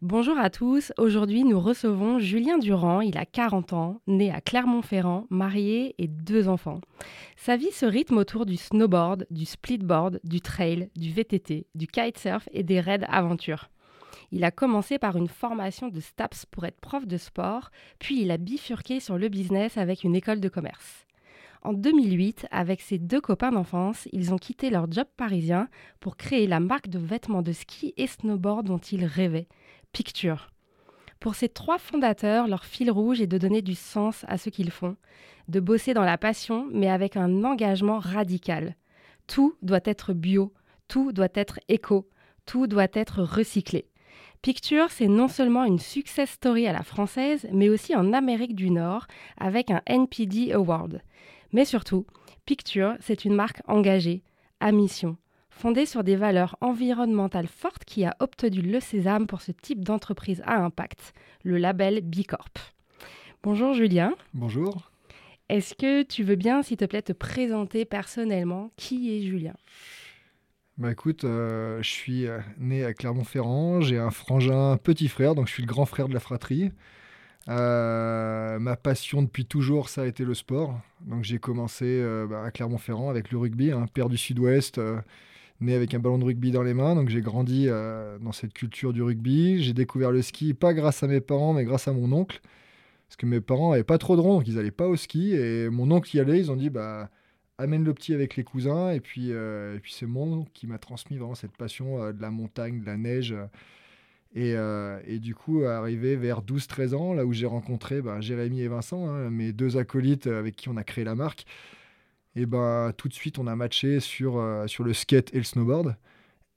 Bonjour 0.00 0.38
à 0.38 0.48
tous, 0.48 0.92
aujourd'hui 0.96 1.42
nous 1.42 1.58
recevons 1.58 2.20
Julien 2.20 2.58
Durand, 2.58 3.00
il 3.00 3.18
a 3.18 3.26
40 3.26 3.72
ans, 3.72 4.00
né 4.06 4.30
à 4.30 4.40
Clermont-Ferrand, 4.40 5.26
marié 5.28 5.96
et 5.98 6.06
deux 6.06 6.46
enfants. 6.46 6.80
Sa 7.34 7.56
vie 7.56 7.72
se 7.72 7.84
rythme 7.84 8.18
autour 8.18 8.46
du 8.46 8.56
snowboard, 8.56 9.26
du 9.32 9.44
splitboard, 9.44 10.20
du 10.22 10.40
trail, 10.40 10.88
du 10.94 11.10
VTT, 11.10 11.66
du 11.74 11.88
kitesurf 11.88 12.48
et 12.52 12.62
des 12.62 12.78
raids 12.78 13.04
aventures. 13.08 13.70
Il 14.30 14.44
a 14.44 14.52
commencé 14.52 15.00
par 15.00 15.16
une 15.16 15.26
formation 15.26 15.88
de 15.88 15.98
STAPS 15.98 16.46
pour 16.46 16.64
être 16.64 16.80
prof 16.80 17.04
de 17.04 17.16
sport, 17.16 17.70
puis 17.98 18.22
il 18.22 18.30
a 18.30 18.36
bifurqué 18.36 19.00
sur 19.00 19.18
le 19.18 19.28
business 19.28 19.78
avec 19.78 20.04
une 20.04 20.14
école 20.14 20.38
de 20.38 20.48
commerce. 20.48 21.08
En 21.62 21.72
2008, 21.72 22.46
avec 22.52 22.82
ses 22.82 22.98
deux 22.98 23.20
copains 23.20 23.50
d'enfance, 23.50 24.06
ils 24.12 24.32
ont 24.32 24.38
quitté 24.38 24.70
leur 24.70 24.90
job 24.90 25.08
parisien 25.16 25.68
pour 25.98 26.16
créer 26.16 26.46
la 26.46 26.60
marque 26.60 26.88
de 26.88 27.00
vêtements 27.00 27.42
de 27.42 27.50
ski 27.50 27.94
et 27.96 28.06
snowboard 28.06 28.64
dont 28.64 28.78
ils 28.78 29.04
rêvaient, 29.04 29.48
Picture. 29.98 30.52
Pour 31.18 31.34
ces 31.34 31.48
trois 31.48 31.76
fondateurs, 31.76 32.46
leur 32.46 32.64
fil 32.64 32.88
rouge 32.88 33.20
est 33.20 33.26
de 33.26 33.36
donner 33.36 33.62
du 33.62 33.74
sens 33.74 34.24
à 34.28 34.38
ce 34.38 34.48
qu'ils 34.48 34.70
font, 34.70 34.94
de 35.48 35.58
bosser 35.58 35.92
dans 35.92 36.04
la 36.04 36.16
passion, 36.16 36.68
mais 36.70 36.88
avec 36.88 37.16
un 37.16 37.42
engagement 37.42 37.98
radical. 37.98 38.76
Tout 39.26 39.56
doit 39.60 39.80
être 39.84 40.12
bio, 40.12 40.54
tout 40.86 41.10
doit 41.10 41.34
être 41.34 41.58
éco, 41.66 42.08
tout 42.46 42.68
doit 42.68 42.86
être 42.92 43.24
recyclé. 43.24 43.88
Picture, 44.40 44.92
c'est 44.92 45.08
non 45.08 45.26
seulement 45.26 45.64
une 45.64 45.80
success 45.80 46.30
story 46.30 46.68
à 46.68 46.72
la 46.72 46.84
française, 46.84 47.48
mais 47.52 47.68
aussi 47.68 47.96
en 47.96 48.12
Amérique 48.12 48.54
du 48.54 48.70
Nord 48.70 49.08
avec 49.36 49.72
un 49.72 49.82
NPD 49.84 50.52
Award. 50.52 51.02
Mais 51.50 51.64
surtout, 51.64 52.06
Picture, 52.46 52.94
c'est 53.00 53.24
une 53.24 53.34
marque 53.34 53.62
engagée, 53.66 54.22
à 54.60 54.70
mission, 54.70 55.16
fondée 55.58 55.86
sur 55.86 56.04
des 56.04 56.14
valeurs 56.14 56.56
environnementales 56.60 57.48
fortes 57.48 57.84
qui 57.84 58.04
a 58.04 58.16
obtenu 58.20 58.62
le 58.62 58.78
sésame 58.78 59.26
pour 59.26 59.42
ce 59.42 59.50
type 59.50 59.84
d'entreprise 59.84 60.40
à 60.46 60.62
impact, 60.62 61.12
le 61.42 61.58
label 61.58 62.00
B 62.00 62.22
Corp. 62.26 62.58
Bonjour 63.42 63.74
Julien. 63.74 64.14
Bonjour. 64.34 64.92
Est-ce 65.48 65.74
que 65.74 66.02
tu 66.02 66.22
veux 66.22 66.36
bien, 66.36 66.62
s'il 66.62 66.76
te 66.76 66.84
plaît, 66.84 67.02
te 67.02 67.12
présenter 67.12 67.84
personnellement 67.84 68.70
Qui 68.76 69.16
est 69.16 69.22
Julien? 69.22 69.54
Bah 70.76 70.92
écoute, 70.92 71.24
euh, 71.24 71.82
je 71.82 71.90
suis 71.90 72.28
euh, 72.28 72.38
né 72.58 72.84
à 72.84 72.94
Clermont-Ferrand, 72.94 73.80
j'ai 73.80 73.98
un 73.98 74.10
frangin 74.10 74.76
petit 74.76 75.08
frère, 75.08 75.34
donc 75.34 75.48
je 75.48 75.54
suis 75.54 75.62
le 75.64 75.68
grand 75.68 75.86
frère 75.86 76.06
de 76.08 76.14
la 76.14 76.20
fratrie. 76.20 76.70
Euh, 77.48 78.60
ma 78.60 78.76
passion 78.76 79.22
depuis 79.22 79.44
toujours, 79.44 79.88
ça 79.88 80.02
a 80.02 80.06
été 80.06 80.24
le 80.24 80.34
sport. 80.34 80.78
Donc 81.00 81.24
j'ai 81.24 81.40
commencé 81.40 82.00
bah, 82.28 82.44
à 82.44 82.52
Clermont-Ferrand 82.52 83.10
avec 83.10 83.32
le 83.32 83.38
rugby, 83.38 83.72
un 83.72 83.86
père 83.86 84.08
du 84.08 84.16
sud-ouest, 84.16 84.80
né 85.60 85.74
avec 85.74 85.94
un 85.94 85.98
ballon 85.98 86.18
de 86.18 86.24
rugby 86.24 86.50
dans 86.50 86.62
les 86.62 86.74
mains. 86.74 86.94
Donc 86.94 87.08
j'ai 87.08 87.20
grandi 87.20 87.66
dans 87.66 88.32
cette 88.32 88.52
culture 88.52 88.92
du 88.92 89.02
rugby. 89.02 89.62
J'ai 89.62 89.72
découvert 89.72 90.10
le 90.10 90.22
ski, 90.22 90.54
pas 90.54 90.74
grâce 90.74 91.02
à 91.02 91.06
mes 91.06 91.20
parents, 91.20 91.52
mais 91.54 91.64
grâce 91.64 91.88
à 91.88 91.92
mon 91.92 92.12
oncle. 92.12 92.40
Parce 93.08 93.16
que 93.16 93.26
mes 93.26 93.40
parents 93.40 93.70
n'avaient 93.70 93.84
pas 93.84 93.98
trop 93.98 94.16
de 94.16 94.20
ronds, 94.20 94.38
donc 94.38 94.48
ils 94.48 94.56
n'allaient 94.56 94.70
pas 94.70 94.86
au 94.86 94.96
ski. 94.96 95.34
Et 95.34 95.68
mon 95.70 95.90
oncle 95.90 96.14
y 96.16 96.20
allait, 96.20 96.38
ils 96.38 96.50
ont 96.50 96.56
dit, 96.56 96.70
bah 96.70 97.10
amène 97.58 97.84
le 97.84 97.92
petit 97.92 98.14
avec 98.14 98.36
les 98.36 98.44
cousins. 98.44 98.90
Et 98.90 99.00
puis, 99.00 99.32
euh, 99.32 99.78
c'est 99.86 100.06
mon 100.06 100.44
qui 100.54 100.66
m'a 100.66 100.78
transmis 100.78 101.18
vraiment 101.18 101.34
cette 101.34 101.56
passion 101.56 102.02
euh, 102.02 102.12
de 102.12 102.22
la 102.22 102.30
montagne, 102.30 102.80
de 102.80 102.86
la 102.86 102.96
neige. 102.96 103.34
Et, 104.34 104.54
euh, 104.56 105.00
du 105.18 105.34
coup, 105.34 105.64
arrivé 105.64 106.16
vers 106.16 106.42
12-13 106.42 106.94
ans, 106.94 107.14
là 107.14 107.26
où 107.26 107.32
j'ai 107.32 107.46
rencontré 107.46 108.00
ben, 108.00 108.20
Jérémy 108.20 108.62
et 108.62 108.68
Vincent, 108.68 109.08
hein, 109.08 109.30
mes 109.30 109.52
deux 109.52 109.76
acolytes 109.76 110.26
avec 110.26 110.56
qui 110.56 110.68
on 110.68 110.76
a 110.76 110.84
créé 110.84 111.04
la 111.04 111.14
marque, 111.14 111.44
et 112.40 112.46
ben, 112.46 112.92
tout 112.96 113.08
de 113.08 113.14
suite, 113.14 113.38
on 113.38 113.46
a 113.46 113.56
matché 113.56 114.00
sur, 114.00 114.42
sur 114.66 114.84
le 114.84 114.92
skate 114.92 115.34
et 115.34 115.38
le 115.38 115.44
snowboard. 115.44 115.96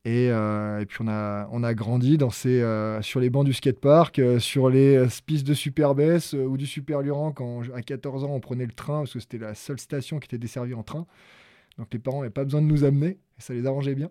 Euh, 0.07 0.79
et, 0.79 0.85
puis 0.85 0.97
on 1.01 1.07
a, 1.07 1.47
on 1.51 1.63
a 1.63 1.73
grandi 1.75 2.17
dans 2.17 2.31
ces, 2.31 2.61
euh, 2.61 3.01
sur 3.03 3.19
les 3.19 3.29
bancs 3.29 3.45
du 3.45 3.53
skatepark, 3.53 4.17
euh, 4.17 4.39
sur 4.39 4.69
les 4.69 5.05
pistes 5.25 5.45
de 5.45 5.53
Super 5.53 5.93
Bess 5.93 6.33
ou 6.33 6.57
du 6.57 6.65
Super 6.65 7.01
Luran 7.01 7.31
quand 7.31 7.61
à 7.75 7.81
14 7.81 8.23
ans 8.23 8.31
on 8.31 8.39
prenait 8.39 8.65
le 8.65 8.71
train 8.71 8.99
parce 8.99 9.13
que 9.13 9.19
c'était 9.19 9.37
la 9.37 9.53
seule 9.53 9.79
station 9.79 10.19
qui 10.19 10.25
était 10.25 10.39
desservie 10.39 10.73
en 10.73 10.83
train. 10.83 11.05
Donc 11.77 11.87
les 11.93 11.99
parents 11.99 12.19
n'avaient 12.19 12.31
pas 12.31 12.43
besoin 12.43 12.61
de 12.61 12.67
nous 12.67 12.83
amener 12.83 13.09
et 13.09 13.17
ça 13.39 13.53
les 13.53 13.65
arrangeait 13.65 13.95
bien. 13.95 14.09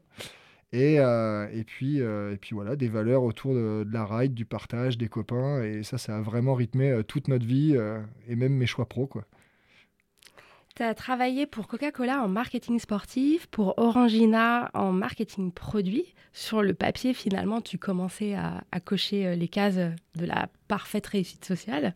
Et, 0.73 0.95
et, 0.95 1.65
puis, 1.65 1.99
et 1.99 2.37
puis 2.41 2.55
voilà, 2.55 2.77
des 2.77 2.87
valeurs 2.87 3.25
autour 3.25 3.55
de, 3.55 3.83
de, 3.83 3.93
la 3.93 4.07
ride, 4.07 4.35
du 4.35 4.45
partage, 4.45 4.97
des 4.97 5.09
copains. 5.09 5.65
Et 5.65 5.83
ça, 5.83 5.99
ça 5.99 6.19
a 6.19 6.21
vraiment 6.21 6.55
rythmé 6.55 7.03
toute 7.09 7.27
notre 7.27 7.45
vie 7.45 7.77
et 8.29 8.37
même 8.37 8.53
mes 8.53 8.67
choix 8.67 8.87
pro. 8.89 9.09
Quoi. 9.09 9.25
Tu 10.81 10.85
as 10.85 10.95
travaillé 10.95 11.45
pour 11.45 11.67
Coca-Cola 11.67 12.23
en 12.23 12.29
marketing 12.29 12.79
sportif, 12.79 13.47
pour 13.49 13.75
Orangina 13.77 14.71
en 14.73 14.93
marketing 14.93 15.53
produit. 15.53 16.07
Sur 16.33 16.63
le 16.63 16.73
papier, 16.73 17.13
finalement, 17.13 17.61
tu 17.61 17.77
commençais 17.77 18.33
à, 18.33 18.63
cocher 18.83 19.27
euh, 19.27 19.35
les 19.35 19.49
cases 19.49 19.77
de 19.77 20.25
la 20.25 20.49
parfaite 20.69 21.07
réussite 21.07 21.45
sociale. 21.45 21.95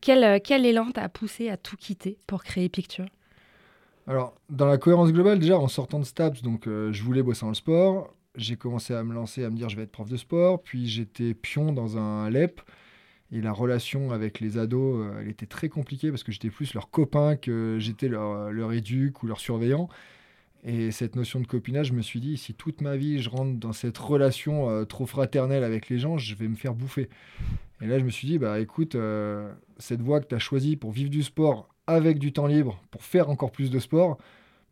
Quel, 0.00 0.24
euh, 0.24 0.38
quel 0.42 0.64
élan 0.64 0.92
t'a 0.92 1.10
poussé 1.10 1.50
à 1.50 1.58
tout 1.58 1.76
quitter 1.76 2.16
pour 2.26 2.42
créer 2.42 2.70
Picture? 2.70 3.04
Alors, 4.06 4.34
dans 4.48 4.64
la 4.64 4.78
cohérence 4.78 5.12
globale, 5.12 5.38
déjà, 5.38 5.58
en 5.58 5.68
sortant 5.68 5.98
de 5.98 6.06
STAPS, 6.06 6.40
donc, 6.40 6.68
euh, 6.68 6.90
je 6.94 7.02
voulais 7.02 7.22
bosser 7.22 7.42
dans 7.42 7.50
le 7.50 7.54
sport. 7.54 8.14
J'ai 8.34 8.56
commencé 8.56 8.94
à 8.94 9.04
me 9.04 9.12
lancer, 9.12 9.44
à 9.44 9.50
me 9.50 9.56
dire 9.56 9.68
je 9.68 9.76
vais 9.76 9.82
être 9.82 9.92
prof 9.92 10.08
de 10.08 10.16
sport. 10.16 10.62
Puis 10.62 10.86
j'étais 10.86 11.34
pion 11.34 11.70
dans 11.70 11.98
un 11.98 12.30
LEP. 12.30 12.62
Et 13.32 13.40
la 13.40 13.52
relation 13.52 14.12
avec 14.12 14.40
les 14.40 14.56
ados, 14.56 15.04
euh, 15.04 15.20
elle 15.20 15.28
était 15.28 15.46
très 15.46 15.68
compliquée 15.68 16.10
parce 16.10 16.22
que 16.22 16.30
j'étais 16.30 16.50
plus 16.50 16.74
leur 16.74 16.90
copain 16.90 17.36
que 17.36 17.76
j'étais 17.80 18.08
leur, 18.08 18.30
euh, 18.30 18.50
leur 18.50 18.72
éduque 18.72 19.22
ou 19.22 19.26
leur 19.26 19.40
surveillant. 19.40 19.88
Et 20.64 20.90
cette 20.90 21.16
notion 21.16 21.40
de 21.40 21.46
copinage, 21.46 21.88
je 21.88 21.92
me 21.92 22.02
suis 22.02 22.20
dit, 22.20 22.36
si 22.36 22.54
toute 22.54 22.80
ma 22.80 22.96
vie 22.96 23.20
je 23.20 23.28
rentre 23.28 23.58
dans 23.58 23.72
cette 23.72 23.98
relation 23.98 24.70
euh, 24.70 24.84
trop 24.84 25.06
fraternelle 25.06 25.64
avec 25.64 25.88
les 25.88 25.98
gens, 25.98 26.18
je 26.18 26.34
vais 26.34 26.48
me 26.48 26.56
faire 26.56 26.74
bouffer. 26.74 27.08
Et 27.80 27.86
là, 27.86 27.98
je 27.98 28.04
me 28.04 28.10
suis 28.10 28.26
dit, 28.26 28.38
bah 28.38 28.58
écoute, 28.58 28.96
cette 29.76 30.00
voie 30.00 30.20
que 30.20 30.26
tu 30.26 30.34
as 30.34 30.38
choisie 30.38 30.76
pour 30.76 30.92
vivre 30.92 31.10
du 31.10 31.22
sport 31.22 31.68
avec 31.86 32.18
du 32.18 32.32
temps 32.32 32.46
libre, 32.46 32.80
pour 32.90 33.04
faire 33.04 33.28
encore 33.28 33.52
plus 33.52 33.70
de 33.70 33.78
sport, 33.78 34.16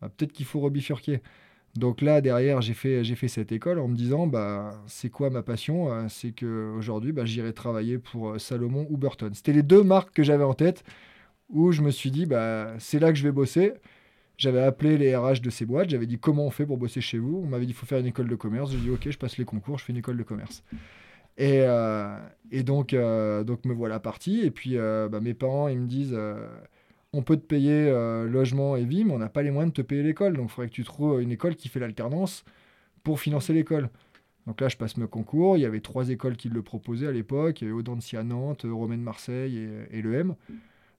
bah, 0.00 0.08
peut-être 0.08 0.32
qu'il 0.32 0.46
faut 0.46 0.60
rebifurquer. 0.60 1.20
Donc 1.76 2.02
là, 2.02 2.20
derrière, 2.20 2.60
j'ai 2.60 2.74
fait, 2.74 3.02
j'ai 3.02 3.16
fait 3.16 3.26
cette 3.26 3.50
école 3.50 3.80
en 3.80 3.88
me 3.88 3.96
disant, 3.96 4.26
bah, 4.28 4.80
c'est 4.86 5.10
quoi 5.10 5.30
ma 5.30 5.42
passion 5.42 5.92
euh, 5.92 6.06
C'est 6.08 6.30
qu'aujourd'hui, 6.30 7.12
bah, 7.12 7.24
j'irai 7.24 7.52
travailler 7.52 7.98
pour 7.98 8.30
euh, 8.30 8.38
Salomon 8.38 8.86
ou 8.90 8.96
Burton. 8.96 9.34
C'était 9.34 9.52
les 9.52 9.64
deux 9.64 9.82
marques 9.82 10.14
que 10.14 10.22
j'avais 10.22 10.44
en 10.44 10.54
tête 10.54 10.84
où 11.50 11.72
je 11.72 11.82
me 11.82 11.90
suis 11.90 12.12
dit, 12.12 12.26
bah, 12.26 12.74
c'est 12.78 13.00
là 13.00 13.10
que 13.10 13.18
je 13.18 13.24
vais 13.24 13.32
bosser. 13.32 13.72
J'avais 14.36 14.62
appelé 14.62 14.98
les 14.98 15.16
RH 15.16 15.40
de 15.42 15.50
ces 15.50 15.64
boîtes, 15.64 15.90
j'avais 15.90 16.06
dit 16.06 16.18
comment 16.18 16.44
on 16.46 16.50
fait 16.50 16.66
pour 16.66 16.76
bosser 16.76 17.00
chez 17.00 17.18
vous? 17.18 17.42
On 17.44 17.46
m'avait 17.46 17.66
dit, 17.66 17.72
il 17.72 17.76
faut 17.76 17.86
faire 17.86 17.98
une 18.00 18.06
école 18.06 18.28
de 18.28 18.34
commerce. 18.34 18.70
J'ai 18.72 18.78
dit, 18.78 18.90
ok, 18.90 19.08
je 19.10 19.18
passe 19.18 19.38
les 19.38 19.44
concours, 19.44 19.78
je 19.78 19.84
fais 19.84 19.92
une 19.92 19.98
école 19.98 20.16
de 20.16 20.24
commerce. 20.24 20.64
Et, 21.38 21.60
euh, 21.62 22.16
et 22.50 22.64
donc, 22.64 22.94
donc 22.94 23.64
me 23.64 23.72
voilà 23.72 24.00
parti. 24.00 24.40
Et 24.40 24.50
puis, 24.50 24.76
bah, 24.76 25.20
mes 25.20 25.34
parents, 25.34 25.68
ils 25.68 25.78
me 25.78 25.86
disent 25.86 26.18
on 27.14 27.22
peut 27.22 27.36
te 27.36 27.46
payer 27.46 27.86
euh, 27.88 28.28
logement 28.28 28.76
et 28.76 28.84
vie, 28.84 29.04
mais 29.04 29.12
on 29.12 29.18
n'a 29.18 29.28
pas 29.28 29.42
les 29.42 29.50
moyens 29.50 29.72
de 29.72 29.82
te 29.82 29.86
payer 29.86 30.02
l'école. 30.02 30.36
Donc 30.36 30.46
il 30.46 30.50
faudrait 30.50 30.68
que 30.68 30.74
tu 30.74 30.84
trouves 30.84 31.22
une 31.22 31.30
école 31.30 31.54
qui 31.54 31.68
fait 31.68 31.80
l'alternance 31.80 32.44
pour 33.02 33.20
financer 33.20 33.52
l'école. 33.52 33.88
Donc 34.46 34.60
là, 34.60 34.68
je 34.68 34.76
passe 34.76 34.96
mes 34.96 35.06
concours. 35.06 35.56
Il 35.56 35.60
y 35.60 35.64
avait 35.64 35.80
trois 35.80 36.10
écoles 36.10 36.36
qui 36.36 36.48
le 36.48 36.62
proposaient 36.62 37.06
à 37.06 37.12
l'époque. 37.12 37.62
Il 37.62 37.68
y 37.68 37.70
avait 37.70 38.18
à 38.18 38.22
Nantes, 38.24 38.66
Romaine 38.68 39.00
Marseille 39.00 39.58
et, 39.58 39.98
et 39.98 40.02
l'EM. 40.02 40.34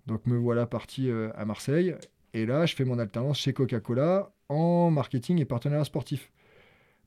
Donc 0.08 0.26
me 0.26 0.38
voilà 0.38 0.66
parti 0.66 1.10
euh, 1.10 1.30
à 1.36 1.46
Marseille. 1.46 1.96
Et 2.34 2.46
là, 2.46 2.66
je 2.66 2.76
fais 2.76 2.86
mon 2.86 2.98
alternance 2.98 3.40
chez 3.40 3.54
Coca-Cola 3.54 4.32
en 4.50 4.92
marketing 4.92 5.40
et 5.40 5.46
partenariat 5.46 5.84
sportif. 5.84 6.32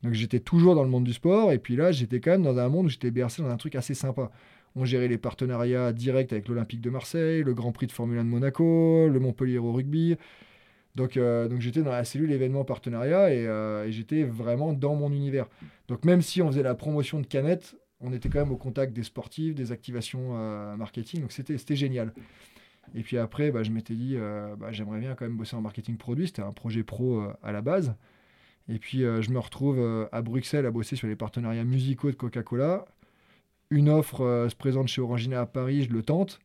Donc 0.02 0.12
j'étais 0.12 0.40
toujours 0.40 0.74
dans 0.74 0.84
le 0.84 0.90
monde 0.90 1.04
du 1.04 1.12
sport. 1.12 1.52
Et 1.52 1.58
puis 1.58 1.76
là, 1.76 1.92
j'étais 1.92 2.20
quand 2.20 2.32
même 2.32 2.42
dans 2.42 2.58
un 2.58 2.68
monde 2.68 2.86
où 2.86 2.88
j'étais 2.88 3.10
bercé 3.10 3.42
dans 3.42 3.50
un 3.50 3.56
truc 3.56 3.74
assez 3.74 3.94
sympa. 3.94 4.30
On 4.76 4.84
gérait 4.84 5.08
les 5.08 5.18
partenariats 5.18 5.92
directs 5.92 6.32
avec 6.32 6.48
l'Olympique 6.48 6.80
de 6.80 6.90
Marseille, 6.90 7.42
le 7.42 7.54
Grand 7.54 7.72
Prix 7.72 7.86
de 7.86 7.92
Formule 7.92 8.18
1 8.18 8.24
de 8.24 8.28
Monaco, 8.28 9.08
le 9.08 9.18
Montpellier 9.18 9.58
au 9.58 9.72
rugby. 9.72 10.16
Donc, 10.94 11.16
donc 11.16 11.60
j'étais 11.60 11.82
dans 11.82 11.92
la 11.92 12.04
cellule 12.04 12.32
événement 12.32 12.64
partenariat 12.64 13.32
et, 13.32 13.44
et 13.44 13.92
j'étais 13.92 14.24
vraiment 14.24 14.72
dans 14.72 14.96
mon 14.96 15.12
univers. 15.12 15.46
Donc 15.86 16.04
même 16.04 16.22
si 16.22 16.42
on 16.42 16.48
faisait 16.48 16.62
la 16.64 16.74
promotion 16.74 17.20
de 17.20 17.26
canettes, 17.26 17.76
on 18.00 18.12
était 18.12 18.28
quand 18.28 18.40
même 18.40 18.50
au 18.50 18.56
contact 18.56 18.92
des 18.92 19.04
sportifs, 19.04 19.54
des 19.54 19.70
activations 19.70 20.32
marketing, 20.76 21.20
donc 21.20 21.32
c'était 21.32 21.76
génial. 21.76 22.12
Et 22.94 23.02
puis 23.02 23.18
après, 23.18 23.50
bah, 23.50 23.62
je 23.62 23.70
m'étais 23.70 23.94
dit, 23.94 24.14
euh, 24.16 24.56
bah, 24.56 24.72
j'aimerais 24.72 25.00
bien 25.00 25.14
quand 25.14 25.24
même 25.24 25.36
bosser 25.36 25.56
en 25.56 25.60
marketing 25.60 25.96
produit. 25.96 26.26
C'était 26.26 26.42
un 26.42 26.52
projet 26.52 26.82
pro 26.82 27.20
euh, 27.20 27.32
à 27.42 27.52
la 27.52 27.60
base. 27.60 27.94
Et 28.68 28.78
puis, 28.78 29.04
euh, 29.04 29.22
je 29.22 29.30
me 29.30 29.38
retrouve 29.38 30.08
à 30.12 30.22
Bruxelles 30.22 30.66
à 30.66 30.70
bosser 30.70 30.96
sur 30.96 31.08
les 31.08 31.16
partenariats 31.16 31.64
musicaux 31.64 32.10
de 32.10 32.16
Coca-Cola. 32.16 32.84
Une 33.70 33.88
offre 33.88 34.46
se 34.48 34.56
présente 34.56 34.88
chez 34.88 35.00
Orangina 35.00 35.42
à 35.42 35.46
Paris, 35.46 35.84
je 35.84 35.92
le 35.92 36.02
tente. 36.02 36.40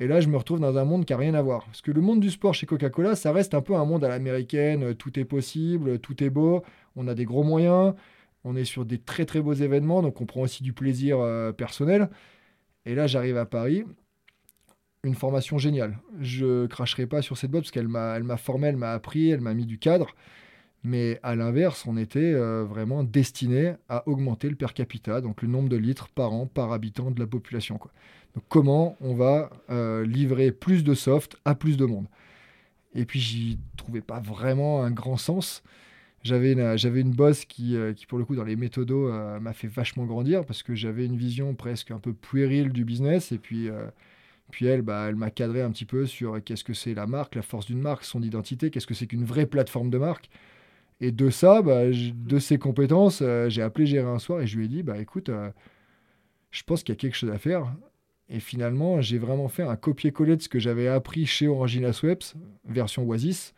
Et 0.00 0.06
là, 0.06 0.20
je 0.20 0.28
me 0.28 0.36
retrouve 0.36 0.60
dans 0.60 0.76
un 0.76 0.84
monde 0.84 1.04
qui 1.04 1.12
n'a 1.12 1.18
rien 1.18 1.34
à 1.34 1.42
voir. 1.42 1.64
Parce 1.64 1.82
que 1.82 1.90
le 1.90 2.00
monde 2.00 2.20
du 2.20 2.30
sport 2.30 2.54
chez 2.54 2.66
Coca-Cola, 2.66 3.16
ça 3.16 3.32
reste 3.32 3.54
un 3.54 3.62
peu 3.62 3.74
un 3.74 3.84
monde 3.84 4.04
à 4.04 4.08
l'américaine. 4.08 4.94
Tout 4.94 5.18
est 5.18 5.24
possible, 5.24 5.98
tout 5.98 6.22
est 6.22 6.30
beau. 6.30 6.62
On 6.94 7.08
a 7.08 7.14
des 7.14 7.24
gros 7.24 7.42
moyens. 7.42 7.94
On 8.44 8.54
est 8.54 8.64
sur 8.64 8.84
des 8.84 8.98
très 8.98 9.24
très 9.24 9.40
beaux 9.40 9.54
événements. 9.54 10.02
Donc, 10.02 10.20
on 10.20 10.26
prend 10.26 10.42
aussi 10.42 10.62
du 10.62 10.72
plaisir 10.72 11.18
personnel. 11.56 12.10
Et 12.86 12.94
là, 12.94 13.06
j'arrive 13.06 13.36
à 13.36 13.46
Paris 13.46 13.84
une 15.04 15.14
formation 15.14 15.58
géniale. 15.58 15.98
Je 16.20 16.66
cracherai 16.66 17.06
pas 17.06 17.22
sur 17.22 17.36
cette 17.36 17.50
boîte 17.50 17.64
parce 17.64 17.70
qu'elle 17.70 17.88
m'a, 17.88 18.16
elle 18.16 18.24
m'a 18.24 18.36
formé, 18.36 18.68
elle 18.68 18.76
m'a 18.76 18.92
appris, 18.92 19.30
elle 19.30 19.40
m'a 19.40 19.54
mis 19.54 19.66
du 19.66 19.78
cadre. 19.78 20.14
Mais 20.84 21.18
à 21.22 21.34
l'inverse, 21.34 21.86
on 21.86 21.96
était 21.96 22.32
euh, 22.32 22.64
vraiment 22.64 23.02
destiné 23.02 23.74
à 23.88 24.06
augmenter 24.08 24.48
le 24.48 24.54
per 24.54 24.72
capita, 24.74 25.20
donc 25.20 25.42
le 25.42 25.48
nombre 25.48 25.68
de 25.68 25.76
litres 25.76 26.08
par 26.08 26.32
an 26.32 26.46
par 26.46 26.72
habitant 26.72 27.10
de 27.10 27.18
la 27.18 27.26
population. 27.26 27.80
Donc 28.34 28.44
comment 28.48 28.96
on 29.00 29.14
va 29.14 29.50
euh, 29.70 30.06
livrer 30.06 30.52
plus 30.52 30.84
de 30.84 30.94
soft 30.94 31.36
à 31.44 31.54
plus 31.54 31.76
de 31.76 31.84
monde? 31.84 32.06
Et 32.94 33.04
puis 33.04 33.18
j'y 33.20 33.58
trouvais 33.76 34.00
pas 34.00 34.20
vraiment 34.20 34.82
un 34.82 34.90
grand 34.90 35.16
sens. 35.16 35.62
J'avais 36.22 36.52
une, 36.52 36.76
j'avais 36.76 37.00
une 37.00 37.12
boss 37.12 37.44
qui, 37.44 37.76
euh, 37.76 37.92
qui, 37.92 38.06
pour 38.06 38.18
le 38.18 38.24
coup, 38.24 38.36
dans 38.36 38.44
les 38.44 38.56
méthodos, 38.56 39.10
m'a 39.40 39.52
fait 39.52 39.68
vachement 39.68 40.04
grandir 40.04 40.44
parce 40.44 40.62
que 40.62 40.74
j'avais 40.74 41.06
une 41.06 41.16
vision 41.16 41.54
presque 41.54 41.90
un 41.90 41.98
peu 41.98 42.12
puérile 42.12 42.72
du 42.72 42.84
business. 42.84 43.32
Et 43.32 43.38
puis 43.38 43.68
puis 44.50 44.66
elle, 44.66 44.82
bah, 44.82 45.06
elle 45.08 45.16
m'a 45.16 45.30
cadré 45.30 45.62
un 45.62 45.70
petit 45.70 45.84
peu 45.84 46.06
sur 46.06 46.42
qu'est-ce 46.42 46.64
que 46.64 46.72
c'est 46.72 46.94
la 46.94 47.06
marque, 47.06 47.34
la 47.34 47.42
force 47.42 47.66
d'une 47.66 47.80
marque, 47.80 48.04
son 48.04 48.22
identité, 48.22 48.70
qu'est-ce 48.70 48.86
que 48.86 48.94
c'est 48.94 49.06
qu'une 49.06 49.24
vraie 49.24 49.46
plateforme 49.46 49.90
de 49.90 49.98
marque. 49.98 50.30
Et 51.00 51.12
de 51.12 51.30
ça, 51.30 51.62
bah, 51.62 51.84
de 51.86 52.38
ses 52.38 52.58
compétences, 52.58 53.20
euh, 53.22 53.48
j'ai 53.48 53.62
appelé 53.62 53.86
Gérer 53.86 54.08
un 54.08 54.18
soir 54.18 54.40
et 54.40 54.46
je 54.46 54.56
lui 54.58 54.64
ai 54.64 54.68
dit, 54.68 54.82
bah 54.82 54.98
écoute, 54.98 55.28
euh, 55.28 55.50
je 56.50 56.62
pense 56.64 56.82
qu'il 56.82 56.92
y 56.92 56.96
a 56.96 57.00
quelque 57.00 57.16
chose 57.16 57.30
à 57.30 57.38
faire. 57.38 57.72
Et 58.28 58.40
finalement, 58.40 59.00
j'ai 59.00 59.18
vraiment 59.18 59.48
fait 59.48 59.62
un 59.62 59.76
copier-coller 59.76 60.36
de 60.36 60.42
ce 60.42 60.48
que 60.48 60.58
j'avais 60.58 60.88
appris 60.88 61.24
chez 61.24 61.48
Orangina 61.48 61.92
Sweps, 61.92 62.34
version 62.66 63.08
Oasis, 63.08 63.54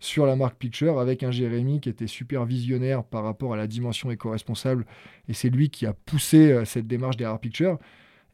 sur 0.00 0.24
la 0.24 0.34
marque 0.36 0.56
Picture, 0.56 0.98
avec 0.98 1.22
un 1.22 1.30
Jérémy 1.30 1.80
qui 1.80 1.90
était 1.90 2.06
super 2.06 2.46
visionnaire 2.46 3.04
par 3.04 3.22
rapport 3.22 3.52
à 3.52 3.56
la 3.56 3.66
dimension 3.66 4.10
éco-responsable. 4.10 4.86
Et 5.28 5.34
c'est 5.34 5.50
lui 5.50 5.68
qui 5.68 5.84
a 5.86 5.92
poussé 5.92 6.50
euh, 6.50 6.64
cette 6.64 6.86
démarche 6.86 7.18
derrière 7.18 7.38
Picture. 7.38 7.78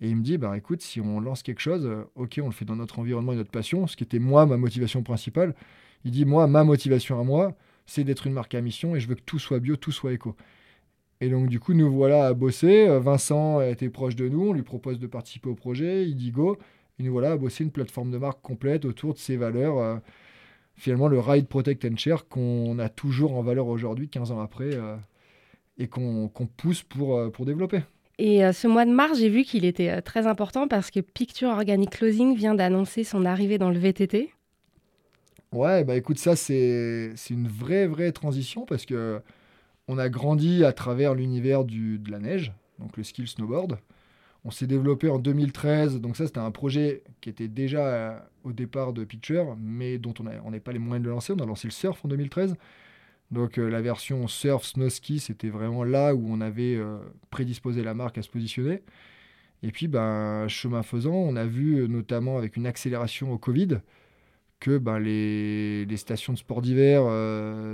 Et 0.00 0.08
il 0.08 0.16
me 0.16 0.22
dit, 0.22 0.38
bah 0.38 0.56
écoute, 0.56 0.82
si 0.82 1.00
on 1.00 1.20
lance 1.20 1.42
quelque 1.42 1.60
chose, 1.60 1.90
ok, 2.14 2.38
on 2.42 2.46
le 2.46 2.52
fait 2.52 2.66
dans 2.66 2.76
notre 2.76 2.98
environnement 2.98 3.32
et 3.32 3.36
notre 3.36 3.50
passion, 3.50 3.86
ce 3.86 3.96
qui 3.96 4.04
était 4.04 4.18
moi, 4.18 4.46
ma 4.46 4.58
motivation 4.58 5.02
principale. 5.02 5.54
Il 6.04 6.10
dit, 6.10 6.26
moi, 6.26 6.46
ma 6.46 6.64
motivation 6.64 7.18
à 7.18 7.24
moi, 7.24 7.56
c'est 7.86 8.04
d'être 8.04 8.26
une 8.26 8.32
marque 8.32 8.54
à 8.54 8.60
mission 8.60 8.96
et 8.96 9.00
je 9.00 9.08
veux 9.08 9.14
que 9.14 9.22
tout 9.22 9.38
soit 9.38 9.60
bio, 9.60 9.76
tout 9.76 9.92
soit 9.92 10.12
éco. 10.12 10.36
Et 11.20 11.30
donc, 11.30 11.48
du 11.48 11.60
coup, 11.60 11.72
nous 11.72 11.90
voilà 11.90 12.26
à 12.26 12.34
bosser. 12.34 12.86
Euh, 12.88 13.00
Vincent 13.00 13.60
était 13.62 13.88
proche 13.88 14.16
de 14.16 14.28
nous, 14.28 14.48
on 14.48 14.52
lui 14.52 14.62
propose 14.62 14.98
de 14.98 15.06
participer 15.06 15.48
au 15.48 15.54
projet, 15.54 16.06
il 16.06 16.16
dit 16.16 16.30
go. 16.30 16.58
Et 16.98 17.02
nous 17.02 17.12
voilà 17.12 17.32
à 17.32 17.36
bosser 17.36 17.64
une 17.64 17.70
plateforme 17.70 18.10
de 18.10 18.18
marque 18.18 18.40
complète 18.42 18.84
autour 18.84 19.14
de 19.14 19.18
ces 19.18 19.36
valeurs. 19.36 19.78
Euh, 19.78 19.96
finalement, 20.74 21.08
le 21.08 21.20
Ride 21.20 21.48
Protect 21.48 21.84
and 21.84 21.96
Share 21.96 22.28
qu'on 22.28 22.78
a 22.78 22.88
toujours 22.88 23.36
en 23.36 23.42
valeur 23.42 23.66
aujourd'hui, 23.66 24.08
15 24.08 24.32
ans 24.32 24.40
après, 24.40 24.70
et 25.78 25.88
qu'on 25.88 26.30
pousse 26.56 26.82
pour, 26.82 27.32
pour 27.32 27.46
développer. 27.46 27.80
Et 28.18 28.44
euh, 28.44 28.52
ce 28.52 28.66
mois 28.66 28.86
de 28.86 28.90
mars, 28.90 29.18
j'ai 29.18 29.28
vu 29.28 29.44
qu'il 29.44 29.64
était 29.64 29.90
euh, 29.90 30.00
très 30.00 30.26
important 30.26 30.68
parce 30.68 30.90
que 30.90 31.00
Picture 31.00 31.50
Organic 31.50 31.90
Closing 31.90 32.34
vient 32.34 32.54
d'annoncer 32.54 33.04
son 33.04 33.26
arrivée 33.26 33.58
dans 33.58 33.70
le 33.70 33.78
VTT. 33.78 34.30
Ouais, 35.52 35.84
bah 35.84 35.96
écoute, 35.96 36.18
ça 36.18 36.36
c'est 36.36 37.14
une 37.30 37.48
vraie 37.48 37.86
vraie 37.86 38.12
transition 38.12 38.66
parce 38.66 38.84
que 38.84 39.20
on 39.88 39.98
a 39.98 40.08
grandi 40.08 40.64
à 40.64 40.72
travers 40.72 41.14
l'univers 41.14 41.64
de 41.64 42.10
la 42.10 42.18
neige, 42.18 42.52
donc 42.78 42.96
le 42.96 43.04
ski 43.04 43.22
le 43.22 43.26
snowboard. 43.28 43.78
On 44.44 44.50
s'est 44.50 44.66
développé 44.66 45.08
en 45.08 45.18
2013, 45.18 46.00
donc 46.00 46.16
ça 46.16 46.26
c'était 46.26 46.38
un 46.40 46.50
projet 46.50 47.02
qui 47.20 47.28
était 47.30 47.48
déjà 47.48 47.86
euh, 47.86 48.18
au 48.44 48.52
départ 48.52 48.92
de 48.92 49.04
Picture, 49.04 49.56
mais 49.60 49.98
dont 49.98 50.14
on 50.20 50.24
n'avait 50.24 50.60
pas 50.60 50.72
les 50.72 50.78
moyens 50.78 51.02
de 51.02 51.08
le 51.08 51.14
lancer. 51.14 51.32
On 51.32 51.42
a 51.42 51.46
lancé 51.46 51.68
le 51.68 51.72
surf 51.72 52.04
en 52.04 52.08
2013. 52.08 52.56
Donc 53.32 53.58
euh, 53.58 53.68
la 53.68 53.82
version 53.82 54.28
surf 54.28 54.64
snow 54.64 54.88
ski, 54.90 55.18
c'était 55.20 55.48
vraiment 55.48 55.84
là 55.84 56.14
où 56.14 56.24
on 56.28 56.40
avait 56.40 56.76
euh, 56.76 56.98
prédisposé 57.30 57.82
la 57.82 57.94
marque 57.94 58.18
à 58.18 58.22
se 58.22 58.30
positionner. 58.30 58.82
Et 59.62 59.72
puis, 59.72 59.88
ben, 59.88 60.46
chemin 60.48 60.82
faisant, 60.82 61.14
on 61.14 61.34
a 61.36 61.46
vu 61.46 61.88
notamment 61.88 62.38
avec 62.38 62.56
une 62.56 62.66
accélération 62.66 63.32
au 63.32 63.38
Covid 63.38 63.80
que 64.60 64.78
ben, 64.78 64.98
les, 64.98 65.96
stations 65.96 66.32
de 66.32 66.38
sport 66.38 66.62
d'hiver 66.62 67.04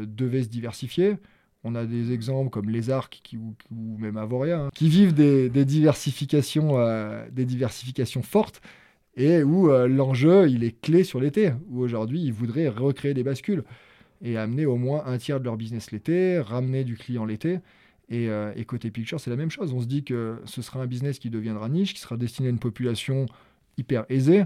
devaient 0.06 0.42
se 0.42 0.48
diversifier. 0.48 1.16
On 1.64 1.74
a 1.76 1.84
des 1.86 2.12
exemples 2.12 2.50
comme 2.50 2.70
les 2.70 2.90
Arcs 2.90 3.20
qui, 3.22 3.36
ou, 3.36 3.54
même 3.98 4.16
Avoria, 4.16 4.62
hein, 4.62 4.70
qui 4.74 4.88
vivent 4.88 5.14
des, 5.14 5.48
diversifications, 5.64 6.76
des 7.30 7.44
diversifications 7.44 8.22
fortes 8.22 8.60
et 9.16 9.42
où 9.42 9.68
l'enjeu 9.68 10.48
il 10.48 10.64
est 10.64 10.80
clé 10.80 11.04
sur 11.04 11.20
l'été, 11.20 11.52
où 11.68 11.80
aujourd'hui 11.80 12.22
ils 12.22 12.32
voudraient 12.32 12.68
recréer 12.68 13.14
des 13.14 13.22
bascules 13.22 13.62
et 14.22 14.36
amener 14.36 14.66
au 14.66 14.76
moins 14.76 15.02
un 15.06 15.18
tiers 15.18 15.40
de 15.40 15.44
leur 15.44 15.56
business 15.56 15.90
l'été, 15.90 16.40
ramener 16.40 16.84
du 16.84 16.96
client 16.96 17.24
l'été. 17.24 17.58
Euh, 18.12 18.52
et, 18.56 18.64
côté 18.64 18.90
Picture, 18.90 19.20
c'est 19.20 19.30
la 19.30 19.36
même 19.36 19.50
chose. 19.50 19.72
On 19.72 19.80
se 19.80 19.86
dit 19.86 20.04
que 20.04 20.40
ce 20.44 20.62
sera 20.62 20.80
un 20.80 20.86
business 20.86 21.18
qui 21.18 21.30
deviendra 21.30 21.68
niche, 21.68 21.94
qui 21.94 22.00
sera 22.00 22.16
destiné 22.16 22.48
à 22.48 22.50
une 22.50 22.58
population 22.58 23.26
hyper 23.78 24.04
aisée 24.08 24.44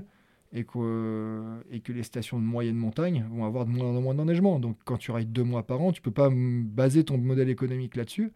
et 0.52 0.64
que, 0.64 1.42
et 1.70 1.80
que 1.80 1.92
les 1.92 2.02
stations 2.02 2.38
de 2.38 2.44
moyenne 2.44 2.76
montagne 2.76 3.26
vont 3.30 3.44
avoir 3.44 3.66
de 3.66 3.70
moins 3.70 3.88
en 3.88 4.00
moins 4.00 4.14
d'enneigement. 4.14 4.58
Donc 4.58 4.76
quand 4.84 4.96
tu 4.96 5.10
rides 5.10 5.32
deux 5.32 5.44
mois 5.44 5.66
par 5.66 5.80
an, 5.80 5.92
tu 5.92 6.00
peux 6.00 6.10
pas 6.10 6.30
baser 6.30 7.04
ton 7.04 7.18
modèle 7.18 7.48
économique 7.48 7.96
là-dessus. 7.96 8.32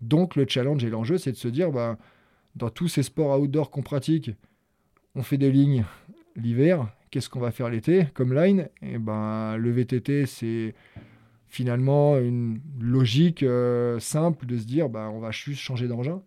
Donc 0.00 0.36
le 0.36 0.46
challenge 0.48 0.84
et 0.84 0.90
l'enjeu, 0.90 1.18
c'est 1.18 1.32
de 1.32 1.36
se 1.36 1.48
dire, 1.48 1.70
bah, 1.70 1.98
dans 2.54 2.70
tous 2.70 2.88
ces 2.88 3.02
sports 3.02 3.40
outdoor 3.40 3.70
qu'on 3.70 3.82
pratique, 3.82 4.30
on 5.14 5.22
fait 5.22 5.38
des 5.38 5.50
lignes 5.50 5.84
l'hiver, 6.36 6.88
qu'est-ce 7.10 7.30
qu'on 7.30 7.40
va 7.40 7.50
faire 7.50 7.70
l'été 7.70 8.08
comme 8.14 8.34
line? 8.34 8.68
Et 8.82 8.94
eh 8.94 8.98
ben, 8.98 9.56
le 9.56 9.70
VTT, 9.70 10.26
c'est 10.26 10.74
finalement 11.48 12.18
une 12.18 12.60
logique 12.80 13.42
euh, 13.42 13.98
simple 13.98 14.46
de 14.46 14.58
se 14.58 14.64
dire 14.64 14.88
bah, 14.88 15.10
on 15.12 15.20
va 15.20 15.30
juste 15.30 15.60
changer 15.60 15.88
d'engin. 15.88 16.22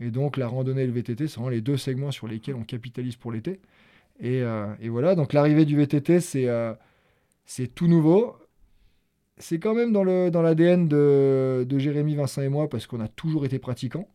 Et 0.00 0.10
donc 0.10 0.36
la 0.36 0.46
randonnée 0.46 0.82
et 0.82 0.86
le 0.86 0.92
VTT, 0.92 1.26
c'est 1.26 1.36
vraiment 1.36 1.48
les 1.48 1.60
deux 1.60 1.76
segments 1.76 2.10
sur 2.10 2.28
lesquels 2.28 2.54
on 2.54 2.62
capitalise 2.62 3.16
pour 3.16 3.32
l'été. 3.32 3.60
Et, 4.20 4.42
euh, 4.42 4.74
voilà, 4.88 5.14
donc 5.14 5.32
l'arrivée 5.32 5.64
du 5.64 5.76
VTT, 5.76 6.18
euh, 6.36 6.74
c'est 7.44 7.74
tout 7.74 7.86
nouveau. 7.86 8.36
C'est 9.38 9.58
quand 9.58 9.74
même 9.74 9.92
dans 9.92 10.02
l'ADN 10.04 10.88
de 10.88 11.78
Jérémy, 11.78 12.16
Vincent 12.16 12.42
et 12.42 12.48
moi, 12.48 12.68
parce 12.68 12.86
qu'on 12.86 13.00
a 13.00 13.08
toujours 13.08 13.44
été 13.44 13.58
pratiquants. 13.58 14.08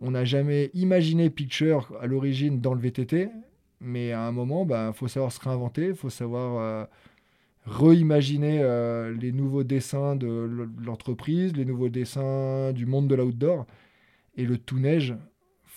On 0.00 0.12
n'a 0.12 0.24
jamais 0.24 0.70
imaginé 0.74 1.28
Picture 1.28 1.92
à 2.00 2.06
l'origine 2.06 2.60
dans 2.60 2.74
le 2.74 2.80
VTT. 2.80 3.30
Mais 3.80 4.12
à 4.12 4.22
un 4.22 4.32
moment, 4.32 4.62
il 4.62 4.68
bah, 4.68 4.92
faut 4.94 5.08
savoir 5.08 5.32
se 5.32 5.40
réinventer, 5.40 5.86
il 5.88 5.94
faut 5.94 6.10
savoir 6.10 6.58
euh, 6.58 6.84
reimaginer 7.64 8.60
euh, 8.60 9.14
les 9.16 9.32
nouveaux 9.32 9.62
dessins 9.62 10.16
de 10.16 10.68
l'entreprise, 10.84 11.54
les 11.56 11.64
nouveaux 11.64 11.88
dessins 11.88 12.72
du 12.72 12.86
monde 12.86 13.08
de 13.08 13.14
l'outdoor. 13.14 13.66
Et 14.36 14.44
le 14.44 14.58
tout 14.58 14.78
neige, 14.78 15.14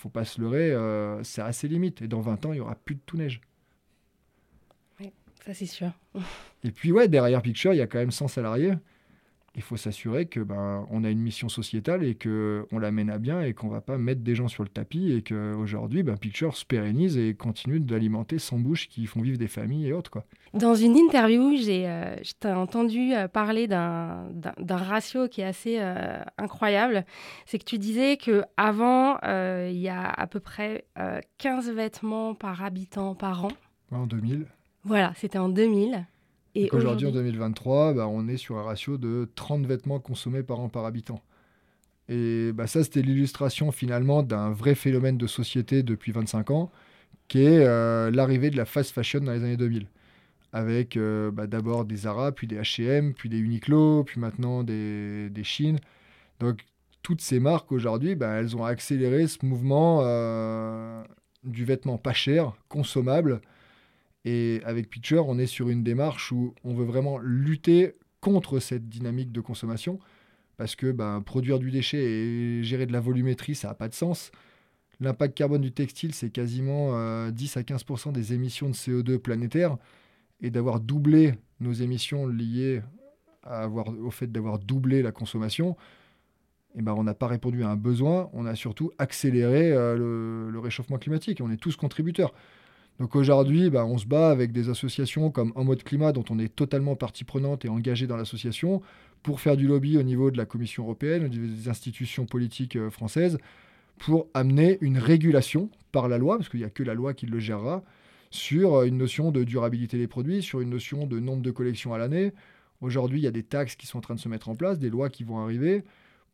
faut 0.02 0.08
pas 0.08 0.24
se 0.24 0.40
leurrer, 0.40 0.72
euh, 0.72 1.22
c'est 1.22 1.42
assez 1.42 1.68
limite. 1.68 2.02
Et 2.02 2.08
dans 2.08 2.20
20 2.20 2.46
ans, 2.46 2.52
il 2.52 2.56
y 2.56 2.60
aura 2.60 2.74
plus 2.74 2.96
de 2.96 3.00
tout 3.06 3.16
neige. 3.16 3.40
Oui, 4.98 5.12
ça 5.46 5.54
c'est 5.54 5.66
sûr. 5.66 5.92
Et 6.64 6.72
puis 6.72 6.90
ouais, 6.90 7.06
derrière 7.06 7.40
Picture, 7.40 7.72
il 7.72 7.76
y 7.76 7.80
a 7.80 7.86
quand 7.86 7.98
même 7.98 8.10
100 8.10 8.28
salariés 8.28 8.74
il 9.54 9.62
faut 9.62 9.76
s'assurer 9.76 10.26
que 10.26 10.40
ben 10.40 10.86
on 10.90 11.04
a 11.04 11.10
une 11.10 11.20
mission 11.20 11.48
sociétale 11.48 12.04
et 12.04 12.14
que 12.14 12.66
on 12.72 12.78
la 12.78 12.90
mène 12.90 13.10
à 13.10 13.18
bien 13.18 13.42
et 13.42 13.52
qu'on 13.52 13.68
va 13.68 13.80
pas 13.80 13.98
mettre 13.98 14.22
des 14.22 14.34
gens 14.34 14.48
sur 14.48 14.62
le 14.62 14.68
tapis 14.68 15.12
et 15.12 15.22
que 15.22 15.54
aujourd'hui 15.54 16.02
ben, 16.02 16.16
Picture 16.16 16.56
se 16.56 16.64
pérennise 16.64 17.18
et 17.18 17.34
continue 17.34 17.80
d'alimenter 17.80 18.38
sans 18.38 18.58
bouche 18.58 18.88
qui 18.88 19.06
font 19.06 19.20
vivre 19.20 19.38
des 19.38 19.48
familles 19.48 19.88
et 19.88 19.92
autres 19.92 20.10
quoi. 20.10 20.24
Dans 20.54 20.74
une 20.74 20.98
interview, 20.98 21.56
j'ai 21.56 21.88
euh, 21.88 22.16
entendu 22.44 23.14
euh, 23.14 23.26
parler 23.26 23.66
d'un 23.66 24.28
ratio 24.68 25.26
qui 25.26 25.40
est 25.40 25.46
assez 25.46 25.78
euh, 25.80 26.22
incroyable. 26.36 27.06
C'est 27.46 27.58
que 27.58 27.64
tu 27.64 27.78
disais 27.78 28.18
que 28.18 28.44
avant 28.58 29.18
il 29.22 29.78
y 29.78 29.88
a 29.88 30.08
à 30.08 30.26
peu 30.26 30.40
près 30.40 30.84
15 31.38 31.70
vêtements 31.70 32.34
par 32.34 32.62
habitant 32.62 33.14
par 33.14 33.46
an. 33.46 33.48
En 33.90 34.06
2000. 34.06 34.46
Voilà, 34.84 35.12
c'était 35.16 35.38
en 35.38 35.48
2000. 35.48 36.06
Et 36.54 36.68
aujourd'hui, 36.72 37.06
en 37.06 37.12
2023, 37.12 37.94
bah, 37.94 38.08
on 38.08 38.28
est 38.28 38.36
sur 38.36 38.58
un 38.58 38.62
ratio 38.62 38.98
de 38.98 39.28
30 39.34 39.66
vêtements 39.66 40.00
consommés 40.00 40.42
par 40.42 40.60
an 40.60 40.68
par 40.68 40.84
habitant. 40.84 41.22
Et 42.08 42.52
bah, 42.52 42.66
ça, 42.66 42.84
c'était 42.84 43.02
l'illustration 43.02 43.72
finalement 43.72 44.22
d'un 44.22 44.50
vrai 44.50 44.74
phénomène 44.74 45.18
de 45.18 45.26
société 45.26 45.82
depuis 45.82 46.12
25 46.12 46.50
ans, 46.50 46.70
qui 47.28 47.42
est 47.42 47.64
euh, 47.66 48.10
l'arrivée 48.10 48.50
de 48.50 48.56
la 48.56 48.66
fast 48.66 48.92
fashion 48.92 49.20
dans 49.20 49.32
les 49.32 49.44
années 49.44 49.56
2000. 49.56 49.86
avec 50.52 50.98
bah, 51.32 51.46
d'abord 51.46 51.84
des 51.86 51.96
Zara, 51.96 52.32
puis 52.32 52.46
des 52.46 52.56
H&M, 52.58 53.14
puis 53.14 53.28
des 53.30 53.38
Uniqlo, 53.38 54.04
puis 54.04 54.20
maintenant 54.20 54.64
des, 54.64 55.30
des 55.30 55.44
Chine. 55.44 55.78
Donc 56.40 56.64
toutes 57.02 57.20
ces 57.22 57.40
marques 57.40 57.72
aujourd'hui, 57.72 58.14
bah, 58.16 58.34
elles 58.40 58.56
ont 58.56 58.64
accéléré 58.64 59.26
ce 59.28 59.44
mouvement 59.46 60.02
du 61.44 61.64
vêtement 61.64 61.98
pas 61.98 62.12
cher, 62.12 62.52
consommable. 62.68 63.40
Et 64.24 64.60
avec 64.64 64.88
Pitcher, 64.88 65.20
on 65.26 65.38
est 65.38 65.46
sur 65.46 65.68
une 65.68 65.82
démarche 65.82 66.32
où 66.32 66.54
on 66.64 66.74
veut 66.74 66.84
vraiment 66.84 67.18
lutter 67.18 67.94
contre 68.20 68.60
cette 68.60 68.88
dynamique 68.88 69.32
de 69.32 69.40
consommation. 69.40 69.98
Parce 70.56 70.76
que 70.76 70.92
ben, 70.92 71.22
produire 71.22 71.58
du 71.58 71.70
déchet 71.70 71.98
et 71.98 72.62
gérer 72.62 72.86
de 72.86 72.92
la 72.92 73.00
volumétrie, 73.00 73.54
ça 73.54 73.68
n'a 73.68 73.74
pas 73.74 73.88
de 73.88 73.94
sens. 73.94 74.30
L'impact 75.00 75.36
carbone 75.36 75.62
du 75.62 75.72
textile, 75.72 76.14
c'est 76.14 76.30
quasiment 76.30 76.90
10 77.30 77.56
euh, 77.56 77.60
à 77.60 77.62
15% 77.62 78.12
des 78.12 78.34
émissions 78.34 78.68
de 78.68 78.74
CO2 78.74 79.18
planétaires. 79.18 79.76
Et 80.40 80.50
d'avoir 80.50 80.80
doublé 80.80 81.34
nos 81.60 81.72
émissions 81.72 82.26
liées 82.26 82.82
à 83.42 83.62
avoir, 83.62 83.88
au 83.88 84.10
fait 84.10 84.30
d'avoir 84.30 84.58
doublé 84.58 85.02
la 85.02 85.12
consommation, 85.12 85.76
eh 86.74 86.82
ben, 86.82 86.94
on 86.96 87.04
n'a 87.04 87.14
pas 87.14 87.26
répondu 87.26 87.62
à 87.64 87.68
un 87.68 87.76
besoin, 87.76 88.30
on 88.32 88.46
a 88.46 88.54
surtout 88.54 88.90
accéléré 88.98 89.72
euh, 89.72 90.50
le, 90.50 90.58
réchauffement 90.58 90.98
climatique. 90.98 91.40
On 91.42 91.50
est 91.50 91.56
tous 91.56 91.76
contributeurs. 91.76 92.32
Donc 92.98 93.16
aujourd'hui, 93.16 93.70
ben, 93.70 93.84
on 93.84 93.98
se 93.98 94.06
bat 94.06 94.30
avec 94.30 94.52
des 94.52 94.68
associations 94.68 95.30
comme 95.30 95.52
En 95.54 95.64
mode 95.64 95.82
climat, 95.82 96.12
dont 96.12 96.24
on 96.30 96.38
est 96.38 96.54
totalement 96.54 96.94
partie 96.94 97.24
prenante 97.24 97.64
et 97.64 97.68
engagée 97.68 98.06
dans 98.06 98.16
l'association, 98.16 98.82
pour 99.22 99.40
faire 99.40 99.56
du 99.56 99.66
lobby 99.66 99.96
au 99.98 100.02
niveau 100.02 100.30
de 100.30 100.36
la 100.36 100.46
Commission 100.46 100.84
européenne, 100.84 101.28
des 101.28 101.68
institutions 101.68 102.26
politiques 102.26 102.76
euh, 102.76 102.90
françaises, 102.90 103.38
pour 103.98 104.26
amener 104.34 104.78
une 104.80 104.98
régulation 104.98 105.70
par 105.92 106.08
la 106.08 106.18
loi, 106.18 106.36
parce 106.36 106.48
qu'il 106.48 106.60
n'y 106.60 106.66
a 106.66 106.70
que 106.70 106.82
la 106.82 106.94
loi 106.94 107.14
qui 107.14 107.26
le 107.26 107.38
gérera, 107.38 107.82
sur 108.30 108.74
euh, 108.74 108.84
une 108.84 108.98
notion 108.98 109.30
de 109.30 109.44
durabilité 109.44 109.98
des 109.98 110.08
produits, 110.08 110.42
sur 110.42 110.60
une 110.60 110.70
notion 110.70 111.06
de 111.06 111.18
nombre 111.20 111.42
de 111.42 111.50
collections 111.50 111.94
à 111.94 111.98
l'année. 111.98 112.32
Aujourd'hui, 112.80 113.20
il 113.20 113.22
y 113.22 113.28
a 113.28 113.32
des 113.32 113.44
taxes 113.44 113.76
qui 113.76 113.86
sont 113.86 113.98
en 113.98 114.02
train 114.02 114.14
de 114.14 114.20
se 114.20 114.28
mettre 114.28 114.48
en 114.48 114.56
place, 114.56 114.78
des 114.78 114.90
lois 114.90 115.08
qui 115.08 115.22
vont 115.22 115.38
arriver 115.38 115.84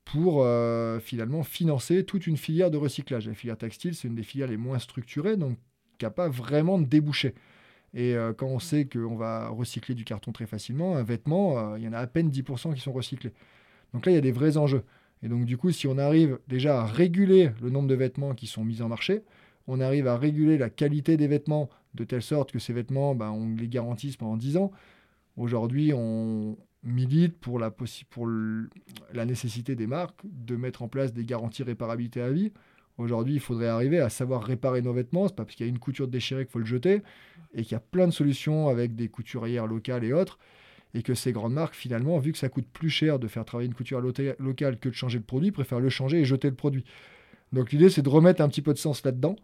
pour 0.04 0.42
euh, 0.42 0.98
finalement 1.00 1.42
financer 1.42 2.04
toute 2.04 2.26
une 2.26 2.38
filière 2.38 2.70
de 2.70 2.78
recyclage. 2.78 3.28
La 3.28 3.34
filière 3.34 3.58
textile, 3.58 3.94
c'est 3.94 4.08
une 4.08 4.14
des 4.14 4.22
filières 4.22 4.48
les 4.48 4.56
moins 4.56 4.78
structurées, 4.78 5.36
donc 5.36 5.58
qui 5.98 6.06
pas 6.10 6.28
vraiment 6.28 6.78
de 6.78 6.84
débouché. 6.84 7.34
Et 7.94 8.14
euh, 8.14 8.32
quand 8.32 8.46
on 8.46 8.58
sait 8.58 8.86
qu'on 8.86 9.16
va 9.16 9.48
recycler 9.48 9.94
du 9.94 10.04
carton 10.04 10.32
très 10.32 10.46
facilement, 10.46 10.96
un 10.96 11.02
vêtement, 11.02 11.58
euh, 11.58 11.78
il 11.78 11.84
y 11.84 11.88
en 11.88 11.92
a 11.92 11.98
à 11.98 12.06
peine 12.06 12.30
10% 12.30 12.74
qui 12.74 12.80
sont 12.80 12.92
recyclés. 12.92 13.32
Donc 13.94 14.06
là, 14.06 14.12
il 14.12 14.14
y 14.14 14.18
a 14.18 14.22
des 14.22 14.32
vrais 14.32 14.56
enjeux. 14.56 14.84
Et 15.22 15.28
donc 15.28 15.44
du 15.44 15.56
coup, 15.56 15.72
si 15.72 15.86
on 15.86 15.98
arrive 15.98 16.38
déjà 16.48 16.82
à 16.82 16.86
réguler 16.86 17.50
le 17.62 17.70
nombre 17.70 17.88
de 17.88 17.94
vêtements 17.94 18.34
qui 18.34 18.46
sont 18.46 18.64
mis 18.64 18.82
en 18.82 18.88
marché, 18.88 19.22
on 19.66 19.80
arrive 19.80 20.06
à 20.06 20.16
réguler 20.16 20.58
la 20.58 20.70
qualité 20.70 21.16
des 21.16 21.26
vêtements 21.26 21.68
de 21.94 22.04
telle 22.04 22.22
sorte 22.22 22.52
que 22.52 22.58
ces 22.58 22.72
vêtements, 22.72 23.14
ben, 23.14 23.30
on 23.30 23.54
les 23.56 23.68
garantisse 23.68 24.16
pendant 24.16 24.36
10 24.36 24.58
ans. 24.58 24.70
Aujourd'hui, 25.36 25.92
on, 25.94 26.56
milite 26.82 27.38
pour 27.38 27.58
la 27.58 29.24
nécessité 29.24 29.74
des 29.74 29.86
marques 29.86 30.20
de 30.24 30.56
mettre 30.56 30.82
en 30.82 30.88
place 30.88 31.12
des 31.12 31.24
garanties 31.24 31.62
réparabilité 31.62 32.20
à 32.20 32.30
vie. 32.30 32.52
Aujourd'hui, 32.98 33.34
il 33.34 33.40
faudrait 33.40 33.68
arriver 33.68 34.00
à 34.00 34.08
savoir 34.08 34.42
réparer 34.42 34.82
nos 34.82 34.92
vêtements. 34.92 35.28
C'est 35.28 35.36
pas 35.36 35.44
parce 35.44 35.56
qu'il 35.56 35.64
y 35.64 35.68
a 35.68 35.70
une 35.70 35.78
couture 35.78 36.08
déchirée 36.08 36.44
qu'il 36.44 36.52
faut 36.52 36.58
le 36.58 36.64
jeter, 36.64 37.02
et 37.54 37.62
qu'il 37.62 37.72
y 37.72 37.76
a 37.76 37.80
plein 37.80 38.06
de 38.06 38.12
solutions 38.12 38.68
avec 38.68 38.96
des 38.96 39.08
couturières 39.08 39.66
locales 39.66 40.04
et 40.04 40.12
autres, 40.12 40.38
et 40.94 41.02
que 41.02 41.14
ces 41.14 41.32
grandes 41.32 41.52
marques, 41.52 41.74
finalement, 41.74 42.18
vu 42.18 42.32
que 42.32 42.38
ça 42.38 42.48
coûte 42.48 42.66
plus 42.72 42.90
cher 42.90 43.18
de 43.18 43.28
faire 43.28 43.44
travailler 43.44 43.68
une 43.68 43.74
couture 43.74 44.00
locale 44.00 44.78
que 44.78 44.88
de 44.88 44.94
changer 44.94 45.18
le 45.18 45.24
produit, 45.24 45.52
préfèrent 45.52 45.80
le 45.80 45.90
changer 45.90 46.20
et 46.20 46.24
jeter 46.24 46.48
le 46.48 46.56
produit. 46.56 46.84
Donc 47.52 47.72
l'idée, 47.72 47.88
c'est 47.88 48.02
de 48.02 48.08
remettre 48.08 48.42
un 48.42 48.48
petit 48.48 48.62
peu 48.62 48.72
de 48.72 48.78
sens 48.78 49.04
là-dedans. 49.04 49.36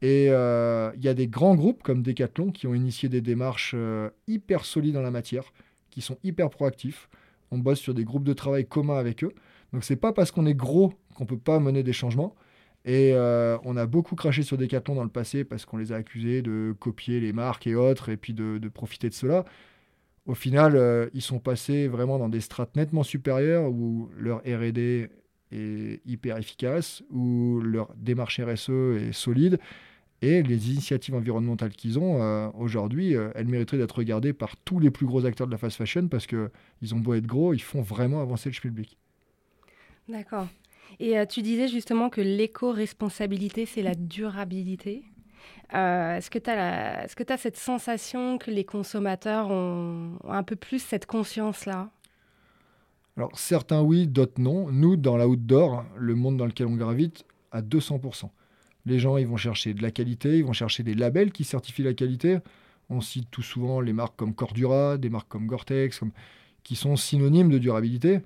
Et 0.00 0.28
euh, 0.30 0.90
il 0.96 1.04
y 1.04 1.08
a 1.08 1.14
des 1.14 1.28
grands 1.28 1.54
groupes 1.54 1.82
comme 1.82 2.02
Decathlon 2.02 2.50
qui 2.50 2.66
ont 2.66 2.74
initié 2.74 3.08
des 3.08 3.20
démarches 3.20 3.72
euh, 3.76 4.10
hyper 4.26 4.64
solides 4.64 4.96
en 4.96 5.02
la 5.02 5.12
matière 5.12 5.44
qui 5.90 6.00
sont 6.00 6.18
hyper 6.24 6.50
proactifs. 6.50 7.08
On 7.52 7.58
bosse 7.58 7.78
sur 7.78 7.94
des 7.94 8.04
groupes 8.04 8.24
de 8.24 8.32
travail 8.32 8.66
communs 8.66 8.98
avec 8.98 9.22
eux. 9.22 9.32
Donc 9.72 9.84
c'est 9.84 9.96
pas 9.96 10.12
parce 10.12 10.32
qu'on 10.32 10.46
est 10.46 10.54
gros 10.54 10.94
qu'on 11.14 11.26
peut 11.26 11.38
pas 11.38 11.60
mener 11.60 11.84
des 11.84 11.92
changements. 11.92 12.34
Et 12.84 13.12
euh, 13.14 13.58
on 13.64 13.76
a 13.76 13.86
beaucoup 13.86 14.16
craché 14.16 14.42
sur 14.42 14.58
Decathlon 14.58 14.96
dans 14.96 15.04
le 15.04 15.08
passé 15.08 15.44
parce 15.44 15.64
qu'on 15.64 15.76
les 15.76 15.92
a 15.92 15.96
accusés 15.96 16.42
de 16.42 16.74
copier 16.78 17.20
les 17.20 17.32
marques 17.32 17.66
et 17.66 17.74
autres 17.76 18.08
et 18.08 18.16
puis 18.16 18.34
de, 18.34 18.58
profiter 18.68 19.08
de 19.08 19.14
cela. 19.14 19.44
Au 20.26 20.34
final, 20.34 20.76
euh, 20.76 21.08
ils 21.14 21.22
sont 21.22 21.38
passés 21.38 21.88
vraiment 21.88 22.18
dans 22.18 22.28
des 22.28 22.40
strates 22.40 22.74
nettement 22.76 23.02
supérieures 23.02 23.70
où 23.70 24.10
leur 24.16 24.38
RD 24.38 25.08
est 25.52 26.00
hyper 26.06 26.38
efficace, 26.38 27.02
où 27.10 27.60
leur 27.60 27.92
démarche 27.96 28.40
RSE 28.40 28.70
est 28.70 29.12
solide 29.12 29.58
et 30.22 30.42
les 30.42 30.70
initiatives 30.70 31.16
environnementales 31.16 31.72
qu'ils 31.72 31.98
ont, 31.98 32.22
euh, 32.22 32.48
aujourd'hui, 32.56 33.14
elles 33.34 33.48
mériteraient 33.48 33.78
d'être 33.78 33.96
regardées 33.96 34.32
par 34.32 34.56
tous 34.56 34.78
les 34.78 34.90
plus 34.90 35.06
gros 35.06 35.26
acteurs 35.26 35.48
de 35.48 35.52
la 35.52 35.58
fast 35.58 35.76
fashion 35.76 36.06
parce 36.06 36.26
qu'ils 36.26 36.94
ont 36.94 36.98
beau 36.98 37.14
être 37.14 37.26
gros, 37.26 37.54
ils 37.54 37.62
font 37.62 37.82
vraiment 37.82 38.22
avancer 38.22 38.50
le 38.50 38.60
public. 38.60 38.96
D'accord. 40.08 40.48
Et 41.00 41.18
euh, 41.18 41.26
tu 41.26 41.42
disais 41.42 41.68
justement 41.68 42.10
que 42.10 42.20
l'éco-responsabilité, 42.20 43.66
c'est 43.66 43.82
la 43.82 43.94
durabilité. 43.94 45.04
Est-ce 45.72 46.28
que 46.28 46.38
tu 46.38 46.50
as, 46.50 47.04
as, 47.04 47.36
cette 47.38 47.56
sensation 47.56 48.36
que 48.36 48.50
les 48.50 48.64
consommateurs 48.64 49.50
ont, 49.50 50.18
ont 50.22 50.32
un 50.32 50.42
peu 50.42 50.54
plus 50.54 50.80
cette 50.80 51.06
conscience-là? 51.06 51.90
Alors 53.16 53.38
certains 53.38 53.82
oui, 53.82 54.06
d'autres 54.06 54.40
non. 54.40 54.70
Nous, 54.70 54.96
dans 54.96 55.16
la 55.16 55.28
outdoor, 55.28 55.84
le 55.96 56.14
monde 56.14 56.36
dans 56.36 56.46
lequel 56.46 56.66
on 56.66 56.76
gravite, 56.76 57.24
à 57.50 57.60
200%. 57.62 58.30
Les 58.86 58.98
gens, 58.98 59.16
ils 59.16 59.26
vont 59.26 59.36
chercher 59.36 59.74
de 59.74 59.82
la 59.82 59.90
qualité, 59.90 60.38
ils 60.38 60.44
vont 60.44 60.52
chercher 60.52 60.82
des 60.82 60.94
labels 60.94 61.30
qui 61.30 61.44
certifient 61.44 61.84
la 61.84 61.94
qualité. 61.94 62.38
On 62.88 63.00
cite 63.00 63.30
tout 63.30 63.42
souvent 63.42 63.80
les 63.80 63.92
marques 63.92 64.16
comme 64.16 64.34
Cordura, 64.34 64.98
des 64.98 65.10
marques 65.10 65.28
comme 65.28 65.46
Gore-Tex, 65.46 66.00
qui 66.64 66.74
sont 66.74 66.96
synonymes 66.96 67.50
de 67.50 67.58
durabilité. 67.58 68.20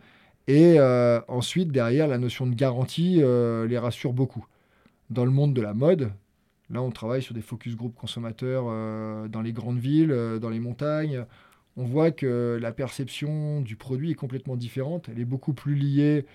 Et 0.48 0.78
euh, 0.78 1.20
ensuite, 1.28 1.72
derrière, 1.72 2.08
la 2.08 2.18
notion 2.18 2.46
de 2.46 2.54
garantie 2.54 3.20
euh, 3.20 3.66
les 3.66 3.78
rassure 3.78 4.12
beaucoup. 4.12 4.46
Dans 5.10 5.24
le 5.24 5.30
monde 5.30 5.54
de 5.54 5.62
la 5.62 5.74
mode, 5.74 6.12
là, 6.70 6.82
on 6.82 6.90
travaille 6.90 7.22
sur 7.22 7.34
des 7.34 7.42
focus 7.42 7.76
group 7.76 7.94
consommateurs 7.94 8.66
euh, 8.68 9.28
dans 9.28 9.42
les 9.42 9.52
grandes 9.52 9.78
villes, 9.78 10.14
dans 10.40 10.50
les 10.50 10.60
montagnes. 10.60 11.24
On 11.76 11.84
voit 11.84 12.10
que 12.10 12.58
la 12.60 12.72
perception 12.72 13.60
du 13.60 13.76
produit 13.76 14.12
est 14.12 14.14
complètement 14.14 14.56
différente. 14.56 15.08
Elle 15.10 15.20
est 15.20 15.26
beaucoup 15.26 15.52
plus 15.52 15.74
liée 15.74 16.26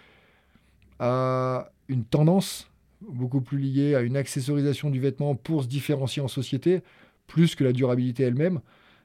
à 0.99 1.71
une 1.87 2.03
tendance 2.03 2.71
beaucoup 3.01 3.41
plus 3.41 3.57
lié 3.57 3.95
à 3.95 4.01
une 4.01 4.15
accessorisation 4.15 4.89
du 4.89 4.99
vêtement 4.99 5.35
pour 5.35 5.63
se 5.63 5.67
différencier 5.67 6.21
en 6.21 6.27
société, 6.27 6.81
plus 7.27 7.55
que 7.55 7.63
la 7.63 7.73
durabilité 7.73 8.23
elle-même. 8.23 8.61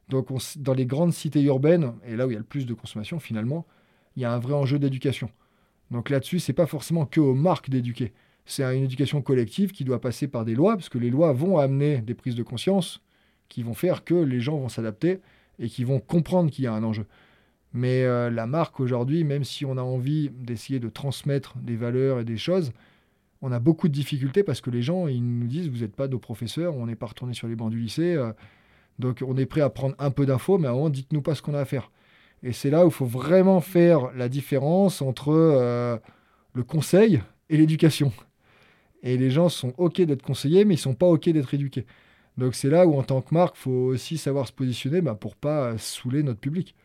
Donc 0.08 0.28
dans 0.56 0.74
les 0.74 0.86
grandes 0.86 1.12
cités 1.12 1.42
urbaines, 1.42 1.94
et 2.06 2.16
là 2.16 2.26
où 2.26 2.30
il 2.30 2.34
y 2.34 2.36
a 2.36 2.40
le 2.40 2.44
plus 2.44 2.66
de 2.66 2.74
consommation 2.74 3.18
finalement, 3.18 3.66
il 4.16 4.22
y 4.22 4.24
a 4.24 4.32
un 4.32 4.38
vrai 4.38 4.54
enjeu 4.54 4.78
d'éducation. 4.78 5.30
Donc 5.90 6.10
là-dessus, 6.10 6.40
c'est 6.40 6.52
pas 6.52 6.66
forcément 6.66 7.06
que 7.06 7.20
aux 7.20 7.34
marques 7.34 7.70
d'éduquer. 7.70 8.12
C'est 8.44 8.62
une 8.76 8.84
éducation 8.84 9.22
collective 9.22 9.72
qui 9.72 9.84
doit 9.84 10.00
passer 10.00 10.28
par 10.28 10.44
des 10.44 10.54
lois, 10.54 10.74
parce 10.74 10.88
que 10.88 10.98
les 10.98 11.10
lois 11.10 11.32
vont 11.32 11.58
amener 11.58 11.98
des 11.98 12.14
prises 12.14 12.36
de 12.36 12.42
conscience 12.42 13.02
qui 13.48 13.62
vont 13.62 13.74
faire 13.74 14.04
que 14.04 14.14
les 14.14 14.40
gens 14.40 14.56
vont 14.56 14.68
s'adapter 14.68 15.20
et 15.58 15.68
qui 15.68 15.84
vont 15.84 16.00
comprendre 16.00 16.50
qu'il 16.50 16.64
y 16.64 16.66
a 16.66 16.72
un 16.72 16.82
enjeu. 16.82 17.06
Mais 17.72 18.04
euh, 18.04 18.30
la 18.30 18.46
marque 18.46 18.80
aujourd'hui, 18.80 19.24
même 19.24 19.44
si 19.44 19.64
on 19.64 19.76
a 19.76 19.82
envie 19.82 20.30
d'essayer 20.30 20.80
de 20.80 20.88
transmettre 20.88 21.56
des 21.58 21.76
valeurs 21.76 22.20
et 22.20 22.24
des 22.24 22.36
choses, 22.36 22.72
on 23.42 23.52
a 23.52 23.58
beaucoup 23.58 23.88
de 23.88 23.92
difficultés 23.92 24.42
parce 24.42 24.60
que 24.60 24.70
les 24.70 24.82
gens, 24.82 25.08
ils 25.08 25.22
nous 25.22 25.46
disent, 25.46 25.68
vous 25.68 25.80
n'êtes 25.80 25.94
pas 25.94 26.08
nos 26.08 26.18
professeurs, 26.18 26.74
on 26.76 26.86
n'est 26.86 26.96
pas 26.96 27.06
retourné 27.06 27.34
sur 27.34 27.48
les 27.48 27.56
bancs 27.56 27.70
du 27.70 27.78
lycée, 27.78 28.14
euh, 28.14 28.32
donc 28.98 29.22
on 29.26 29.36
est 29.36 29.46
prêt 29.46 29.60
à 29.60 29.70
prendre 29.70 29.94
un 29.98 30.10
peu 30.10 30.24
d'infos, 30.24 30.58
mais 30.58 30.68
à 30.68 30.70
un 30.70 30.74
moment, 30.74 30.88
dites-nous 30.88 31.20
pas 31.20 31.34
ce 31.34 31.42
qu'on 31.42 31.54
a 31.54 31.60
à 31.60 31.64
faire. 31.64 31.90
Et 32.46 32.52
c'est 32.52 32.70
là 32.70 32.84
où 32.84 32.90
il 32.90 32.94
faut 32.94 33.06
vraiment 33.06 33.60
faire 33.60 34.12
la 34.14 34.28
différence 34.28 35.02
entre 35.02 35.30
euh, 35.30 35.96
le 36.54 36.62
conseil 36.62 37.20
et 37.50 37.56
l'éducation. 37.56 38.12
Et 39.02 39.16
les 39.16 39.30
gens 39.30 39.48
sont 39.48 39.74
OK 39.78 40.00
d'être 40.00 40.22
conseillés, 40.22 40.64
mais 40.64 40.74
ils 40.74 40.78
sont 40.78 40.94
pas 40.94 41.08
OK 41.08 41.28
d'être 41.28 41.52
éduqués. 41.54 41.86
Donc 42.38 42.54
c'est 42.54 42.70
là 42.70 42.86
où, 42.86 42.96
en 42.96 43.02
tant 43.02 43.20
que 43.20 43.34
marque, 43.34 43.56
il 43.58 43.62
faut 43.62 43.70
aussi 43.70 44.16
savoir 44.16 44.46
se 44.46 44.52
positionner 44.52 45.00
bah, 45.00 45.16
pour 45.16 45.34
pas 45.34 45.76
saouler 45.76 46.22
notre 46.22 46.38
public. 46.38 46.76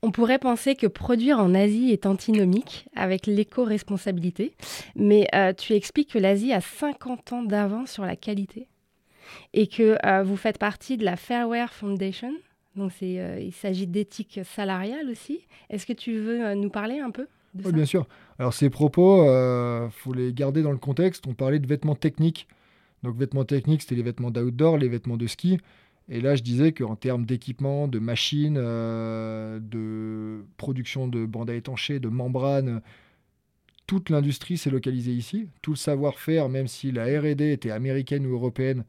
On 0.00 0.12
pourrait 0.12 0.38
penser 0.38 0.76
que 0.76 0.86
produire 0.86 1.40
en 1.40 1.52
Asie 1.52 1.90
est 1.90 2.06
antinomique 2.06 2.88
avec 2.94 3.26
l'éco-responsabilité, 3.26 4.54
mais 4.94 5.26
euh, 5.34 5.52
tu 5.54 5.72
expliques 5.72 6.12
que 6.12 6.20
l'Asie 6.20 6.52
a 6.52 6.60
50 6.60 7.32
ans 7.32 7.42
d'avance 7.42 7.90
sur 7.90 8.04
la 8.04 8.14
qualité 8.14 8.68
et 9.54 9.66
que 9.66 9.98
euh, 10.06 10.22
vous 10.22 10.36
faites 10.36 10.58
partie 10.58 10.96
de 10.96 11.04
la 11.04 11.16
Fairwear 11.16 11.72
Foundation. 11.74 12.32
Donc 12.76 12.92
euh, 13.02 13.38
il 13.40 13.52
s'agit 13.52 13.86
d'éthique 13.86 14.40
salariale 14.44 15.08
aussi. 15.10 15.40
Est-ce 15.68 15.86
que 15.86 15.92
tu 15.92 16.18
veux 16.18 16.54
nous 16.54 16.70
parler 16.70 16.98
un 16.98 17.10
peu 17.10 17.26
de 17.54 17.64
Oui, 17.64 17.72
bien 17.72 17.84
sûr. 17.84 18.06
Alors 18.38 18.54
ces 18.54 18.70
propos, 18.70 19.24
il 19.24 19.90
faut 19.90 20.12
les 20.12 20.32
garder 20.32 20.62
dans 20.62 20.72
le 20.72 20.78
contexte. 20.78 21.26
On 21.26 21.34
parlait 21.34 21.58
de 21.58 21.66
vêtements 21.66 21.96
techniques. 21.96 22.46
Donc 23.02 23.16
vêtements 23.16 23.44
techniques, 23.44 23.82
c'était 23.82 23.94
les 23.94 24.02
vêtements 24.02 24.30
d'outdoor, 24.30 24.78
les 24.78 24.88
vêtements 24.88 25.16
de 25.16 25.26
ski. 25.26 25.58
Et 26.10 26.20
là, 26.20 26.34
je 26.34 26.42
disais 26.42 26.72
qu'en 26.72 26.96
termes 26.96 27.24
d'équipement, 27.24 27.86
de 27.86 28.00
machines, 28.00 28.58
euh, 28.58 29.60
de 29.60 30.44
production 30.56 31.06
de 31.06 31.24
bandes 31.24 31.50
à 31.50 31.54
étancher, 31.54 32.00
de 32.00 32.08
membranes, 32.08 32.82
toute 33.86 34.10
l'industrie 34.10 34.58
s'est 34.58 34.70
localisée 34.70 35.12
ici. 35.12 35.48
Tout 35.62 35.70
le 35.72 35.76
savoir-faire, 35.76 36.48
même 36.48 36.66
si 36.66 36.90
la 36.90 37.04
RD 37.04 37.42
était 37.42 37.70
américaine 37.70 38.26
ou 38.26 38.32
européenne, 38.32 38.84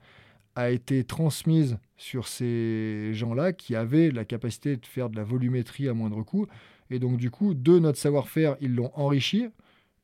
a 0.55 0.71
été 0.71 1.03
transmise 1.03 1.77
sur 1.97 2.27
ces 2.27 3.11
gens-là 3.13 3.53
qui 3.53 3.75
avaient 3.75 4.11
la 4.11 4.25
capacité 4.25 4.75
de 4.75 4.85
faire 4.85 5.09
de 5.09 5.15
la 5.15 5.23
volumétrie 5.23 5.87
à 5.87 5.93
moindre 5.93 6.23
coût. 6.23 6.47
Et 6.89 6.99
donc, 6.99 7.17
du 7.17 7.31
coup, 7.31 7.53
de 7.53 7.79
notre 7.79 7.97
savoir-faire, 7.97 8.57
ils 8.59 8.75
l'ont 8.75 8.91
enrichi, 8.95 9.47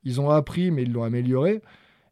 ils 0.03 0.21
ont 0.21 0.29
appris, 0.29 0.71
mais 0.71 0.83
ils 0.83 0.91
l'ont 0.91 1.03
amélioré. 1.03 1.61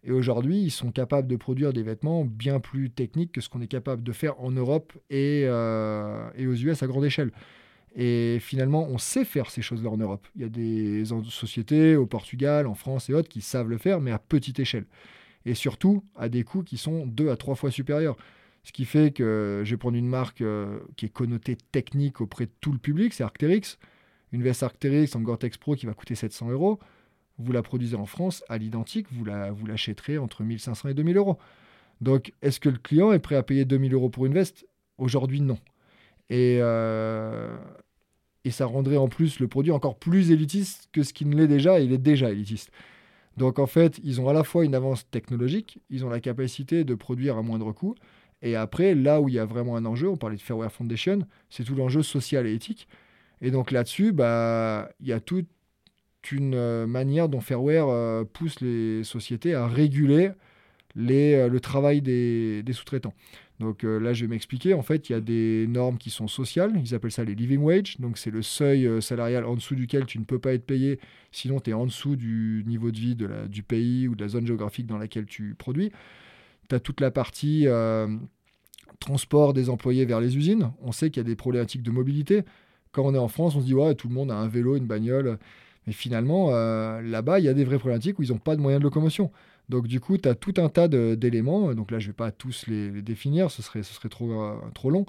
Et 0.03 0.11
aujourd'hui, 0.11 0.59
ils 0.59 0.71
sont 0.71 0.91
capables 0.91 1.27
de 1.27 1.35
produire 1.35 1.73
des 1.73 1.81
vêtements 1.81 2.25
bien 2.25 2.59
plus 2.59 2.91
techniques 2.91 3.31
que 3.31 3.41
ce 3.41 3.49
qu'on 3.49 3.61
est 3.61 3.67
capable 3.67 4.03
de 4.03 4.11
faire 4.11 4.39
en 4.39 4.51
Europe 4.51 4.93
et, 5.09 5.43
euh, 5.45 6.29
et, 6.35 6.45
aux 6.45 6.53
US 6.53 6.83
à 6.83 6.87
grande 6.87 7.05
échelle. 7.05 7.31
Et 7.95 8.37
finalement, 8.39 8.85
on 8.89 8.97
sait 8.97 9.25
faire 9.25 9.49
ces 9.49 9.61
choses-là 9.61 9.89
en 9.89 9.97
Europe. 9.97 10.27
Il 10.35 10.41
y 10.41 10.45
a 10.45 10.49
des 10.49 11.05
sociétés 11.29 11.95
au 11.95 12.05
Portugal, 12.05 12.67
en 12.67 12.75
France 12.75 13.09
et 13.09 13.13
autres 13.13 13.29
qui 13.29 13.41
savent 13.41 13.69
le 13.69 13.77
faire, 13.77 14.01
mais 14.01 14.11
à 14.11 14.19
petite 14.19 14.59
échelle. 14.59 14.85
Et 15.45 15.53
surtout, 15.53 16.03
à 16.15 16.29
des 16.29 16.43
coûts 16.43 16.63
qui 16.63 16.77
sont 16.77 17.05
deux 17.05 17.29
à 17.29 17.37
trois 17.37 17.55
fois 17.55 17.71
supérieurs. 17.71 18.17
Ce 18.63 18.71
qui 18.71 18.85
fait 18.85 19.11
que 19.11 19.61
je 19.63 19.71
vais 19.71 19.77
prendre 19.77 19.95
une 19.95 20.07
marque 20.07 20.41
euh, 20.41 20.79
qui 20.97 21.05
est 21.05 21.09
connotée 21.09 21.55
technique 21.71 22.19
auprès 22.19 22.47
de 22.47 22.51
tout 22.61 22.71
le 22.71 22.79
public, 22.79 23.13
c'est 23.13 23.23
Arc'teryx. 23.23 23.77
Une 24.31 24.41
veste 24.41 24.63
Arc'teryx 24.63 25.15
en 25.15 25.21
Gore-Tex 25.21 25.57
Pro 25.57 25.75
qui 25.75 25.85
va 25.85 25.93
coûter 25.93 26.15
700 26.15 26.49
euros. 26.49 26.79
Vous 27.37 27.51
la 27.51 27.61
produisez 27.61 27.95
en 27.95 28.07
France 28.07 28.43
à 28.49 28.57
l'identique, 28.57 29.07
vous 29.11 29.23
l'achèterez 29.25 30.17
vous 30.17 30.23
entre 30.23 30.43
1500 30.43 30.89
et 30.89 30.93
2000 30.95 31.17
euros. 31.17 31.37
Donc, 32.01 32.33
est-ce 32.41 32.59
que 32.59 32.69
le 32.69 32.77
client 32.77 33.11
est 33.11 33.19
prêt 33.19 33.35
à 33.35 33.43
payer 33.43 33.65
2000 33.65 33.93
euros 33.93 34.09
pour 34.09 34.25
une 34.25 34.33
veste? 34.33 34.65
Aujourd'hui, 34.97 35.41
non. 35.41 35.59
Et, 36.29 36.57
euh, 36.61 37.55
et 38.45 38.51
ça 38.51 38.65
rendrait 38.65 38.97
en 38.97 39.07
plus 39.07 39.39
le 39.39 39.47
produit 39.47 39.71
encore 39.71 39.97
plus 39.97 40.31
élitiste 40.31 40.89
que 40.91 41.03
ce 41.03 41.13
qu'il 41.13 41.29
ne 41.29 41.35
l'est 41.35 41.47
déjà. 41.47 41.79
Il 41.79 41.91
est 41.91 41.97
déjà 41.97 42.31
élitiste. 42.31 42.71
Donc, 43.37 43.59
en 43.59 43.67
fait, 43.67 43.99
ils 44.03 44.21
ont 44.21 44.29
à 44.29 44.33
la 44.33 44.43
fois 44.43 44.65
une 44.65 44.75
avance 44.75 45.09
technologique, 45.09 45.81
ils 45.89 46.05
ont 46.05 46.09
la 46.09 46.19
capacité 46.19 46.83
de 46.83 46.95
produire 46.95 47.37
à 47.37 47.41
moindre 47.41 47.71
coût, 47.71 47.95
et 48.41 48.55
après, 48.55 48.95
là 48.95 49.21
où 49.21 49.29
il 49.29 49.35
y 49.35 49.39
a 49.39 49.45
vraiment 49.45 49.75
un 49.75 49.85
enjeu, 49.85 50.07
on 50.07 50.17
parlait 50.17 50.35
de 50.35 50.41
Fairware 50.41 50.71
Foundation, 50.71 51.19
c'est 51.49 51.63
tout 51.63 51.75
l'enjeu 51.75 52.03
social 52.03 52.45
et 52.45 52.53
éthique. 52.53 52.87
Et 53.41 53.51
donc 53.51 53.71
là-dessus, 53.71 54.11
bah, 54.11 54.89
il 54.99 55.07
y 55.07 55.13
a 55.13 55.19
toute 55.19 55.47
une 56.31 56.55
euh, 56.55 56.87
manière 56.87 57.29
dont 57.29 57.41
Fairware 57.41 57.89
euh, 57.89 58.23
pousse 58.23 58.59
les 58.61 59.03
sociétés 59.03 59.53
à 59.53 59.67
réguler 59.67 60.31
euh, 60.97 61.49
le 61.49 61.59
travail 61.59 62.01
des, 62.01 62.63
sous-traitants. 62.71 63.13
Donc 63.59 63.83
là, 63.83 64.11
je 64.13 64.25
vais 64.25 64.27
m'expliquer. 64.27 64.73
En 64.73 64.81
fait, 64.81 65.09
il 65.09 65.13
y 65.13 65.15
a 65.15 65.21
des 65.21 65.65
normes 65.67 65.97
qui 65.97 66.09
sont 66.09 66.27
sociales. 66.27 66.73
Ils 66.75 66.93
appellent 66.93 67.11
ça 67.11 67.23
les 67.23 67.35
living 67.35 67.59
wage. 67.59 67.99
Donc 67.99 68.17
c'est 68.17 68.31
le 68.31 68.41
seuil 68.41 69.01
salarial 69.01 69.45
en 69.45 69.55
dessous 69.55 69.75
duquel 69.75 70.05
tu 70.05 70.19
ne 70.19 70.25
peux 70.25 70.39
pas 70.39 70.53
être 70.53 70.65
payé, 70.65 70.99
sinon 71.31 71.59
tu 71.61 71.69
es 71.69 71.73
en 71.73 71.85
dessous 71.85 72.17
du 72.17 72.63
niveau 72.67 72.91
de 72.91 72.97
vie 72.97 73.15
du 73.47 73.63
pays 73.63 74.07
ou 74.09 74.15
de 74.15 74.21
la 74.21 74.27
zone 74.27 74.45
géographique 74.45 74.87
dans 74.87 74.97
laquelle 74.97 75.25
tu 75.25 75.55
produis. 75.57 75.91
Tu 76.67 76.75
as 76.75 76.79
toute 76.79 76.99
la 76.99 77.11
partie 77.11 77.67
transport 78.99 79.53
des 79.53 79.69
employés 79.69 80.05
vers 80.05 80.19
les 80.19 80.35
usines. 80.37 80.71
On 80.81 80.91
sait 80.91 81.09
qu'il 81.09 81.21
y 81.21 81.25
a 81.25 81.27
des 81.27 81.35
problématiques 81.35 81.83
de 81.83 81.91
mobilité. 81.91 82.43
Quand 82.91 83.03
on 83.03 83.13
est 83.13 83.19
en 83.19 83.27
France, 83.27 83.55
on 83.55 83.61
se 83.61 83.65
dit 83.65 83.73
ouais, 83.73 83.95
tout 83.95 84.07
le 84.07 84.13
monde 84.13 84.31
a 84.31 84.35
un 84.35 84.47
vélo, 84.47 84.75
une 84.75 84.85
bagnole. 84.87 85.37
Mais 85.87 85.93
finalement, 85.93 86.49
euh, 86.51 87.01
là-bas, 87.01 87.39
il 87.39 87.45
y 87.45 87.49
a 87.49 87.53
des 87.53 87.63
vraies 87.63 87.77
problématiques 87.77 88.17
où 88.19 88.23
ils 88.23 88.31
n'ont 88.31 88.39
pas 88.39 88.55
de 88.55 88.61
moyens 88.61 88.79
de 88.79 88.85
locomotion. 88.85 89.31
Donc 89.69 89.87
du 89.87 89.99
coup, 89.99 90.17
tu 90.17 90.29
as 90.29 90.35
tout 90.35 90.53
un 90.57 90.69
tas 90.69 90.87
d'éléments. 90.87 91.73
Donc 91.73 91.91
là, 91.91 91.99
je 91.99 92.07
ne 92.07 92.09
vais 92.11 92.15
pas 92.15 92.31
tous 92.31 92.67
les, 92.67 93.01
définir, 93.01 93.51
ce 93.51 93.61
serait, 93.61 93.81
euh, 93.81 94.55
trop 94.73 94.89
long. 94.89 95.05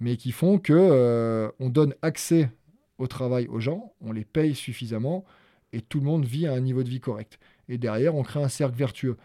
Mais 0.00 0.16
qui 0.16 0.32
font 0.32 0.58
que 0.58 0.74
euh, 0.74 1.48
on 1.58 1.70
donne 1.70 1.94
accès 2.02 2.50
au 2.98 3.06
travail 3.06 3.46
aux 3.48 3.60
gens, 3.60 3.92
on 4.00 4.12
les 4.12 4.24
paye 4.24 4.54
suffisamment 4.54 5.24
et 5.72 5.80
tout 5.80 6.00
le 6.00 6.04
monde 6.04 6.24
vit 6.24 6.46
à 6.46 6.52
un 6.52 6.60
niveau 6.60 6.82
de 6.82 6.88
vie 6.88 7.00
correct. 7.00 7.38
Et 7.68 7.78
derrière, 7.78 8.14
on 8.14 8.22
crée 8.22 8.42
un 8.42 8.48
cercle 8.48 8.76
vertueux 8.76 9.16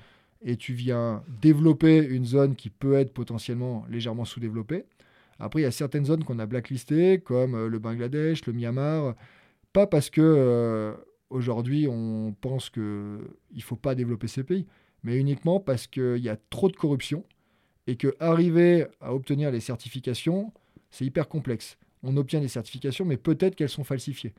et 0.44 0.58
tu 0.58 0.74
viens 0.74 1.24
développer 1.42 1.98
une 1.98 2.26
zone 2.26 2.56
qui 2.56 2.70
peut 2.70 2.94
être 2.94 3.14
potentiellement 3.14 3.86
légèrement 3.90 4.26
sous-développée. 4.26 4.86
Après, 5.40 5.62
il 5.62 5.64
y 5.64 5.68
a 5.68 5.72
certaines 5.72 6.06
zones 6.06 6.24
qu'on 6.24 6.40
a 6.40 6.46
blacklistées, 6.46 7.20
comme 7.20 7.56
euh, 7.56 7.68
le 7.68 7.80
Bangladesh, 7.80 8.46
le 8.46 8.54
Myanmar, 8.54 9.16
pas 9.74 9.88
parce 9.88 10.10
que 10.10 10.22
euh, 10.22 10.94
aujourd'hui 11.32 11.88
on 11.88 12.36
pense 12.40 12.70
qu'il 12.70 12.84
ne 12.84 13.62
faut 13.62 13.76
pas 13.76 13.96
développer 13.96 14.28
ces 14.28 14.44
pays, 14.44 14.66
mais 15.04 15.18
uniquement 15.18 15.60
parce 15.60 15.88
qu'il 15.88 16.18
y 16.18 16.30
a 16.30 16.38
trop 16.50 16.70
de 16.70 16.76
corruption 16.76 17.24
et 17.88 17.96
que 17.96 18.16
arriver 18.20 18.86
à 19.00 19.14
obtenir 19.16 19.52
les 19.52 19.60
certifications, 19.60 20.54
c'est 20.92 21.06
hyper 21.06 21.28
complexe. 21.28 21.78
On 22.04 22.18
obtient 22.18 22.40
des 22.40 22.48
certifications, 22.48 23.06
mais 23.06 23.18
peut-être 23.18 23.56
qu'elles 23.56 23.70
sont 23.70 23.84
falsifiées. 23.84 24.34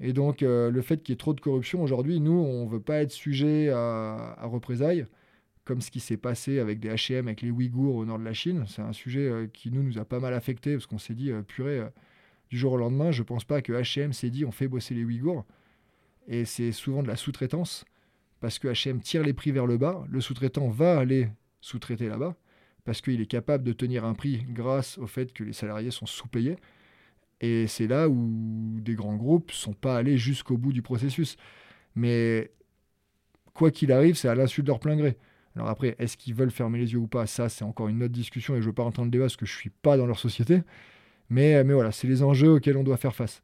Et 0.00 0.12
donc, 0.12 0.42
euh, 0.42 0.70
le 0.70 0.82
fait 0.82 1.02
qu'il 1.02 1.12
y 1.12 1.14
ait 1.14 1.16
trop 1.16 1.34
de 1.34 1.40
corruption 1.40 1.82
aujourd'hui, 1.82 2.20
nous, 2.20 2.32
on 2.32 2.64
ne 2.66 2.70
veut 2.70 2.80
pas 2.80 3.02
être 3.02 3.12
sujet 3.12 3.70
à, 3.70 4.36
représailles 4.42 5.06
comme 5.64 5.80
ce 5.80 5.90
qui 5.90 6.00
s'est 6.00 6.16
passé 6.16 6.58
avec 6.58 6.78
des 6.78 6.90
H&M, 6.90 7.26
avec 7.26 7.40
les 7.40 7.50
Ouïghours 7.50 7.96
au 7.96 8.04
nord 8.04 8.18
de 8.18 8.24
la 8.24 8.34
Chine. 8.34 8.64
C'est 8.68 8.82
un 8.82 8.92
sujet 8.92 9.26
euh, 9.26 9.46
qui 9.46 9.70
nous, 9.70 9.82
nous 9.82 9.98
a 9.98 10.04
pas 10.04 10.20
mal 10.20 10.34
affecté 10.34 10.74
parce 10.74 10.86
qu'on 10.86 10.98
s'est 10.98 11.14
dit, 11.14 11.30
euh, 11.30 11.42
purée, 11.42 11.78
euh, 11.78 11.88
du 12.50 12.58
jour 12.58 12.72
au 12.72 12.76
lendemain, 12.76 13.10
je 13.10 13.22
pense 13.22 13.44
pas 13.44 13.62
que 13.62 13.72
H&M 13.72 14.12
s'est 14.12 14.30
dit, 14.30 14.44
on 14.44 14.50
fait 14.50 14.68
bosser 14.68 14.94
les 14.94 15.04
Ouïghours. 15.04 15.44
Et 16.26 16.44
c'est 16.44 16.72
souvent 16.72 17.02
de 17.02 17.08
la 17.08 17.16
sous-traitance 17.16 17.84
parce 18.40 18.58
que 18.58 18.68
H&M 18.68 19.00
tire 19.00 19.22
les 19.22 19.32
prix 19.32 19.52
vers 19.52 19.66
le 19.66 19.78
bas. 19.78 20.04
Le 20.08 20.20
sous-traitant 20.20 20.68
va 20.68 20.98
aller 20.98 21.28
sous-traiter 21.60 22.08
là-bas 22.08 22.36
parce 22.84 23.00
qu'il 23.00 23.20
est 23.20 23.26
capable 23.26 23.64
de 23.64 23.72
tenir 23.72 24.04
un 24.04 24.14
prix 24.14 24.44
grâce 24.48 24.98
au 24.98 25.06
fait 25.06 25.32
que 25.32 25.44
les 25.44 25.52
salariés 25.52 25.90
sont 25.90 26.06
sous-payés. 26.06 26.56
Et 27.40 27.66
c'est 27.66 27.86
là 27.86 28.08
où 28.08 28.78
des 28.80 28.94
grands 28.94 29.16
groupes 29.16 29.50
sont 29.50 29.72
pas 29.72 29.96
allés 29.96 30.18
jusqu'au 30.18 30.56
bout 30.56 30.72
du 30.72 30.82
processus. 30.82 31.36
Mais 31.94 32.52
quoi 33.54 33.70
qu'il 33.70 33.92
arrive, 33.92 34.16
c'est 34.16 34.28
à 34.28 34.34
l'insu 34.34 34.62
de 34.62 34.68
leur 34.68 34.80
plein 34.80 34.96
gré. 34.96 35.16
Alors 35.56 35.68
après, 35.68 35.94
est-ce 35.98 36.16
qu'ils 36.16 36.34
veulent 36.34 36.50
fermer 36.50 36.78
les 36.78 36.92
yeux 36.92 36.98
ou 36.98 37.06
pas? 37.06 37.26
Ça, 37.26 37.48
c'est 37.48 37.64
encore 37.64 37.88
une 37.88 38.02
autre 38.02 38.12
discussion 38.12 38.54
et 38.54 38.58
je 38.58 38.62
ne 38.62 38.66
veux 38.66 38.74
pas 38.74 38.82
entendre 38.82 39.06
le 39.06 39.10
débat 39.10 39.24
parce 39.24 39.36
que 39.36 39.46
je 39.46 39.54
ne 39.54 39.58
suis 39.58 39.70
pas 39.70 39.96
dans 39.96 40.06
leur 40.06 40.18
société. 40.18 40.62
Mais, 41.30 41.62
mais 41.64 41.74
voilà, 41.74 41.92
c'est 41.92 42.08
les 42.08 42.22
enjeux 42.22 42.54
auxquels 42.54 42.76
on 42.76 42.84
doit 42.84 42.96
faire 42.96 43.14
face. 43.14 43.42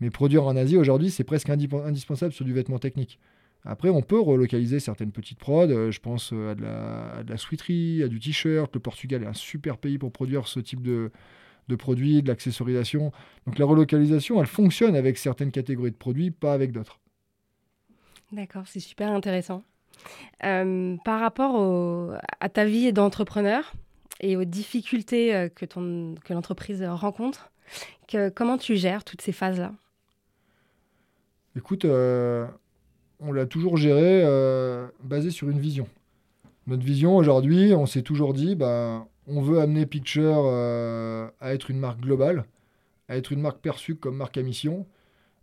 Mais 0.00 0.10
produire 0.10 0.44
en 0.44 0.56
Asie 0.56 0.76
aujourd'hui, 0.76 1.10
c'est 1.10 1.24
presque 1.24 1.48
indispensable 1.48 2.32
sur 2.32 2.44
du 2.44 2.52
vêtement 2.52 2.78
technique. 2.78 3.18
Après, 3.64 3.88
on 3.88 4.00
peut 4.00 4.20
relocaliser 4.20 4.78
certaines 4.78 5.10
petites 5.10 5.38
prods. 5.38 5.68
Euh, 5.68 5.90
je 5.90 6.00
pense 6.00 6.30
euh, 6.32 6.52
à 6.52 6.54
de 6.54 6.62
la, 6.62 7.16
à 7.16 8.04
à 8.04 8.08
du 8.08 8.20
t-shirt. 8.20 8.72
Le 8.72 8.80
Portugal 8.80 9.24
est 9.24 9.26
un 9.26 9.34
super 9.34 9.76
pays 9.76 9.98
pour 9.98 10.12
produire 10.12 10.46
ce 10.46 10.60
type 10.60 10.82
de, 10.82 11.10
de 11.66 11.76
produits, 11.76 12.22
de 12.22 12.28
l'accessorisation. 12.28 13.10
Donc 13.46 13.58
la 13.58 13.66
relocalisation, 13.66 14.40
elle 14.40 14.46
fonctionne 14.46 14.94
avec 14.94 15.18
certaines 15.18 15.50
catégories 15.50 15.90
de 15.90 15.96
produits, 15.96 16.30
pas 16.30 16.52
avec 16.52 16.70
d'autres. 16.70 17.00
D'accord, 18.30 18.64
c'est 18.66 18.80
super 18.80 19.10
intéressant. 19.10 19.64
Euh, 20.44 20.96
par 21.04 21.20
rapport 21.20 22.14
à 22.40 22.48
ta 22.48 22.64
vie 22.64 22.92
d'entrepreneur 22.92 23.72
et 24.20 24.36
aux 24.36 24.44
difficultés 24.44 25.48
que, 25.54 25.64
ton, 25.64 26.14
que 26.24 26.34
l'entreprise 26.34 26.82
rencontre, 26.82 27.50
comment 28.34 28.58
tu 28.58 28.76
gères 28.76 29.04
toutes 29.04 29.22
ces 29.22 29.32
phases-là? 29.32 29.72
Écoute, 31.56 31.84
euh, 31.84 32.46
on 33.20 33.32
l'a 33.32 33.46
toujours 33.46 33.76
géré 33.76 34.24
basé 35.02 35.30
sur 35.30 35.48
une 35.48 35.58
vision. 35.58 35.88
Notre 36.66 36.84
vision 36.84 37.16
aujourd'hui, 37.16 37.72
on 37.74 37.86
s'est 37.86 38.02
toujours 38.02 38.34
dit, 38.34 38.54
bah, 38.54 39.06
on 39.26 39.40
veut 39.40 39.60
amener 39.60 39.86
Picture 39.86 40.46
à 41.40 41.54
être 41.54 41.70
une 41.70 41.78
marque 41.78 42.00
globale, 42.00 42.44
à 43.08 43.16
être 43.16 43.32
une 43.32 43.40
marque 43.40 43.60
perçue 43.60 43.96
comme 43.96 44.16
marque 44.16 44.36
à 44.36 44.42
mission. 44.42 44.86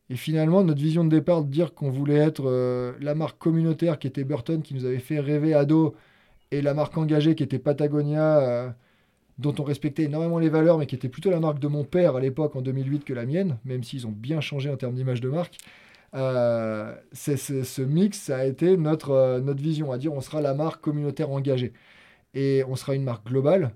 Et 0.10 0.15
finalement, 0.15 0.63
notre 0.63 0.82
vision 0.82 1.04
de 1.04 1.10
départ 1.10 1.43
de 1.43 1.49
dire 1.49 1.73
qu'on 1.73 1.89
voulait 1.89 2.17
être 2.17 2.43
euh, 2.45 2.93
la 2.99 3.15
marque 3.15 3.38
communautaire 3.39 3.97
qui 3.99 4.08
était 4.08 4.23
Burton, 4.23 4.62
qui 4.62 4.73
nous 4.73 4.86
avait 4.86 4.99
fait 4.99 5.19
rêver 5.19 5.54
ado, 5.54 5.95
et 6.52 6.62
la 6.62 6.73
marque 6.73 6.97
engagée 6.97 7.36
qui 7.36 7.43
était 7.43 7.60
Patagonia, 7.60 8.39
euh, 8.39 8.69
dont 9.39 9.56
on 9.58 9.63
respectait 9.63 10.04
énormément 10.04 10.39
les 10.39 10.49
valeurs, 10.49 10.78
mais 10.78 10.86
qui 10.86 10.95
était 10.95 11.10
plutôt 11.10 11.32
la 11.32 11.39
marque 11.39 11.60
de 11.60 11.67
mon 11.67 11.84
père 11.84 12.15
à 12.15 12.19
l'époque 12.19 12.56
en 12.56 12.62
2008 12.62 13.06
que 13.06 13.13
la 13.13 13.26
mienne, 13.26 13.58
même 13.65 13.84
s'ils 13.84 14.06
ont 14.06 14.12
bien 14.12 14.41
changé 14.41 14.69
en 14.69 14.78
termes 14.78 14.93
d'image 14.93 15.21
de 15.21 15.30
marque. 15.30 15.58
Euh, 16.15 16.95
c'est, 17.12 17.38
ce 17.38 17.82
mix, 17.82 18.30
a 18.30 18.45
été 18.45 18.78
notre, 18.78 19.39
notre 19.39 19.62
vision, 19.62 19.91
à 19.91 19.97
dire 19.97 20.13
on 20.13 20.21
sera 20.21 20.41
la 20.41 20.54
marque 20.54 20.82
communautaire 20.82 21.32
engagée. 21.32 21.73
Et 22.34 22.63
on 22.67 22.76
sera 22.76 22.95
une 22.95 23.04
marque 23.04 23.28
globale. 23.28 23.73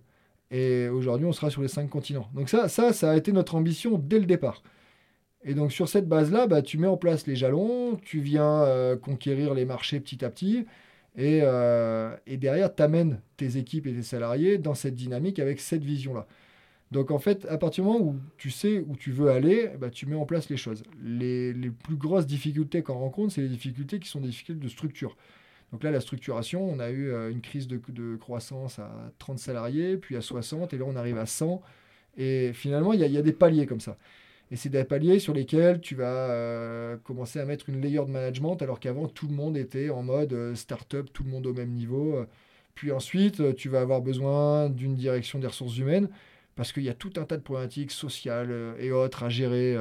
Et 0.51 0.87
aujourd'hui, 0.89 1.25
on 1.25 1.33
sera 1.33 1.49
sur 1.49 1.61
les 1.61 1.67
cinq 1.67 1.89
continents. 1.89 2.29
Donc 2.33 2.49
ça, 2.49 2.69
ça, 2.69 2.93
ça 2.93 3.11
a 3.11 3.17
été 3.17 3.31
notre 3.31 3.55
ambition 3.55 3.97
dès 3.97 4.19
le 4.19 4.25
départ. 4.25 4.63
Et 5.43 5.53
donc 5.53 5.71
sur 5.71 5.87
cette 5.89 6.07
base-là, 6.07 6.47
bah, 6.47 6.61
tu 6.61 6.77
mets 6.77 6.87
en 6.87 6.97
place 6.97 7.27
les 7.27 7.35
jalons, 7.35 7.97
tu 8.03 8.19
viens 8.19 8.63
euh, 8.63 8.97
conquérir 8.97 9.53
les 9.53 9.65
marchés 9.65 9.99
petit 9.99 10.25
à 10.25 10.29
petit, 10.29 10.65
et, 11.17 11.39
euh, 11.43 12.15
derrière, 12.27 12.73
tu 12.73 12.83
amènes 12.83 13.19
tes 13.37 13.57
équipes 13.57 13.87
et 13.87 13.93
tes 13.93 14.03
salariés 14.03 14.57
dans 14.59 14.75
cette 14.75 14.95
dynamique 14.95 15.39
avec 15.39 15.59
cette 15.59 15.83
vision-là. 15.83 16.27
Donc 16.91 17.11
en 17.11 17.19
fait, 17.19 17.45
à 17.49 17.57
partir 17.57 17.83
du 17.83 17.89
moment 17.89 18.03
où 18.03 18.15
tu 18.37 18.49
sais 18.49 18.79
où 18.79 18.95
tu 18.95 19.11
veux 19.11 19.29
aller, 19.29 19.71
bah, 19.79 19.89
tu 19.89 20.05
mets 20.05 20.15
en 20.15 20.25
place 20.25 20.49
les 20.49 20.57
choses. 20.57 20.83
Les, 21.03 21.53
plus 21.83 21.97
grosses 21.97 22.25
difficultés 22.25 22.81
qu'on 22.81 22.97
rencontre, 22.97 23.33
c'est 23.33 23.41
les 23.41 23.49
difficultés 23.49 23.99
qui 23.99 24.07
sont 24.07 24.21
des 24.21 24.29
difficultés 24.29 24.63
de 24.63 24.69
structure. 24.69 25.17
Donc 25.73 25.83
là, 25.83 25.91
la 25.91 25.99
structuration, 25.99 26.63
on 26.63 26.79
a 26.79 26.89
eu 26.89 27.09
euh, 27.09 27.29
une 27.29 27.41
crise 27.41 27.67
de, 27.67 27.81
de, 27.89 28.15
croissance 28.15 28.79
à 28.79 28.89
30 29.19 29.37
salariés, 29.37 29.97
puis 29.97 30.15
à 30.15 30.21
60, 30.21 30.73
et 30.73 30.77
là 30.77 30.85
on 30.87 30.95
arrive 30.95 31.17
à 31.17 31.25
100. 31.25 31.61
Et 32.15 32.53
finalement, 32.53 32.93
il 32.93 33.01
y, 33.01 33.09
y, 33.09 33.17
a 33.17 33.21
des 33.21 33.33
paliers 33.33 33.65
comme 33.65 33.81
ça. 33.81 33.97
Et 34.49 34.55
c'est 34.55 34.69
des 34.69 34.85
paliers 34.85 35.19
sur 35.19 35.33
lesquels 35.33 35.81
tu 35.81 35.93
vas 35.95 36.29
euh, 36.29 36.95
commencer 37.03 37.39
à 37.39 37.45
mettre 37.45 37.67
une 37.69 37.81
layer 37.81 37.99
de 37.99 38.11
management, 38.11 38.61
alors 38.61 38.79
qu'avant, 38.79 39.09
tout 39.09 39.27
le 39.27 39.33
monde 39.33 39.57
était 39.57 39.89
en 39.89 40.03
mode 40.03 40.31
euh, 40.31 40.55
start-up, 40.55 41.09
tout 41.11 41.25
le 41.25 41.31
monde 41.31 41.45
au 41.47 41.53
même 41.53 41.71
niveau. 41.71 42.25
Puis 42.73 42.93
ensuite, 42.93 43.55
tu 43.55 43.67
vas 43.67 43.81
avoir 43.81 44.01
besoin 44.01 44.69
d'une 44.69 44.95
direction 44.95 45.39
des 45.39 45.47
ressources 45.47 45.77
humaines 45.77 46.07
parce 46.57 46.73
qu'il 46.73 46.83
y 46.83 46.89
a 46.89 46.93
tout 46.93 47.13
un 47.15 47.23
tas 47.23 47.37
de 47.37 47.43
problématiques 47.43 47.91
sociales 47.91 48.75
et 48.79 48.91
autres 48.91 49.23
à 49.23 49.29
gérer 49.29 49.77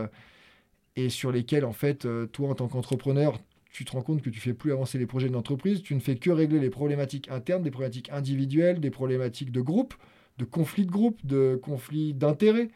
et 0.94 1.08
sur 1.08 1.32
lesquelles, 1.32 1.64
en 1.64 1.72
fait, 1.72 2.06
toi, 2.32 2.50
en 2.50 2.54
tant 2.54 2.68
qu'entrepreneur, 2.68 3.40
tu 3.76 3.84
te 3.84 3.92
rends 3.92 4.00
compte 4.00 4.22
que 4.22 4.30
tu 4.30 4.40
fais 4.40 4.54
plus 4.54 4.72
avancer 4.72 4.96
les 4.96 5.04
projets 5.04 5.28
de 5.28 5.34
l'entreprise, 5.34 5.82
tu 5.82 5.94
ne 5.94 6.00
fais 6.00 6.16
que 6.16 6.30
régler 6.30 6.60
les 6.60 6.70
problématiques 6.70 7.28
internes, 7.30 7.62
des 7.62 7.70
problématiques 7.70 8.10
individuelles, 8.10 8.80
des 8.80 8.90
problématiques 8.90 9.52
de 9.52 9.60
groupe, 9.60 9.92
de 10.38 10.46
conflits 10.46 10.86
de 10.86 10.90
groupe, 10.90 11.18
de 11.26 11.60
conflits 11.62 12.14
d'intérêts. 12.14 12.70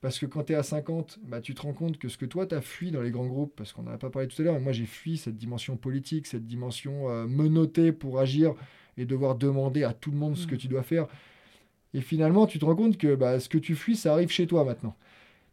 Parce 0.00 0.18
que 0.18 0.26
quand 0.26 0.42
tu 0.42 0.54
es 0.54 0.56
à 0.56 0.64
50, 0.64 1.20
bah, 1.22 1.40
tu 1.40 1.54
te 1.54 1.62
rends 1.62 1.72
compte 1.72 1.96
que 1.96 2.08
ce 2.08 2.18
que 2.18 2.26
toi, 2.26 2.44
tu 2.44 2.56
as 2.56 2.60
fui 2.60 2.90
dans 2.90 3.02
les 3.02 3.12
grands 3.12 3.28
groupes, 3.28 3.54
parce 3.54 3.72
qu'on 3.72 3.84
n'en 3.84 3.92
a 3.92 3.98
pas 3.98 4.10
parlé 4.10 4.26
tout 4.26 4.42
à 4.42 4.44
l'heure, 4.44 4.54
mais 4.54 4.60
moi 4.60 4.72
j'ai 4.72 4.84
fui 4.84 5.16
cette 5.16 5.36
dimension 5.36 5.76
politique, 5.76 6.26
cette 6.26 6.44
dimension 6.44 7.08
euh, 7.08 7.28
menottée 7.28 7.92
pour 7.92 8.18
agir 8.18 8.54
et 8.96 9.06
devoir 9.06 9.36
demander 9.36 9.84
à 9.84 9.92
tout 9.92 10.10
le 10.10 10.16
monde 10.16 10.36
ce 10.36 10.48
que 10.48 10.56
mmh. 10.56 10.58
tu 10.58 10.66
dois 10.66 10.82
faire. 10.82 11.06
Et 11.94 12.00
finalement, 12.00 12.46
tu 12.46 12.58
te 12.58 12.64
rends 12.64 12.76
compte 12.76 12.96
que 12.96 13.14
bah, 13.14 13.38
ce 13.40 13.48
que 13.48 13.58
tu 13.58 13.74
fuis, 13.74 13.96
ça 13.96 14.12
arrive 14.12 14.30
chez 14.30 14.46
toi 14.46 14.64
maintenant. 14.64 14.96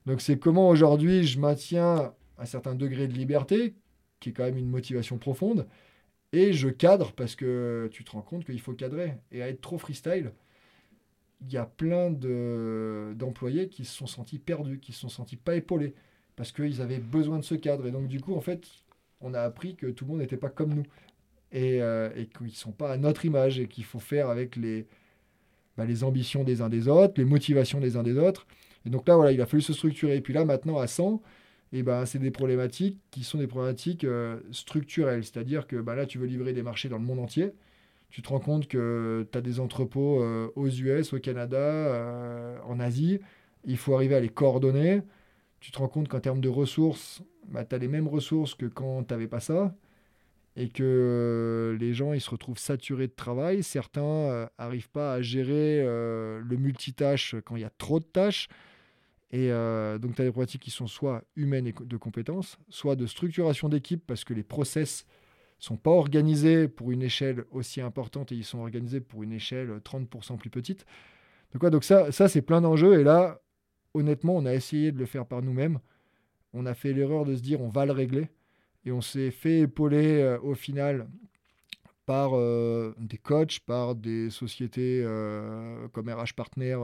Donc 0.06 0.22
c'est 0.22 0.40
comment 0.40 0.70
aujourd'hui 0.70 1.26
je 1.26 1.40
maintiens 1.40 2.14
un 2.38 2.46
certain 2.46 2.76
degré 2.76 3.08
de 3.08 3.14
liberté, 3.14 3.76
qui 4.20 4.30
est 4.30 4.34
quand 4.34 4.44
même 4.44 4.58
une 4.58 4.70
motivation 4.70 5.18
profonde, 5.18 5.68
et 6.32 6.54
je 6.54 6.70
cadre 6.70 7.12
parce 7.14 7.36
que 7.36 7.90
tu 7.92 8.04
te 8.04 8.12
rends 8.12 8.22
compte 8.22 8.46
qu'il 8.46 8.60
faut 8.62 8.74
cadrer. 8.74 9.16
Et 9.32 9.42
à 9.42 9.50
être 9.50 9.62
trop 9.62 9.78
freestyle, 9.78 10.32
il 11.42 11.52
y 11.52 11.58
a 11.58 11.66
plein 11.66 12.12
d'employés 12.12 13.70
qui 13.70 13.86
se 13.86 13.96
sont 13.96 14.08
sentis 14.08 14.40
perdus, 14.40 14.80
qui 14.80 14.94
se 14.94 15.02
sont 15.02 15.10
sentis 15.10 15.38
pas 15.38 15.56
épaulés, 15.56 15.94
parce 16.36 16.52
qu'ils 16.52 16.82
avaient 16.82 17.00
besoin 17.00 17.40
de 17.40 17.44
ce 17.44 17.56
cadre. 17.56 17.88
Et 17.88 17.92
donc, 17.92 18.08
du 18.08 18.22
coup, 18.22 18.36
en 18.36 18.42
fait, 18.42 18.68
on 19.22 19.34
a 19.34 19.42
appris 19.42 19.76
que 19.76 19.88
tout 19.88 20.06
le 20.06 20.12
monde 20.12 20.20
n'était 20.20 20.38
pas 20.38 20.50
comme 20.50 20.74
nous, 20.74 20.86
et, 21.52 21.82
euh, 21.82 22.10
et 22.16 22.28
qu'ils 22.28 22.48
ne 22.48 22.52
sont 22.52 22.72
pas 22.72 22.92
à 22.92 22.98
notre 22.98 23.26
image, 23.26 23.60
et 23.60 23.68
qu'il 23.68 23.86
faut 23.86 24.00
faire 24.00 24.30
avec 24.30 24.56
les, 24.56 24.86
bah, 25.80 25.86
les 25.86 26.04
ambitions 26.04 26.44
des 26.44 26.62
uns 26.62 26.70
des 26.70 26.88
autres, 26.88 27.16
les 27.18 27.26
motivations 27.26 27.80
des 27.80 27.98
uns 27.98 28.04
des 28.04 28.18
autres. 28.18 28.46
Et 28.86 28.90
donc 28.90 29.08
là, 29.08 29.16
voilà, 29.16 29.32
il 29.32 29.42
a 29.42 29.46
fallu 29.46 29.62
se 29.62 29.74
structurer. 29.74 30.18
Et 30.18 30.22
puis 30.22 30.34
là, 30.34 30.46
maintenant, 30.46 30.78
à 30.78 30.88
100, 30.88 31.22
et 31.74 31.84
ben, 31.84 32.06
c'est 32.06 32.20
des 32.20 32.32
problématiques 32.32 33.00
qui 33.12 33.24
sont 33.24 33.38
des 33.38 33.48
problématiques 33.48 34.04
euh, 34.04 34.40
structurelles. 34.52 35.24
C'est-à-dire 35.24 35.68
que 35.68 35.78
bah, 35.78 35.96
là, 35.96 36.06
tu 36.06 36.18
veux 36.18 36.28
livrer 36.28 36.54
des 36.54 36.64
marchés 36.64 36.90
dans 36.90 36.98
le 36.98 37.04
monde 37.04 37.20
entier 37.20 37.54
tu 38.10 38.22
te 38.22 38.30
rends 38.30 38.40
compte 38.40 38.68
que 38.68 39.28
tu 39.32 39.38
as 39.38 39.42
des 39.42 39.60
entrepôts 39.60 40.24
euh, 40.24 40.52
aux 40.56 40.68
US, 40.68 41.14
au 41.14 41.20
Canada, 41.20 41.58
euh, 41.58 42.58
en 42.66 42.80
Asie. 42.80 43.20
Il 43.66 43.78
faut 43.78 43.94
arriver 43.96 44.16
à 44.16 44.20
les 44.20 44.30
coordonner. 44.30 45.02
Tu 45.60 45.72
te 45.72 45.78
rends 45.78 45.88
compte 45.88 46.08
qu'en 46.08 46.20
termes 46.20 46.42
de 46.42 46.50
ressources, 46.50 47.22
bah, 47.48 47.66
tu 47.66 47.76
as 47.76 47.78
les 47.78 47.88
mêmes 47.88 48.08
ressources 48.08 48.56
que 48.56 48.66
quand 48.66 49.04
tu 49.04 49.14
n'avais 49.14 49.28
pas 49.28 49.40
ça. 49.40 49.76
Et 50.56 50.70
que 50.70 50.84
euh, 50.84 51.78
les 51.78 51.94
gens, 51.94 52.14
ils 52.14 52.22
se 52.22 52.30
retrouvent 52.30 52.58
saturés 52.58 53.08
de 53.08 53.14
travail. 53.14 53.64
Certains 53.64 54.50
n'arrivent 54.58 54.90
pas 54.90 55.14
à 55.14 55.22
gérer 55.22 55.82
le 55.84 56.58
multitâche 56.58 57.36
quand 57.46 57.56
il 57.56 57.62
y 57.62 57.66
a 57.66 57.72
trop 57.78 58.00
de 58.00 58.06
tâches. 58.06 58.48
Et 59.32 59.50
donc, 60.02 60.16
tu 60.16 60.22
as 60.22 60.26
des 60.26 60.32
problématiques 60.32 60.64
qui 60.64 60.72
sont 60.72 60.88
soit 60.88 61.24
humaines 61.36 61.68
et 61.68 61.74
de 61.80 61.98
compétences, 61.98 62.58
soit 62.70 62.96
de 62.96 63.06
structuration 63.06 63.70
d'équipe, 63.70 64.04
parce 64.06 64.24
que 64.24 64.34
les 64.34 64.44
process 64.44 65.06
sont 65.60 65.78
pas 65.78 65.92
organisés 65.92 66.68
pour 66.68 66.92
une 66.92 67.02
échelle 67.02 67.46
aussi 67.52 67.82
importante 67.82 68.32
et 68.32 68.36
ils 68.36 68.46
sont 68.46 68.60
organisés 68.60 69.02
pour 69.02 69.24
une 69.24 69.34
échelle 69.34 69.70
30% 69.84 70.38
plus 70.38 70.50
petite. 70.50 70.86
Donc, 71.52 71.62
quoi, 71.62 71.70
donc 71.70 71.84
ça, 71.84 72.12
ça 72.12 72.28
c'est 72.28 72.42
plein 72.42 72.62
d'enjeux. 72.62 73.00
Et 73.00 73.04
là, 73.04 73.42
honnêtement, 73.94 74.36
on 74.38 74.46
a 74.46 74.54
essayé 74.54 74.92
de 74.92 74.98
le 74.98 75.06
faire 75.06 75.26
par 75.26 75.42
nous-mêmes. 75.42 75.80
On 76.54 76.66
a 76.66 76.74
fait 76.74 76.94
l'erreur 76.94 77.26
de 77.26 77.36
se 77.36 77.42
dire 77.42 77.62
on 77.62 77.70
va 77.70 77.86
le 77.86 77.92
régler. 77.92 78.30
Et 78.86 78.92
on 78.92 79.02
s'est 79.02 79.32
fait 79.32 79.62
épauler 79.62 80.22
euh, 80.22 80.40
au 80.42 80.56
final 80.56 81.08
par 82.06 82.32
euh, 82.34 82.96
des 82.98 83.18
coachs, 83.18 83.60
par 83.60 83.96
des 83.96 84.30
sociétés 84.30 85.02
euh, 85.04 85.88
comme 85.90 86.10
RH 86.10 86.34
Partner, 86.36 86.78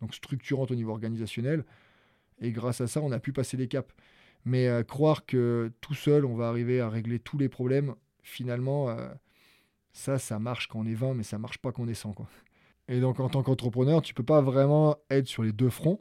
donc 0.00 0.14
structurantes 0.14 0.70
au 0.70 0.74
niveau 0.74 0.92
organisationnel. 0.92 1.64
Et 2.40 2.52
grâce 2.52 2.80
à 2.80 2.86
ça, 2.86 3.00
on 3.02 3.12
a 3.12 3.18
pu 3.18 3.32
passer 3.32 3.56
les 3.56 3.68
caps. 3.68 3.92
Mais 4.44 4.68
croire 4.88 5.24
que 5.24 5.70
tout 5.80 5.94
seul, 5.94 6.24
on 6.24 6.34
va 6.34 6.48
arriver 6.48 6.80
à 6.80 6.88
régler 6.88 7.20
tous 7.20 7.38
les 7.38 7.48
problèmes, 7.48 7.94
finalement, 8.22 8.96
ça, 9.92 10.18
ça 10.18 10.40
marche 10.40 10.66
quand 10.66 10.80
on 10.80 10.86
est 10.86 10.94
20, 10.94 11.14
mais 11.14 11.22
ça 11.22 11.38
marche 11.38 11.58
pas 11.58 11.70
quand 11.70 11.84
on 11.84 11.88
est 11.88 11.94
100. 11.94 12.14
Quoi. 12.14 12.26
Et 12.88 12.98
donc, 12.98 13.20
en 13.20 13.28
tant 13.28 13.44
qu'entrepreneur, 13.44 14.02
tu 14.02 14.14
peux 14.14 14.24
pas 14.24 14.40
vraiment 14.40 14.96
être 15.10 15.28
sur 15.28 15.44
les 15.44 15.52
deux 15.52 15.70
fronts. 15.70 16.00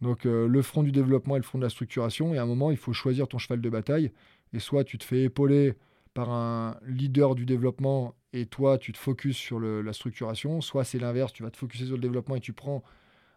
Donc, 0.00 0.24
le 0.24 0.62
front 0.62 0.82
du 0.82 0.90
développement 0.90 1.36
et 1.36 1.38
le 1.38 1.44
front 1.44 1.58
de 1.58 1.62
la 1.62 1.70
structuration. 1.70 2.34
Et 2.34 2.38
à 2.38 2.42
un 2.42 2.46
moment, 2.46 2.72
il 2.72 2.76
faut 2.76 2.92
choisir 2.92 3.28
ton 3.28 3.38
cheval 3.38 3.60
de 3.60 3.70
bataille. 3.70 4.10
Et 4.52 4.58
soit 4.58 4.84
tu 4.84 4.98
te 4.98 5.04
fais 5.04 5.22
épauler 5.24 5.74
par 6.14 6.30
un 6.30 6.78
leader 6.86 7.34
du 7.34 7.44
développement 7.44 8.14
et 8.32 8.46
toi, 8.46 8.78
tu 8.78 8.92
te 8.92 8.98
focuses 8.98 9.36
sur 9.36 9.60
la 9.60 9.92
structuration. 9.92 10.60
Soit 10.60 10.84
c'est 10.84 10.98
l'inverse, 10.98 11.32
tu 11.32 11.42
vas 11.42 11.50
te 11.50 11.56
focuser 11.56 11.86
sur 11.86 11.94
le 11.94 12.00
développement 12.00 12.36
et 12.36 12.40
tu 12.40 12.52
prends 12.52 12.82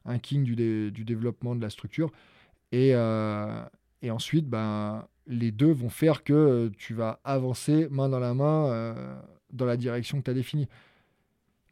un 0.05 0.19
king 0.19 0.43
du, 0.43 0.55
du 0.91 1.05
développement 1.05 1.55
de 1.55 1.61
la 1.61 1.69
structure. 1.69 2.11
Et, 2.71 2.91
euh, 2.93 3.63
et 4.01 4.11
ensuite, 4.11 4.47
ben, 4.47 5.07
les 5.27 5.51
deux 5.51 5.71
vont 5.71 5.89
faire 5.89 6.23
que 6.23 6.33
euh, 6.33 6.69
tu 6.77 6.93
vas 6.93 7.19
avancer 7.23 7.87
main 7.89 8.09
dans 8.09 8.19
la 8.19 8.33
main 8.33 8.67
euh, 8.67 9.21
dans 9.51 9.65
la 9.65 9.77
direction 9.77 10.19
que 10.19 10.23
tu 10.23 10.31
as 10.31 10.33
définie. 10.33 10.67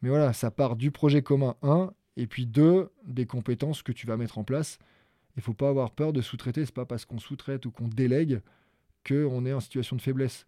Mais 0.02 0.08
voilà, 0.08 0.32
ça 0.32 0.50
part 0.50 0.76
du 0.76 0.90
projet 0.90 1.22
commun, 1.22 1.56
un, 1.62 1.92
et 2.16 2.26
puis 2.26 2.46
deux, 2.46 2.90
des 3.06 3.26
compétences 3.26 3.82
que 3.82 3.92
tu 3.92 4.06
vas 4.06 4.16
mettre 4.16 4.38
en 4.38 4.44
place. 4.44 4.78
Il 5.36 5.42
faut 5.42 5.54
pas 5.54 5.68
avoir 5.68 5.90
peur 5.90 6.12
de 6.12 6.20
sous-traiter. 6.20 6.64
C'est 6.64 6.74
pas 6.74 6.86
parce 6.86 7.04
qu'on 7.04 7.18
sous-traite 7.18 7.66
ou 7.66 7.70
qu'on 7.70 7.88
délègue 7.88 8.40
qu'on 9.06 9.44
est 9.46 9.52
en 9.52 9.60
situation 9.60 9.96
de 9.96 10.02
faiblesse. 10.02 10.44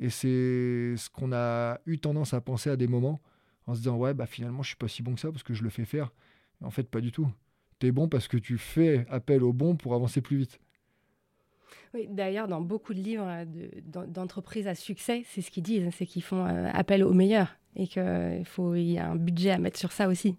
Et 0.00 0.10
c'est 0.10 0.96
ce 0.96 1.08
qu'on 1.10 1.32
a 1.32 1.78
eu 1.86 1.98
tendance 1.98 2.34
à 2.34 2.40
penser 2.40 2.70
à 2.70 2.76
des 2.76 2.88
moments 2.88 3.20
en 3.66 3.74
se 3.74 3.80
disant 3.80 3.96
ouais 3.96 4.12
bah 4.12 4.26
finalement 4.26 4.62
je 4.62 4.68
suis 4.68 4.76
pas 4.76 4.88
si 4.88 5.02
bon 5.02 5.14
que 5.14 5.20
ça 5.20 5.30
parce 5.30 5.42
que 5.42 5.54
je 5.54 5.62
le 5.62 5.70
fais 5.70 5.84
faire. 5.84 6.12
En 6.60 6.70
fait 6.70 6.88
pas 6.88 7.00
du 7.00 7.12
tout. 7.12 7.28
Tu 7.78 7.86
es 7.86 7.92
bon 7.92 8.08
parce 8.08 8.28
que 8.28 8.36
tu 8.36 8.58
fais 8.58 9.06
appel 9.08 9.42
au 9.42 9.52
bon 9.52 9.76
pour 9.76 9.94
avancer 9.94 10.20
plus 10.20 10.36
vite. 10.38 10.60
Oui, 11.92 12.08
d'ailleurs, 12.10 12.48
dans 12.48 12.60
beaucoup 12.60 12.92
de 12.92 13.00
livres 13.00 13.26
euh, 13.28 13.44
d'entreprises 14.06 14.66
à 14.66 14.74
succès, 14.74 15.22
c'est 15.26 15.42
ce 15.42 15.50
qu'ils 15.50 15.62
disent, 15.62 15.88
c'est 15.96 16.06
qu'ils 16.06 16.22
font 16.22 16.44
euh, 16.44 16.68
appel 16.72 17.04
aux 17.04 17.12
meilleurs 17.12 17.56
et 17.76 17.86
qu'il 17.86 18.44
faut 18.44 18.74
y 18.74 18.98
a 18.98 19.10
un 19.10 19.16
budget 19.16 19.50
à 19.50 19.58
mettre 19.58 19.78
sur 19.78 19.92
ça 19.92 20.08
aussi. 20.08 20.36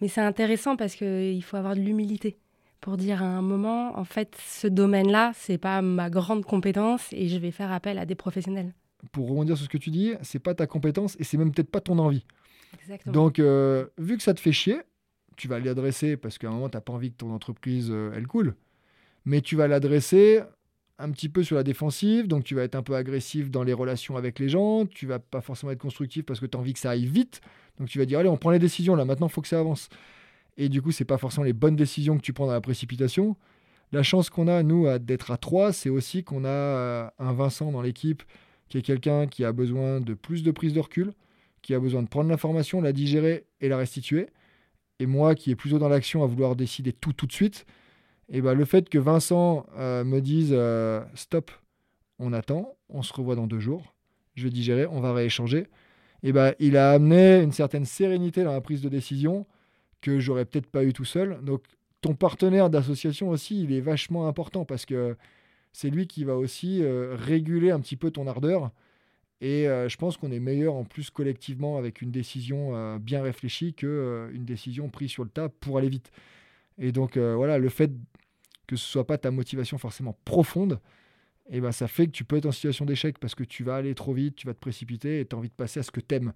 Mais 0.00 0.08
c'est 0.08 0.20
intéressant 0.20 0.76
parce 0.76 0.94
qu'il 0.94 1.42
faut 1.42 1.56
avoir 1.56 1.74
de 1.74 1.80
l'humilité 1.80 2.38
pour 2.84 2.98
dire 2.98 3.22
à 3.22 3.26
un 3.26 3.40
moment, 3.40 3.98
en 3.98 4.04
fait, 4.04 4.36
ce 4.46 4.66
domaine-là, 4.66 5.32
c'est 5.34 5.56
pas 5.56 5.80
ma 5.80 6.10
grande 6.10 6.44
compétence 6.44 7.08
et 7.12 7.28
je 7.28 7.38
vais 7.38 7.50
faire 7.50 7.72
appel 7.72 7.96
à 7.96 8.04
des 8.04 8.14
professionnels. 8.14 8.74
Pour 9.10 9.26
rebondir 9.26 9.56
sur 9.56 9.64
ce 9.64 9.70
que 9.70 9.78
tu 9.78 9.88
dis, 9.88 10.12
c'est 10.20 10.38
pas 10.38 10.54
ta 10.54 10.66
compétence 10.66 11.16
et 11.18 11.24
c'est 11.24 11.38
même 11.38 11.50
peut-être 11.50 11.70
pas 11.70 11.80
ton 11.80 11.98
envie. 11.98 12.26
Exactement. 12.78 13.14
Donc, 13.14 13.38
euh, 13.38 13.86
vu 13.96 14.18
que 14.18 14.22
ça 14.22 14.34
te 14.34 14.40
fait 14.40 14.52
chier, 14.52 14.82
tu 15.38 15.48
vas 15.48 15.60
l'adresser 15.60 16.18
parce 16.18 16.36
qu'à 16.36 16.48
un 16.48 16.50
moment, 16.50 16.68
tu 16.68 16.76
n'as 16.76 16.82
pas 16.82 16.92
envie 16.92 17.10
que 17.10 17.16
ton 17.16 17.32
entreprise, 17.32 17.90
elle 18.14 18.26
coule. 18.26 18.54
Mais 19.24 19.40
tu 19.40 19.56
vas 19.56 19.66
l'adresser 19.66 20.42
un 20.98 21.10
petit 21.10 21.30
peu 21.30 21.42
sur 21.42 21.56
la 21.56 21.62
défensive, 21.62 22.28
donc 22.28 22.44
tu 22.44 22.54
vas 22.54 22.64
être 22.64 22.74
un 22.74 22.82
peu 22.82 22.96
agressif 22.96 23.50
dans 23.50 23.62
les 23.62 23.72
relations 23.72 24.18
avec 24.18 24.38
les 24.38 24.50
gens, 24.50 24.84
tu 24.84 25.06
vas 25.06 25.20
pas 25.20 25.40
forcément 25.40 25.72
être 25.72 25.80
constructif 25.80 26.26
parce 26.26 26.38
que 26.38 26.44
tu 26.44 26.58
as 26.58 26.60
envie 26.60 26.74
que 26.74 26.78
ça 26.78 26.90
aille 26.90 27.06
vite, 27.06 27.40
donc 27.78 27.88
tu 27.88 27.98
vas 27.98 28.04
dire 28.04 28.18
allez 28.18 28.28
on 28.28 28.36
prend 28.36 28.50
les 28.50 28.58
décisions 28.58 28.94
là, 28.94 29.06
maintenant 29.06 29.26
il 29.26 29.32
faut 29.32 29.40
que 29.40 29.48
ça 29.48 29.58
avance. 29.58 29.88
Et 30.56 30.68
du 30.68 30.82
coup 30.82 30.92
c'est 30.92 31.04
pas 31.04 31.18
forcément 31.18 31.44
les 31.44 31.52
bonnes 31.52 31.76
décisions 31.76 32.16
que 32.16 32.22
tu 32.22 32.32
prends 32.32 32.46
dans 32.46 32.52
la 32.52 32.60
précipitation. 32.60 33.36
La 33.92 34.02
chance 34.02 34.30
qu'on 34.30 34.48
a 34.48 34.62
nous 34.62 34.86
d'être 34.98 35.30
à 35.30 35.36
trois, 35.36 35.72
c'est 35.72 35.90
aussi 35.90 36.24
qu'on 36.24 36.44
a 36.44 36.48
euh, 36.48 37.08
un 37.18 37.32
Vincent 37.32 37.70
dans 37.70 37.82
l'équipe 37.82 38.22
qui 38.68 38.78
est 38.78 38.82
quelqu'un 38.82 39.26
qui 39.26 39.44
a 39.44 39.52
besoin 39.52 40.00
de 40.00 40.14
plus 40.14 40.42
de 40.42 40.50
prise 40.50 40.72
de 40.72 40.80
recul, 40.80 41.12
qui 41.62 41.74
a 41.74 41.78
besoin 41.78 42.02
de 42.02 42.08
prendre 42.08 42.28
l'information, 42.30 42.80
la 42.80 42.92
digérer 42.92 43.46
et 43.60 43.68
la 43.68 43.76
restituer. 43.76 44.28
Et 44.98 45.06
moi 45.06 45.34
qui 45.34 45.50
est 45.50 45.56
plutôt 45.56 45.78
dans 45.78 45.88
l'action 45.88 46.24
à 46.24 46.26
vouloir 46.26 46.56
décider 46.56 46.92
tout 46.92 47.12
tout 47.12 47.26
de 47.26 47.32
suite, 47.32 47.66
et 48.28 48.40
bah, 48.40 48.54
le 48.54 48.64
fait 48.64 48.88
que 48.88 48.98
Vincent 48.98 49.66
euh, 49.76 50.02
me 50.02 50.20
dise 50.20 50.50
euh, 50.52 51.00
stop, 51.14 51.50
on 52.18 52.32
attend, 52.32 52.74
on 52.88 53.02
se 53.02 53.12
revoit 53.12 53.36
dans 53.36 53.46
deux 53.46 53.60
jours, 53.60 53.94
je 54.34 54.44
vais 54.44 54.50
digérer, 54.50 54.86
on 54.86 55.00
va 55.00 55.12
rééchanger, 55.12 55.66
et 56.22 56.32
bah, 56.32 56.54
il 56.58 56.76
a 56.76 56.92
amené 56.92 57.42
une 57.42 57.52
certaine 57.52 57.84
sérénité 57.84 58.44
dans 58.44 58.52
la 58.52 58.60
prise 58.60 58.80
de 58.80 58.88
décision 58.88 59.46
que 60.04 60.20
j'aurais 60.20 60.44
peut-être 60.44 60.66
pas 60.66 60.84
eu 60.84 60.92
tout 60.92 61.04
seul. 61.04 61.40
Donc 61.42 61.62
ton 62.00 62.14
partenaire 62.14 62.68
d'association 62.68 63.30
aussi, 63.30 63.62
il 63.62 63.72
est 63.72 63.80
vachement 63.80 64.28
important 64.28 64.64
parce 64.64 64.84
que 64.84 65.16
c'est 65.72 65.90
lui 65.90 66.06
qui 66.06 66.24
va 66.24 66.36
aussi 66.36 66.82
euh, 66.82 67.16
réguler 67.18 67.70
un 67.70 67.80
petit 67.80 67.96
peu 67.96 68.10
ton 68.10 68.26
ardeur. 68.26 68.70
Et 69.40 69.64
je 69.66 69.96
pense 69.96 70.16
qu'on 70.16 70.30
est 70.30 70.40
meilleur 70.40 70.74
en 70.74 70.84
plus 70.84 71.10
collectivement 71.10 71.76
avec 71.76 72.00
une 72.00 72.10
décision 72.10 72.96
bien 72.96 73.22
réfléchie 73.22 73.74
qu'une 73.74 74.44
décision 74.46 74.88
prise 74.88 75.10
sur 75.10 75.22
le 75.22 75.28
tas 75.28 75.50
pour 75.50 75.76
aller 75.76 75.90
vite. 75.90 76.12
Et 76.78 76.92
donc 76.92 77.18
voilà, 77.18 77.58
le 77.58 77.68
fait 77.68 77.90
que 78.66 78.76
ce 78.76 78.86
soit 78.86 79.06
pas 79.06 79.18
ta 79.18 79.30
motivation 79.30 79.76
forcément 79.76 80.16
profonde, 80.24 80.80
et 81.50 81.58
eh 81.58 81.60
ben 81.60 81.72
ça 81.72 81.88
fait 81.88 82.06
que 82.06 82.12
tu 82.12 82.24
peux 82.24 82.36
être 82.36 82.46
en 82.46 82.52
situation 82.52 82.86
d'échec 82.86 83.18
parce 83.18 83.34
que 83.34 83.44
tu 83.44 83.64
vas 83.64 83.76
aller 83.76 83.94
trop 83.94 84.14
vite, 84.14 84.36
tu 84.36 84.46
vas 84.46 84.54
te 84.54 84.60
précipiter 84.60 85.20
et 85.20 85.26
tu 85.26 85.36
as 85.36 85.38
envie 85.38 85.50
de 85.50 85.54
passer 85.54 85.80
à 85.80 85.82
ce 85.82 85.90
que 85.90 86.00
tu 86.00 86.14
aimes. 86.14 86.32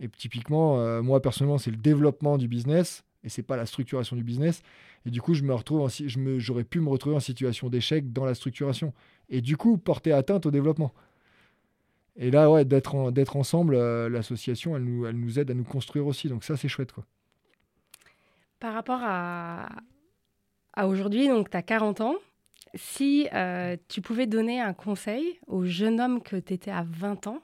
Et 0.00 0.08
typiquement, 0.08 0.78
euh, 0.78 1.02
moi 1.02 1.20
personnellement, 1.20 1.58
c'est 1.58 1.70
le 1.70 1.76
développement 1.76 2.38
du 2.38 2.48
business 2.48 3.04
et 3.24 3.28
c'est 3.28 3.42
pas 3.42 3.56
la 3.56 3.66
structuration 3.66 4.16
du 4.16 4.22
business. 4.22 4.62
Et 5.04 5.10
du 5.10 5.20
coup, 5.20 5.34
je 5.34 5.42
me 5.42 5.54
retrouve 5.54 5.82
en, 5.82 5.88
je 5.88 6.18
me, 6.18 6.38
j'aurais 6.38 6.64
pu 6.64 6.80
me 6.80 6.88
retrouver 6.88 7.16
en 7.16 7.20
situation 7.20 7.68
d'échec 7.68 8.12
dans 8.12 8.24
la 8.24 8.34
structuration 8.34 8.92
et 9.28 9.40
du 9.40 9.56
coup 9.56 9.78
porter 9.78 10.12
atteinte 10.12 10.46
au 10.46 10.50
développement. 10.50 10.92
Et 12.16 12.30
là, 12.30 12.50
ouais, 12.50 12.64
d'être, 12.64 13.10
d'être 13.10 13.36
ensemble, 13.36 13.74
euh, 13.74 14.08
l'association, 14.08 14.76
elle 14.76 14.84
nous, 14.84 15.06
elle 15.06 15.16
nous 15.16 15.38
aide 15.38 15.50
à 15.50 15.54
nous 15.54 15.64
construire 15.64 16.06
aussi. 16.06 16.28
Donc 16.28 16.44
ça, 16.44 16.56
c'est 16.56 16.68
chouette. 16.68 16.92
Quoi. 16.92 17.04
Par 18.58 18.72
rapport 18.72 19.00
à, 19.02 19.68
à 20.72 20.86
aujourd'hui, 20.88 21.28
donc 21.28 21.50
tu 21.50 21.56
as 21.56 21.62
40 21.62 22.00
ans. 22.00 22.14
Si 22.74 23.28
euh, 23.32 23.76
tu 23.88 24.00
pouvais 24.00 24.26
donner 24.26 24.60
un 24.60 24.72
conseil 24.72 25.38
au 25.46 25.64
jeune 25.64 26.00
homme 26.00 26.22
que 26.22 26.36
tu 26.36 26.54
étais 26.54 26.70
à 26.70 26.84
20 26.88 27.26
ans, 27.26 27.40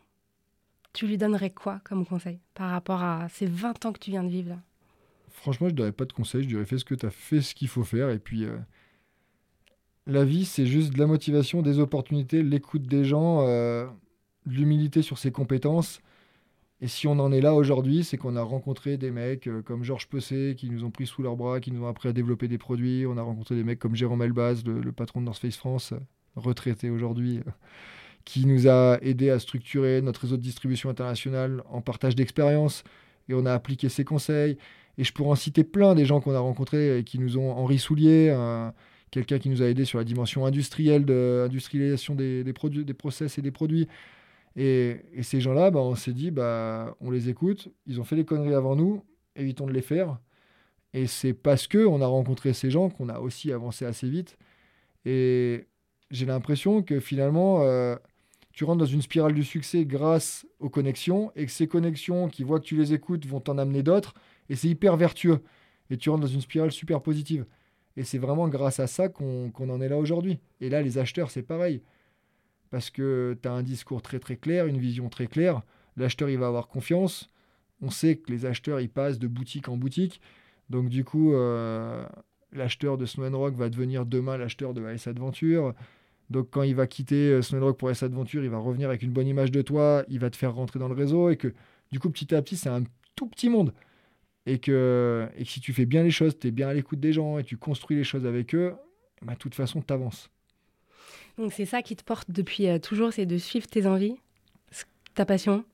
tu 0.92 1.06
lui 1.06 1.18
donnerais 1.18 1.50
quoi 1.50 1.80
comme 1.84 2.06
conseil 2.06 2.38
par 2.54 2.70
rapport 2.70 3.02
à 3.02 3.28
ces 3.28 3.46
20 3.46 3.86
ans 3.86 3.92
que 3.92 3.98
tu 3.98 4.10
viens 4.10 4.24
de 4.24 4.28
vivre 4.28 4.50
là? 4.50 4.58
Franchement, 5.30 5.68
je 5.68 5.72
ne 5.72 5.76
donnerais 5.78 5.92
pas 5.92 6.04
de 6.04 6.12
conseil. 6.12 6.42
Je 6.42 6.48
dirais 6.48 6.64
fais 6.64 6.78
ce 6.78 6.84
que 6.84 6.94
tu 6.94 7.06
as 7.06 7.10
fait, 7.10 7.40
ce 7.40 7.54
qu'il 7.54 7.68
faut 7.68 7.84
faire. 7.84 8.10
Et 8.10 8.18
puis, 8.18 8.44
euh, 8.44 8.56
la 10.06 10.24
vie, 10.24 10.44
c'est 10.44 10.66
juste 10.66 10.92
de 10.92 10.98
la 10.98 11.06
motivation, 11.06 11.62
des 11.62 11.78
opportunités, 11.78 12.42
l'écoute 12.42 12.82
des 12.82 13.04
gens, 13.04 13.46
euh, 13.46 13.86
l'humilité 14.46 15.02
sur 15.02 15.18
ses 15.18 15.32
compétences. 15.32 16.00
Et 16.80 16.88
si 16.88 17.06
on 17.06 17.12
en 17.12 17.30
est 17.30 17.40
là 17.40 17.54
aujourd'hui, 17.54 18.02
c'est 18.02 18.18
qu'on 18.18 18.34
a 18.34 18.42
rencontré 18.42 18.96
des 18.96 19.10
mecs 19.12 19.46
euh, 19.46 19.62
comme 19.62 19.84
Georges 19.84 20.08
Pessé 20.08 20.54
qui 20.56 20.68
nous 20.68 20.84
ont 20.84 20.90
pris 20.90 21.06
sous 21.06 21.22
leurs 21.22 21.36
bras, 21.36 21.60
qui 21.60 21.70
nous 21.70 21.84
ont 21.84 21.88
appris 21.88 22.08
à 22.08 22.12
développer 22.12 22.48
des 22.48 22.58
produits. 22.58 23.06
On 23.06 23.16
a 23.16 23.22
rencontré 23.22 23.54
des 23.54 23.64
mecs 23.64 23.78
comme 23.78 23.94
Jérôme 23.94 24.22
Elbaz, 24.22 24.64
le, 24.64 24.92
patron 24.92 25.20
de 25.20 25.26
North 25.26 25.40
Face 25.40 25.56
France, 25.56 25.94
retraité 26.34 26.90
aujourd'hui, 26.90 27.40
qui 28.24 28.46
nous 28.46 28.68
a 28.68 28.98
aidé 29.02 29.30
à 29.30 29.38
structurer 29.38 30.00
notre 30.02 30.22
réseau 30.22 30.36
de 30.36 30.42
distribution 30.42 30.90
internationale 30.90 31.62
en 31.70 31.80
partage 31.80 32.14
d'expérience. 32.14 32.84
Et 33.28 33.34
on 33.34 33.46
a 33.46 33.52
appliqué 33.52 33.88
ses 33.88 34.04
conseils. 34.04 34.58
Et 34.98 35.04
je 35.04 35.12
pourrais 35.12 35.30
en 35.30 35.34
citer 35.34 35.64
plein 35.64 35.94
des 35.94 36.04
gens 36.04 36.20
qu'on 36.20 36.34
a 36.34 36.38
rencontrés 36.38 36.98
et 36.98 37.04
qui 37.04 37.18
nous 37.18 37.38
ont 37.38 37.50
Henri 37.52 37.78
Soulier, 37.78 38.34
quelqu'un 39.10 39.38
qui 39.38 39.48
nous 39.48 39.62
a 39.62 39.66
aidé 39.66 39.84
sur 39.84 39.98
la 39.98 40.04
dimension 40.04 40.44
industrielle 40.44 41.04
de 41.04 41.44
industrialisation 41.46 42.14
des, 42.14 42.44
des, 42.44 42.94
process 42.94 43.38
et 43.38 43.42
des 43.42 43.50
produits. 43.50 43.88
Et, 44.56 45.00
ces 45.22 45.40
gens-là, 45.40 45.70
bah, 45.70 45.80
on 45.80 45.94
s'est 45.94 46.12
dit, 46.12 46.30
bah, 46.30 46.96
on 47.00 47.10
les 47.10 47.28
écoute, 47.28 47.68
ils 47.86 48.00
ont 48.00 48.04
fait 48.04 48.16
des 48.16 48.24
conneries 48.24 48.54
avant 48.54 48.76
nous, 48.76 49.02
évitons 49.36 49.66
de 49.66 49.72
les 49.72 49.82
faire. 49.82 50.18
Et 50.94 51.06
c'est 51.06 51.32
parce 51.32 51.66
que 51.66 51.86
on 51.86 52.02
a 52.02 52.06
rencontré 52.06 52.52
ces 52.52 52.70
gens 52.70 52.90
qu'on 52.90 53.08
a 53.08 53.18
aussi 53.20 53.52
avancé 53.52 53.86
assez 53.86 54.08
vite. 54.08 54.36
Et 55.04 55.66
j'ai 56.10 56.26
l'impression 56.26 56.82
que 56.82 57.00
finalement, 57.00 57.62
euh, 57.62 57.96
tu 58.52 58.64
rentres 58.64 58.78
dans 58.78 58.86
une 58.86 59.02
spirale 59.02 59.34
du 59.34 59.44
succès 59.44 59.84
grâce 59.84 60.46
aux 60.60 60.68
connexions, 60.68 61.32
et 61.36 61.46
que 61.46 61.52
ces 61.52 61.66
connexions 61.66 62.28
qui 62.28 62.42
voient 62.42 62.60
que 62.60 62.64
tu 62.64 62.76
les 62.76 62.92
écoutes 62.92 63.26
vont 63.26 63.40
t'en 63.40 63.58
amener 63.58 63.82
d'autres, 63.82 64.14
et 64.48 64.56
c'est 64.56 64.68
hyper 64.68 64.96
vertueux. 64.96 65.40
Et 65.90 65.96
tu 65.96 66.10
rentres 66.10 66.22
dans 66.22 66.28
une 66.28 66.40
spirale 66.40 66.72
super 66.72 67.02
positive. 67.02 67.46
Et 67.96 68.04
c'est 68.04 68.18
vraiment 68.18 68.48
grâce 68.48 68.80
à 68.80 68.86
ça 68.86 69.08
qu'on 69.08 69.52
en 69.56 69.80
est 69.80 69.88
là 69.88 69.98
aujourd'hui. 69.98 70.38
Et 70.60 70.70
là, 70.70 70.80
les 70.80 70.98
acheteurs, 70.98 71.30
c'est 71.30 71.42
pareil 71.42 71.82
parce 72.70 72.88
que 72.88 73.38
tu 73.42 73.48
as 73.48 73.52
un 73.52 73.62
discours 73.62 74.00
très 74.00 74.18
très 74.18 74.36
clair, 74.36 74.66
une 74.66 74.78
vision 74.78 75.10
très 75.10 75.26
claire. 75.26 75.60
L'acheteur, 75.98 76.30
il 76.30 76.38
va 76.38 76.46
avoir 76.46 76.68
confiance. 76.68 77.28
On 77.82 77.90
sait 77.90 78.16
que 78.16 78.32
les 78.32 78.46
acheteurs, 78.46 78.80
ils 78.80 78.88
passent 78.88 79.18
de 79.18 79.28
boutique 79.28 79.68
en 79.68 79.76
boutique. 79.76 80.22
Donc 80.70 80.88
du 80.88 81.04
coup, 81.04 81.34
euh, 81.34 82.02
l'acheteur 82.50 82.96
de 82.96 83.04
Snow 83.04 83.36
Rock 83.38 83.54
va 83.54 83.68
devenir 83.68 84.06
demain 84.06 84.38
l'acheteur 84.38 84.72
de 84.72 84.82
AS 84.86 85.06
Adventure. 85.06 85.74
Donc 86.32 86.48
quand 86.50 86.62
il 86.62 86.74
va 86.74 86.86
quitter 86.86 87.30
euh, 87.30 87.42
Snow 87.42 87.60
Rock 87.60 87.78
pour 87.78 87.90
AS 87.90 88.02
Adventure, 88.02 88.42
il 88.42 88.50
va 88.50 88.58
revenir 88.58 88.88
avec 88.88 89.02
une 89.02 89.12
bonne 89.12 89.28
image 89.28 89.52
de 89.52 89.62
toi, 89.62 90.04
il 90.08 90.18
va 90.18 90.30
te 90.30 90.36
faire 90.36 90.54
rentrer 90.54 90.78
dans 90.78 90.88
le 90.88 90.94
réseau 90.94 91.30
et 91.30 91.36
que 91.36 91.52
du 91.92 92.00
coup, 92.00 92.10
petit 92.10 92.34
à 92.34 92.40
petit, 92.42 92.56
c'est 92.56 92.70
un 92.70 92.82
tout 93.14 93.26
petit 93.26 93.50
monde. 93.50 93.72
Et 94.46 94.58
que, 94.58 95.28
et 95.36 95.44
si 95.44 95.60
tu 95.60 95.72
fais 95.72 95.84
bien 95.84 96.02
les 96.02 96.10
choses, 96.10 96.36
tu 96.36 96.48
es 96.48 96.50
bien 96.50 96.68
à 96.68 96.74
l'écoute 96.74 96.98
des 96.98 97.12
gens 97.12 97.38
et 97.38 97.44
tu 97.44 97.56
construis 97.56 97.96
les 97.96 98.02
choses 98.02 98.26
avec 98.26 98.54
eux, 98.54 98.74
bah, 99.20 99.34
de 99.34 99.38
toute 99.38 99.54
façon, 99.54 99.82
tu 99.82 99.92
avances. 99.92 100.30
Donc 101.38 101.52
c'est 101.52 101.66
ça 101.66 101.82
qui 101.82 101.94
te 101.94 102.02
porte 102.02 102.30
depuis 102.30 102.66
euh, 102.66 102.78
toujours, 102.78 103.12
c'est 103.12 103.26
de 103.26 103.38
suivre 103.38 103.66
tes 103.66 103.86
envies, 103.86 104.16
ta 105.14 105.24
passion? 105.24 105.64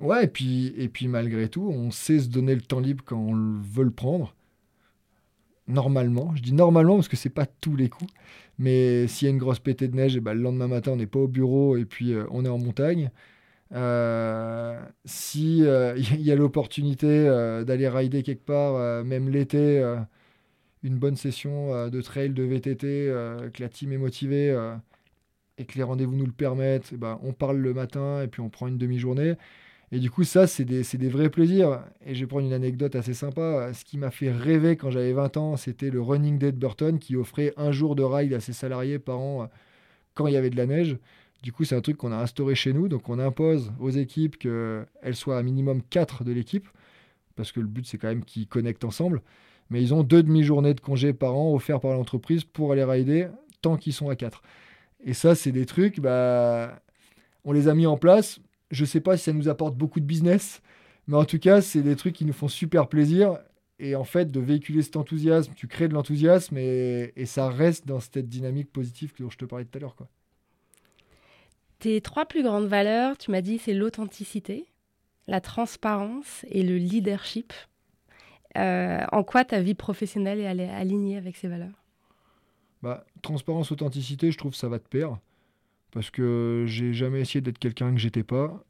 Ouais, 0.00 0.24
et 0.24 0.28
puis, 0.28 0.72
et 0.76 0.88
puis 0.88 1.08
malgré 1.08 1.48
tout, 1.48 1.68
on 1.68 1.90
sait 1.90 2.20
se 2.20 2.28
donner 2.28 2.54
le 2.54 2.60
temps 2.60 2.80
libre 2.80 3.04
quand 3.04 3.18
on 3.18 3.60
veut 3.60 3.84
le 3.84 3.90
prendre. 3.90 4.34
Normalement, 5.68 6.34
je 6.36 6.42
dis 6.42 6.52
normalement 6.52 6.96
parce 6.96 7.08
que 7.08 7.16
c'est 7.16 7.30
pas 7.30 7.46
tous 7.46 7.76
les 7.76 7.88
coups, 7.88 8.12
mais 8.58 9.08
s'il 9.08 9.26
y 9.26 9.30
a 9.30 9.32
une 9.32 9.38
grosse 9.38 9.58
pétée 9.58 9.88
de 9.88 9.96
neige, 9.96 10.14
et 10.14 10.18
eh 10.18 10.20
ben, 10.20 10.34
le 10.34 10.40
lendemain 10.42 10.68
matin 10.68 10.92
on 10.92 10.96
n'est 10.96 11.06
pas 11.06 11.18
au 11.18 11.28
bureau 11.28 11.76
et 11.76 11.84
puis 11.84 12.12
euh, 12.12 12.24
on 12.30 12.44
est 12.44 12.48
en 12.48 12.58
montagne. 12.58 13.10
Euh, 13.74 14.80
si 15.04 15.58
il 15.96 16.22
y 16.22 16.30
a 16.32 16.36
l'opportunité 16.36 17.24
d'aller 17.66 17.88
rider 17.88 18.22
quelque 18.22 18.44
part, 18.44 19.04
même 19.04 19.28
l'été, 19.28 19.82
une 20.82 20.96
bonne 20.98 21.16
session 21.16 21.88
de 21.88 22.00
trail, 22.00 22.30
de 22.30 22.44
VTT, 22.44 22.86
que 23.52 23.62
la 23.62 23.68
team 23.68 23.92
est 23.92 23.98
motivée, 23.98 24.56
et 25.58 25.64
que 25.64 25.76
les 25.76 25.82
rendez-vous 25.82 26.14
nous 26.16 26.26
le 26.26 26.32
permettent, 26.32 26.90
eh 26.92 26.96
ben, 26.96 27.18
on 27.22 27.32
parle 27.32 27.58
le 27.58 27.72
matin 27.74 28.22
et 28.22 28.28
puis 28.28 28.40
on 28.40 28.50
prend 28.50 28.66
une 28.66 28.78
demi-journée. 28.78 29.34
Et 29.92 30.00
du 30.00 30.10
coup, 30.10 30.24
ça, 30.24 30.46
c'est 30.46 30.64
des, 30.64 30.82
des, 30.82 31.08
vrais 31.08 31.30
plaisirs. 31.30 31.84
Et 32.04 32.14
je 32.14 32.20
vais 32.20 32.26
prendre 32.26 32.46
une 32.46 32.52
anecdote 32.52 32.96
assez 32.96 33.14
sympa. 33.14 33.72
Ce 33.72 33.84
qui 33.84 33.98
m'a 33.98 34.10
fait 34.10 34.30
rêver 34.32 34.76
quand 34.76 34.90
j'avais 34.90 35.12
20 35.12 35.36
ans, 35.36 35.56
c'était 35.56 35.90
le 35.90 36.00
Running 36.00 36.38
Day 36.38 36.52
Burton 36.52 36.98
qui 36.98 37.14
offrait 37.14 37.52
un 37.56 37.70
jour 37.70 37.94
de 37.94 38.02
ride 38.02 38.32
à 38.32 38.40
ses 38.40 38.52
salariés 38.52 38.98
par 38.98 39.20
an 39.20 39.42
euh, 39.44 39.46
quand 40.14 40.26
il 40.26 40.34
y 40.34 40.36
avait 40.36 40.50
de 40.50 40.56
la 40.56 40.66
neige. 40.66 40.98
Du 41.42 41.52
coup, 41.52 41.64
c'est 41.64 41.76
un 41.76 41.80
truc 41.80 41.96
qu'on 41.98 42.10
a 42.10 42.16
instauré 42.16 42.56
chez 42.56 42.72
nous. 42.72 42.88
Donc, 42.88 43.08
on 43.08 43.20
impose 43.20 43.72
aux 43.78 43.90
équipes 43.90 44.36
qu'elles 44.38 45.14
soient 45.14 45.38
à 45.38 45.42
minimum 45.42 45.82
4 45.82 46.24
de 46.24 46.32
l'équipe. 46.32 46.68
Parce 47.36 47.52
que 47.52 47.60
le 47.60 47.66
but, 47.66 47.86
c'est 47.86 47.98
quand 47.98 48.08
même 48.08 48.24
qu'ils 48.24 48.48
connectent 48.48 48.84
ensemble. 48.84 49.22
Mais 49.70 49.82
ils 49.82 49.94
ont 49.94 50.02
deux 50.02 50.22
demi-journées 50.22 50.74
de 50.74 50.80
congé 50.80 51.12
par 51.12 51.36
an 51.36 51.54
offerts 51.54 51.80
par 51.80 51.92
l'entreprise 51.92 52.44
pour 52.44 52.72
aller 52.72 52.84
rider 52.84 53.28
tant 53.62 53.76
qu'ils 53.76 53.92
sont 53.92 54.08
à 54.08 54.16
4. 54.16 54.42
Et 55.04 55.14
ça, 55.14 55.34
c'est 55.34 55.52
des 55.52 55.66
trucs, 55.66 56.00
bah, 56.00 56.80
on 57.44 57.52
les 57.52 57.68
a 57.68 57.74
mis 57.74 57.86
en 57.86 57.96
place. 57.96 58.40
Je 58.70 58.82
ne 58.82 58.86
sais 58.86 59.00
pas 59.00 59.16
si 59.16 59.24
ça 59.24 59.32
nous 59.32 59.48
apporte 59.48 59.76
beaucoup 59.76 60.00
de 60.00 60.04
business, 60.04 60.60
mais 61.06 61.16
en 61.16 61.24
tout 61.24 61.38
cas, 61.38 61.60
c'est 61.60 61.82
des 61.82 61.96
trucs 61.96 62.14
qui 62.14 62.24
nous 62.24 62.32
font 62.32 62.48
super 62.48 62.88
plaisir. 62.88 63.38
Et 63.78 63.94
en 63.94 64.04
fait, 64.04 64.30
de 64.30 64.40
véhiculer 64.40 64.82
cet 64.82 64.96
enthousiasme, 64.96 65.52
tu 65.54 65.68
crées 65.68 65.88
de 65.88 65.94
l'enthousiasme 65.94 66.56
et, 66.56 67.12
ça 67.26 67.48
reste 67.48 67.86
dans 67.86 68.00
cette 68.00 68.28
dynamique 68.28 68.72
positive 68.72 69.12
dont 69.18 69.30
je 69.30 69.36
te 69.36 69.44
parlais 69.44 69.66
tout 69.66 69.76
à 69.76 69.80
l'heure. 69.80 69.96
Tes 71.78 72.00
trois 72.00 72.24
plus 72.24 72.42
grandes 72.42 72.66
valeurs, 72.66 73.18
tu 73.18 73.30
m'as 73.30 73.42
dit, 73.42 73.58
c'est 73.58 73.74
l'authenticité, 73.74 74.64
la 75.26 75.40
transparence 75.40 76.46
et 76.48 76.62
le 76.62 76.78
leadership. 76.78 77.52
Euh, 78.56 79.04
en 79.12 79.22
quoi 79.22 79.44
ta 79.44 79.60
vie 79.60 79.74
professionnelle 79.74 80.40
est 80.40 80.70
alignée 80.70 81.18
avec 81.18 81.36
ces 81.36 81.48
valeurs? 81.48 81.84
Bah, 82.82 83.04
transparence, 83.20 83.70
authenticité, 83.72 84.30
je 84.30 84.38
trouve 84.38 84.52
que 84.52 84.56
ça 84.56 84.68
va 84.68 84.78
de 84.78 84.84
pair. 84.84 85.18
Parce 85.96 86.10
que 86.10 86.64
j'ai 86.68 86.92
jamais 86.92 87.22
essayé 87.22 87.40
d'être 87.40 87.58
quelqu'un 87.58 87.90
que 87.94 87.98
j'étais 87.98 88.22
pas. 88.22 88.62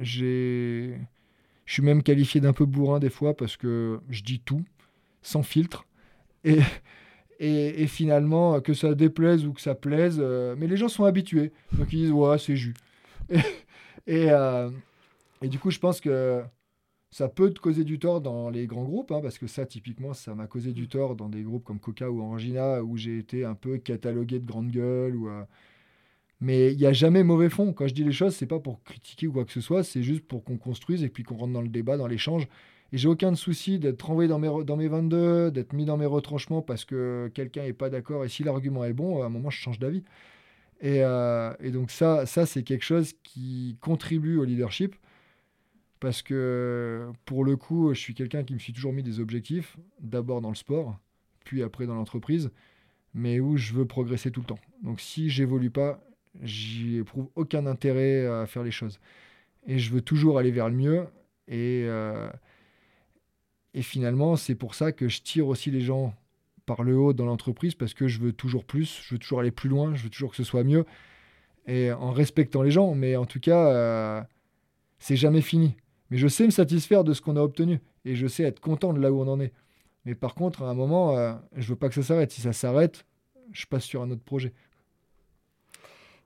J'ai. 0.00 0.96
Je 1.66 1.72
suis 1.74 1.82
même 1.82 2.02
qualifié 2.02 2.40
d'un 2.40 2.54
peu 2.54 2.64
bourrin 2.64 2.98
des 2.98 3.10
fois 3.10 3.36
parce 3.36 3.58
que 3.58 4.00
je 4.08 4.22
dis 4.22 4.40
tout, 4.40 4.64
sans 5.20 5.42
filtre. 5.42 5.84
Et, 6.44 6.62
et, 7.38 7.86
finalement, 7.88 8.58
que 8.62 8.72
ça 8.72 8.94
déplaise 8.94 9.44
ou 9.44 9.52
que 9.52 9.60
ça 9.60 9.74
plaise, 9.74 10.16
euh, 10.18 10.54
mais 10.56 10.66
les 10.66 10.78
gens 10.78 10.88
sont 10.88 11.04
habitués. 11.04 11.52
Donc 11.72 11.92
ils 11.92 12.04
disent, 12.04 12.10
ouais, 12.10 12.38
c'est 12.38 12.56
jus. 12.56 12.74
Et, 14.06 14.30
euh, 14.30 14.70
et, 15.42 15.48
du 15.48 15.58
coup, 15.58 15.70
je 15.70 15.78
pense 15.78 16.00
que 16.00 16.42
ça 17.10 17.28
peut 17.28 17.52
te 17.52 17.60
causer 17.60 17.84
du 17.84 17.98
tort 17.98 18.22
dans 18.22 18.48
les 18.48 18.66
grands 18.66 18.84
groupes, 18.84 19.12
hein, 19.12 19.20
parce 19.22 19.38
que 19.38 19.46
ça, 19.46 19.66
typiquement, 19.66 20.14
ça 20.14 20.34
m'a 20.34 20.46
causé 20.46 20.72
du 20.72 20.88
tort 20.88 21.16
dans 21.16 21.28
des 21.28 21.42
groupes 21.42 21.64
comme 21.64 21.80
Coca 21.80 22.10
ou 22.10 22.22
Orangina, 22.22 22.82
où 22.82 22.96
j'ai 22.96 23.18
été 23.18 23.44
un 23.44 23.54
peu 23.54 23.76
catalogué 23.76 24.38
de 24.38 24.46
grande 24.46 24.70
gueule. 24.70 25.16
Ou, 25.16 25.28
euh, 25.28 25.42
Mais 26.42 26.72
il 26.72 26.78
n'y 26.78 26.86
a 26.86 26.92
jamais 26.92 27.22
mauvais 27.22 27.48
fond. 27.48 27.72
Quand 27.72 27.86
je 27.86 27.94
dis 27.94 28.02
les 28.02 28.10
choses, 28.10 28.34
c'est 28.34 28.46
pas 28.46 28.58
pour 28.58 28.82
critiquer 28.82 29.28
ou 29.28 29.32
quoi 29.32 29.44
que 29.44 29.52
ce 29.52 29.60
soit, 29.60 29.84
c'est 29.84 30.02
juste 30.02 30.26
pour 30.26 30.42
qu'on 30.42 30.56
construise 30.56 31.04
et 31.04 31.08
puis 31.08 31.22
qu'on 31.22 31.36
rentre 31.36 31.52
dans 31.52 31.62
le 31.62 31.68
débat, 31.68 31.96
dans 31.96 32.08
l'échange. 32.08 32.48
Et 32.92 32.98
j'ai 32.98 33.06
aucun 33.06 33.32
souci 33.36 33.78
d'être 33.78 34.02
renvoyé 34.02 34.28
dans 34.28 34.40
mes, 34.40 34.64
dans 34.64 34.76
mes 34.76 34.88
22, 34.88 35.52
d'être 35.52 35.72
mis 35.72 35.84
dans 35.84 35.96
mes 35.96 36.04
retranchements 36.04 36.60
parce 36.60 36.84
que 36.84 37.30
quelqu'un 37.32 37.62
n'est 37.62 37.72
pas 37.72 37.90
d'accord. 37.90 38.24
Et 38.24 38.28
si 38.28 38.42
l'argument 38.42 38.84
est 38.84 38.92
bon, 38.92 39.22
à 39.22 39.26
un 39.26 39.28
moment, 39.28 39.50
je 39.50 39.58
change 39.58 39.78
d'avis. 39.78 40.02
Et, 40.80 41.04
euh, 41.04 41.54
et, 41.60 41.70
donc 41.70 41.92
ça, 41.92 42.26
ça 42.26 42.44
c'est 42.44 42.64
quelque 42.64 42.84
chose 42.84 43.12
qui 43.22 43.76
contribue 43.80 44.36
au 44.36 44.42
leadership 44.42 44.96
parce 46.00 46.22
que 46.22 47.08
pour 47.24 47.44
le 47.44 47.56
coup, 47.56 47.94
je 47.94 48.00
suis 48.00 48.14
quelqu'un 48.14 48.42
qui 48.42 48.52
me 48.52 48.58
suis 48.58 48.72
toujours 48.72 48.92
mis 48.92 49.04
des 49.04 49.20
objectifs, 49.20 49.76
d'abord 50.00 50.40
dans 50.40 50.48
le 50.48 50.56
sport, 50.56 50.98
puis 51.44 51.62
après 51.62 51.86
dans 51.86 51.94
l'entreprise, 51.94 52.50
mais 53.14 53.38
où 53.38 53.56
je 53.56 53.74
veux 53.74 53.86
progresser 53.86 54.32
tout 54.32 54.40
le 54.40 54.46
temps. 54.46 54.58
Donc 54.82 55.00
si 55.00 55.30
j'évolue 55.30 55.70
pas, 55.70 56.02
j'y 56.40 56.98
éprouve 56.98 57.28
aucun 57.34 57.66
intérêt 57.66 58.26
à 58.26 58.46
faire 58.46 58.62
les 58.62 58.70
choses. 58.70 58.98
Et 59.66 59.78
je 59.78 59.92
veux 59.92 60.00
toujours 60.00 60.38
aller 60.38 60.50
vers 60.50 60.68
le 60.68 60.74
mieux. 60.74 61.06
Et, 61.48 61.84
euh, 61.86 62.30
et 63.74 63.82
finalement, 63.82 64.36
c'est 64.36 64.54
pour 64.54 64.74
ça 64.74 64.92
que 64.92 65.08
je 65.08 65.22
tire 65.22 65.48
aussi 65.48 65.70
les 65.70 65.80
gens 65.80 66.14
par 66.66 66.82
le 66.82 66.96
haut 66.96 67.12
dans 67.12 67.26
l'entreprise, 67.26 67.74
parce 67.74 67.94
que 67.94 68.06
je 68.06 68.20
veux 68.20 68.32
toujours 68.32 68.64
plus, 68.64 69.02
je 69.02 69.14
veux 69.14 69.18
toujours 69.18 69.40
aller 69.40 69.50
plus 69.50 69.68
loin, 69.68 69.94
je 69.94 70.04
veux 70.04 70.10
toujours 70.10 70.30
que 70.30 70.36
ce 70.36 70.44
soit 70.44 70.62
mieux, 70.62 70.84
et 71.66 71.92
en 71.92 72.12
respectant 72.12 72.62
les 72.62 72.70
gens. 72.70 72.94
Mais 72.94 73.16
en 73.16 73.26
tout 73.26 73.40
cas, 73.40 73.68
euh, 73.68 74.22
c'est 74.98 75.16
jamais 75.16 75.40
fini. 75.40 75.76
Mais 76.10 76.18
je 76.18 76.28
sais 76.28 76.44
me 76.44 76.50
satisfaire 76.50 77.04
de 77.04 77.14
ce 77.14 77.20
qu'on 77.20 77.36
a 77.36 77.40
obtenu 77.40 77.80
et 78.04 78.14
je 78.14 78.26
sais 78.26 78.42
être 78.42 78.60
content 78.60 78.92
de 78.92 79.00
là 79.00 79.12
où 79.12 79.20
on 79.20 79.28
en 79.28 79.40
est. 79.40 79.52
Mais 80.04 80.14
par 80.14 80.34
contre, 80.34 80.62
à 80.62 80.68
un 80.68 80.74
moment, 80.74 81.16
euh, 81.16 81.32
je 81.56 81.68
veux 81.68 81.76
pas 81.76 81.88
que 81.88 81.94
ça 81.94 82.02
s'arrête. 82.02 82.32
Si 82.32 82.40
ça 82.40 82.52
s'arrête, 82.52 83.04
je 83.52 83.66
passe 83.66 83.84
sur 83.84 84.02
un 84.02 84.10
autre 84.10 84.22
projet. 84.22 84.52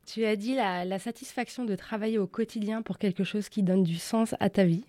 Tu 0.07 0.25
as 0.25 0.37
dit 0.37 0.55
la, 0.55 0.99
satisfaction 1.01 1.65
de 1.65 1.75
travailler 1.75 2.19
au 2.19 2.29
quotidien 2.29 2.81
pour 2.81 2.99
quelque 2.99 3.25
chose 3.25 3.49
qui 3.49 3.65
donne 3.65 3.83
du 3.83 3.97
sens 3.97 4.37
à 4.39 4.49
ta 4.49 4.65
vie. 4.65 4.85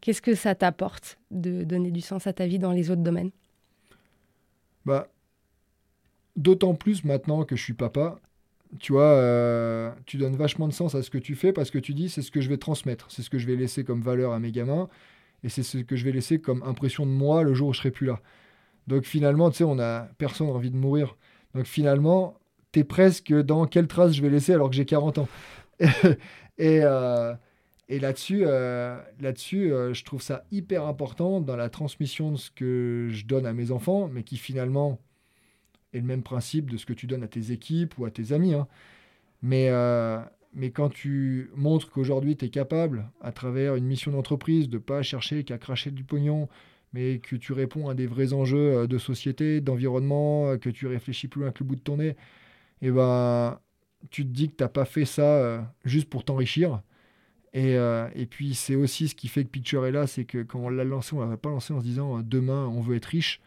Qu'est-ce 0.00 0.20
que 0.20 0.34
ça 0.34 0.56
t'apporte 0.56 1.18
de 1.30 1.62
donner 1.62 1.92
du 1.92 2.00
sens 2.00 2.26
à 2.26 2.32
ta 2.32 2.46
vie 2.46 2.58
dans 2.58 2.72
les 2.72 2.90
autres 2.90 3.02
domaines? 3.02 3.30
Bah, 4.84 5.08
d'autant 6.34 6.74
plus 6.74 7.04
maintenant 7.04 7.44
que 7.44 7.54
je 7.54 7.62
suis 7.62 7.74
papa. 7.74 8.18
Tu 8.80 8.92
vois, 8.92 9.04
euh, 9.04 9.92
tu 10.04 10.16
donnes 10.16 10.36
vachement 10.36 10.66
de 10.66 10.72
sens 10.72 10.96
à 10.96 11.02
ce 11.02 11.10
que 11.10 11.18
tu 11.18 11.36
fais 11.36 11.52
parce 11.52 11.70
que 11.70 11.78
tu 11.78 11.94
dis 11.94 12.08
c'est 12.08 12.22
ce 12.22 12.32
que 12.32 12.40
je 12.40 12.48
vais 12.48 12.58
transmettre, 12.58 13.08
c'est 13.10 13.22
ce 13.22 13.30
que 13.30 13.38
je 13.38 13.46
vais 13.46 13.54
laisser 13.54 13.84
comme 13.84 14.02
valeur 14.02 14.32
à 14.32 14.40
mes 14.40 14.50
gamins 14.50 14.88
et 15.44 15.48
c'est 15.48 15.62
ce 15.62 15.78
que 15.78 15.94
je 15.94 16.04
vais 16.04 16.12
laisser 16.12 16.40
comme 16.40 16.64
impression 16.64 17.06
de 17.06 17.12
moi 17.12 17.44
le 17.44 17.54
jour 17.54 17.68
où 17.68 17.72
je 17.72 17.78
serai 17.78 17.92
plus 17.92 18.06
là. 18.06 18.20
Donc 18.88 19.04
finalement, 19.04 19.50
tu 19.50 19.58
sais, 19.58 19.64
on 19.64 19.78
a 19.78 20.08
personne 20.18 20.48
envie 20.48 20.72
de 20.72 20.76
mourir. 20.76 21.16
Donc 21.54 21.66
finalement, 21.66 22.36
presque 22.84 23.32
dans 23.32 23.66
quelle 23.66 23.86
trace 23.86 24.12
je 24.12 24.22
vais 24.22 24.30
laisser 24.30 24.52
alors 24.52 24.70
que 24.70 24.76
j'ai 24.76 24.84
40 24.84 25.18
ans. 25.18 25.28
et, 26.58 26.80
euh, 26.82 27.34
et 27.88 27.98
là-dessus, 27.98 28.42
euh, 28.44 28.98
là-dessus 29.20 29.72
euh, 29.72 29.94
je 29.94 30.04
trouve 30.04 30.22
ça 30.22 30.44
hyper 30.50 30.84
important 30.84 31.40
dans 31.40 31.56
la 31.56 31.68
transmission 31.68 32.32
de 32.32 32.36
ce 32.36 32.50
que 32.50 33.08
je 33.10 33.24
donne 33.26 33.46
à 33.46 33.52
mes 33.52 33.70
enfants, 33.70 34.08
mais 34.08 34.22
qui 34.22 34.36
finalement 34.36 34.98
est 35.92 36.00
le 36.00 36.06
même 36.06 36.22
principe 36.22 36.70
de 36.70 36.76
ce 36.76 36.86
que 36.86 36.92
tu 36.92 37.06
donnes 37.06 37.22
à 37.22 37.28
tes 37.28 37.52
équipes 37.52 37.98
ou 37.98 38.04
à 38.04 38.10
tes 38.10 38.32
amis. 38.32 38.54
Hein. 38.54 38.66
Mais, 39.42 39.70
mais 40.54 40.70
quand 40.70 40.88
tu 40.88 41.50
montres 41.54 41.90
qu'aujourd'hui, 41.90 42.36
tu 42.36 42.46
es 42.46 42.48
capable, 42.48 43.08
à 43.20 43.30
travers 43.30 43.76
une 43.76 43.84
mission 43.84 44.10
d'entreprise, 44.10 44.68
de 44.68 44.76
ne 44.76 44.82
pas 44.82 45.02
chercher 45.02 45.44
qu'à 45.44 45.58
cracher 45.58 45.90
du 45.90 46.02
pognon, 46.02 46.48
mais 46.92 47.18
que 47.18 47.36
tu 47.36 47.52
réponds 47.52 47.88
à 47.88 47.94
des 47.94 48.06
vrais 48.06 48.32
enjeux 48.32 48.88
de 48.88 48.98
société, 48.98 49.60
d'environnement, 49.60 50.58
que 50.58 50.70
tu 50.70 50.86
réfléchis 50.86 51.28
plus 51.28 51.42
loin 51.42 51.52
que 51.52 51.62
le 51.62 51.68
bout 51.68 51.76
de 51.76 51.80
ton 51.80 51.98
nez, 51.98 52.16
et 52.82 52.88
eh 52.88 52.90
ben 52.90 53.58
tu 54.10 54.24
te 54.24 54.30
dis 54.30 54.48
que 54.48 54.56
tu 54.56 54.62
n'as 54.62 54.68
pas 54.68 54.84
fait 54.84 55.04
ça 55.04 55.22
euh, 55.22 55.60
juste 55.84 56.08
pour 56.08 56.24
t'enrichir. 56.24 56.82
Et, 57.52 57.74
et, 58.14 58.26
puis 58.26 58.54
c'est 58.54 58.74
aussi 58.74 59.08
ce 59.08 59.14
qui 59.14 59.28
fait 59.28 59.42
que 59.44 59.48
Picture 59.48 59.86
est 59.86 59.90
là, 59.90 60.06
c'est 60.06 60.26
que 60.26 60.42
quand 60.42 60.58
on 60.58 60.68
l'a 60.68 60.84
lancé, 60.84 61.14
on 61.14 61.24
ne 61.24 61.30
l'a 61.30 61.38
pas 61.38 61.48
lancé 61.48 61.72
en 61.72 61.80
se 61.80 61.84
disant 61.84 62.20
demain 62.20 62.66
on 62.66 62.82
veut 62.82 62.96
être 62.96 63.06
riche. 63.06 63.40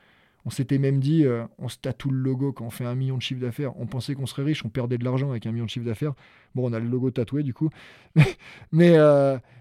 On 0.46 0.50
s'était 0.50 0.80
même 0.80 1.00
dit, 1.00 1.26
on 1.60 1.70
se 1.70 1.78
tatoue 1.78 2.10
le 2.10 2.18
logo 2.18 2.52
quand 2.52 2.66
on 2.66 2.70
fait 2.72 2.86
un 2.86 2.96
million 2.96 3.18
de 3.18 3.22
chiffre 3.22 3.40
d'affaires. 3.40 3.80
On 3.80 3.86
pensait 3.86 4.16
qu'on 4.16 4.26
serait 4.26 4.42
riche, 4.42 4.66
on 4.66 4.70
perdait 4.70 4.98
de 4.98 5.04
l'argent 5.04 5.30
avec 5.30 5.46
un 5.46 5.52
million 5.52 5.66
de 5.66 5.70
chiffre 5.70 5.86
d'affaires. 5.86 6.16
Bon, 6.56 6.68
on 6.68 6.74
a 6.74 6.80
le 6.80 6.88
logo 6.88 7.12
tatoué 7.12 7.44
du 7.44 7.54
coup. 7.54 7.70
mais, 8.72 8.98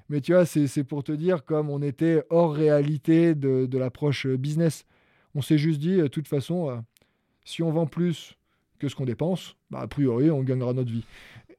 mais 0.08 0.20
tu 0.20 0.32
vois, 0.32 0.46
c'est 0.46 0.84
pour 0.84 1.04
te 1.04 1.12
dire 1.12 1.44
comme 1.44 1.68
on 1.68 1.82
était 1.82 2.24
hors 2.30 2.54
réalité 2.54 3.34
de, 3.34 3.66
de 3.66 3.78
l'approche 3.78 4.26
euh, 4.26 4.36
business. 4.36 4.86
On 5.34 5.42
s'est 5.42 5.58
juste 5.58 5.80
dit, 5.80 6.00
euh, 6.00 6.04
de 6.04 6.08
toute 6.08 6.28
façon, 6.28 6.70
euh, 6.70 6.76
si 7.44 7.62
on 7.62 7.70
vend 7.70 7.86
plus 7.86 8.37
que 8.78 8.88
ce 8.88 8.94
qu'on 8.94 9.04
dépense, 9.04 9.56
bah, 9.70 9.80
a 9.80 9.88
priori, 9.88 10.30
on 10.30 10.42
gagnera 10.42 10.72
notre 10.72 10.90
vie. 10.90 11.04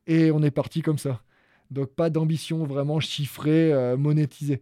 Et 0.07 0.31
on 0.31 0.41
est 0.41 0.51
parti 0.51 0.81
comme 0.81 0.97
ça. 0.97 1.21
Donc 1.71 1.89
pas 1.89 2.09
d'ambition 2.09 2.63
vraiment 2.63 2.99
chiffrée, 2.99 3.71
monétisée. 3.95 4.61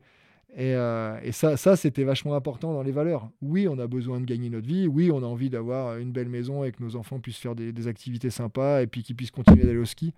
Et, 0.58 0.72
et, 0.72 1.32
ça, 1.32 1.56
ça 1.56 1.78
c'était 1.78 2.04
vachement 2.04 2.36
important 2.36 2.74
dans 2.74 2.84
les 2.84 2.92
valeurs. 2.92 3.30
Oui, 3.42 3.68
on 3.70 3.80
a 3.80 3.88
besoin 3.88 4.20
de 4.20 4.26
gagner 4.26 4.50
notre 4.50 4.68
vie. 4.68 4.88
Oui, 4.88 5.10
on 5.10 5.24
a 5.24 5.26
envie 5.26 5.50
d'avoir 5.50 5.98
une 5.98 6.12
belle 6.12 6.28
maison 6.28 6.66
et 6.66 6.74
que 6.74 6.84
nos 6.84 6.98
enfants 6.98 7.20
puissent 7.22 7.38
faire 7.38 7.56
des, 7.56 7.88
activités 7.88 8.30
sympas 8.30 8.82
et 8.82 8.88
puis 8.88 9.04
qu'ils 9.04 9.16
puissent 9.16 9.32
continuer 9.32 9.64
d'aller 9.64 9.78
au 9.78 9.86
ski. 9.86 10.14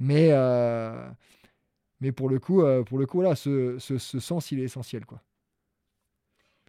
Mais, 0.00 0.32
mais 2.00 2.12
pour 2.12 2.28
le 2.28 2.38
coup, 2.38 2.62
euh, 2.62 2.82
pour 2.82 2.98
le 2.98 3.06
coup 3.06 3.22
ce, 3.34 3.78
ce, 3.78 4.20
sens, 4.20 4.50
il 4.52 4.60
est 4.60 4.64
essentiel. 4.64 5.06
Quoi. 5.06 5.22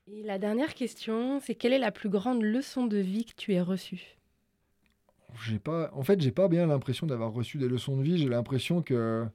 Et 0.08 0.24
la 0.24 0.40
dernière 0.40 0.74
question, 0.74 1.40
c'est 1.40 1.56
quelle 1.56 1.74
est 1.74 1.80
la 1.80 1.92
plus 1.92 2.10
grande 2.10 2.42
leçon 2.42 2.88
de 2.88 2.98
vie 2.98 3.26
que 3.26 3.36
tu 3.36 3.54
aies 3.54 3.62
reçue? 3.62 4.17
J'ai 5.46 5.60
pas, 5.60 5.92
En 5.94 6.04
fait, 6.04 6.20
j'ai 6.22 6.32
pas 6.32 6.48
bien 6.48 6.68
l'impression 6.68 7.08
d'avoir 7.08 7.32
reçu 7.34 7.58
des 7.58 7.68
leçons 7.68 7.98
de 7.98 8.04
vie. 8.04 8.18
J'ai 8.18 8.30
l'impression 8.30 8.82
que... 8.82 9.26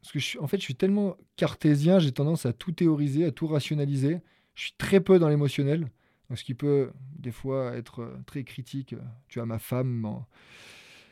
Parce 0.00 0.12
que 0.12 0.18
je 0.20 0.24
suis, 0.24 0.38
en 0.38 0.46
fait, 0.46 0.58
je 0.58 0.62
suis 0.62 0.76
tellement 0.76 1.16
cartésien, 1.36 1.98
j'ai 1.98 2.12
tendance 2.12 2.46
à 2.46 2.52
tout 2.52 2.72
théoriser, 2.72 3.24
à 3.24 3.32
tout 3.32 3.48
rationaliser. 3.48 4.20
Je 4.54 4.62
suis 4.62 4.74
très 4.78 5.00
peu 5.00 5.18
dans 5.18 5.28
l'émotionnel, 5.28 5.88
ce 6.34 6.44
qui 6.44 6.54
peut 6.54 6.90
des 7.18 7.32
fois 7.32 7.74
être 7.74 8.02
euh, 8.02 8.16
très 8.26 8.44
critique. 8.44 8.94
Tu 9.28 9.40
as 9.40 9.46
ma 9.46 9.58
femme 9.58 10.22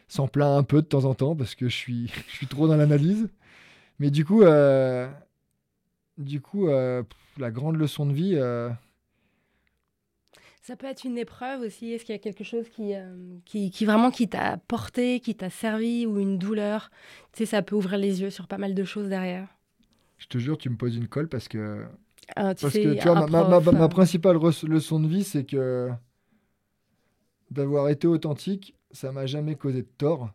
s'en 0.09 0.29
plaint 0.29 0.59
un 0.59 0.63
peu 0.63 0.83
de 0.83 0.87
temps 0.87 1.05
en 1.05 1.15
temps 1.15 1.35
parce 1.35 1.55
que 1.55 1.69
je 1.69 1.75
suis, 1.77 2.09
je 2.29 2.33
suis 2.33 2.47
trop 2.47 2.69
dans 2.69 2.77
l'analyse. 2.77 3.29
Mais 3.99 4.11
du 4.11 4.25
coup, 4.25 4.43
euh, 4.43 5.09
du 6.19 6.41
coup 6.41 6.69
euh, 6.69 7.03
la 7.39 7.51
grande 7.51 7.77
leçon 7.77 8.07
de 8.07 8.13
vie. 8.13 8.35
Euh, 8.37 8.71
ça 10.67 10.75
peut 10.75 10.87
être 10.87 11.05
une 11.05 11.17
épreuve 11.17 11.61
aussi. 11.61 11.93
Est-ce 11.93 12.05
qu'il 12.05 12.15
y 12.15 12.19
a 12.19 12.21
quelque 12.21 12.43
chose 12.43 12.69
qui, 12.69 12.93
qui, 13.45 13.71
qui, 13.71 13.85
vraiment 13.85 14.11
qui 14.11 14.29
t'a 14.29 14.57
porté, 14.69 15.21
qui 15.21 15.35
t'a 15.37 15.49
servi 15.49 16.07
ou 16.07 16.19
une 16.19 16.39
douleur? 16.39 16.91
Tu 17.33 17.39
sais, 17.39 17.47
ça 17.47 17.63
peut 17.63 17.77
ouvrir 17.77 17.99
les 17.99 18.23
yeux 18.23 18.31
sur 18.31 18.49
pas 18.49 18.59
mal 18.59 18.75
de 18.75 18.85
choses 18.85 19.09
derrière. 19.09 19.49
Je 20.19 20.27
te 20.27 20.39
jure, 20.39 20.59
tu 20.59 20.69
me 20.69 20.77
poses 20.77 20.97
une 20.97 21.07
colle 21.07 21.29
parce 21.29 21.47
que. 21.47 21.85
Ah, 22.35 22.55
tu 22.55 22.63
parce 22.63 22.75
que 22.75 22.95
tu 22.95 23.09
vois, 23.09 23.29
ma, 23.29 23.61
ma, 23.61 23.61
ma, 23.61 23.89
principale 23.89 24.39
leçon 24.65 24.99
de 24.99 25.07
vie, 25.07 25.23
c'est 25.23 25.45
que 25.45 25.89
d'avoir 27.53 27.89
été 27.89 28.09
authentique 28.09 28.77
ça 28.97 29.13
m'a 29.13 29.27
jamais 29.27 29.55
causé 29.55 29.83
de 29.83 29.89
tort. 29.99 30.31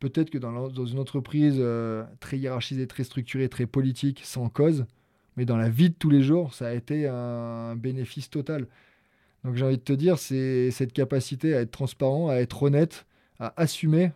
Peut-être 0.00 0.28
que 0.28 0.38
dans, 0.38 0.68
dans, 0.68 0.86
une 0.86 0.98
entreprise 0.98 1.56
euh, 1.58 2.04
très 2.20 2.38
hiérarchisée, 2.38 2.86
très 2.86 3.04
structurée, 3.04 3.48
très 3.48 3.66
politique, 3.66 4.20
sans 4.24 4.48
cause, 4.48 4.84
mais 5.36 5.44
dans 5.44 5.56
la 5.56 5.70
vie 5.70 5.90
de 5.90 5.94
tous 5.94 6.10
les 6.10 6.22
jours, 6.22 6.52
ça 6.52 6.66
a 6.66 6.72
été 6.74 7.06
un 7.06 7.76
bénéfice 7.76 8.28
total. 8.28 8.66
Donc 9.44 9.54
j'ai 9.54 9.64
envie 9.64 9.78
de 9.78 9.82
te 9.82 9.92
dire, 9.92 10.18
c'est 10.18 10.70
cette 10.70 10.92
capacité 10.92 11.54
à 11.54 11.60
être 11.60 11.70
transparent, 11.70 12.28
à 12.28 12.36
être 12.36 12.62
honnête, 12.64 13.06
à 13.38 13.54
assumer, 13.60 14.10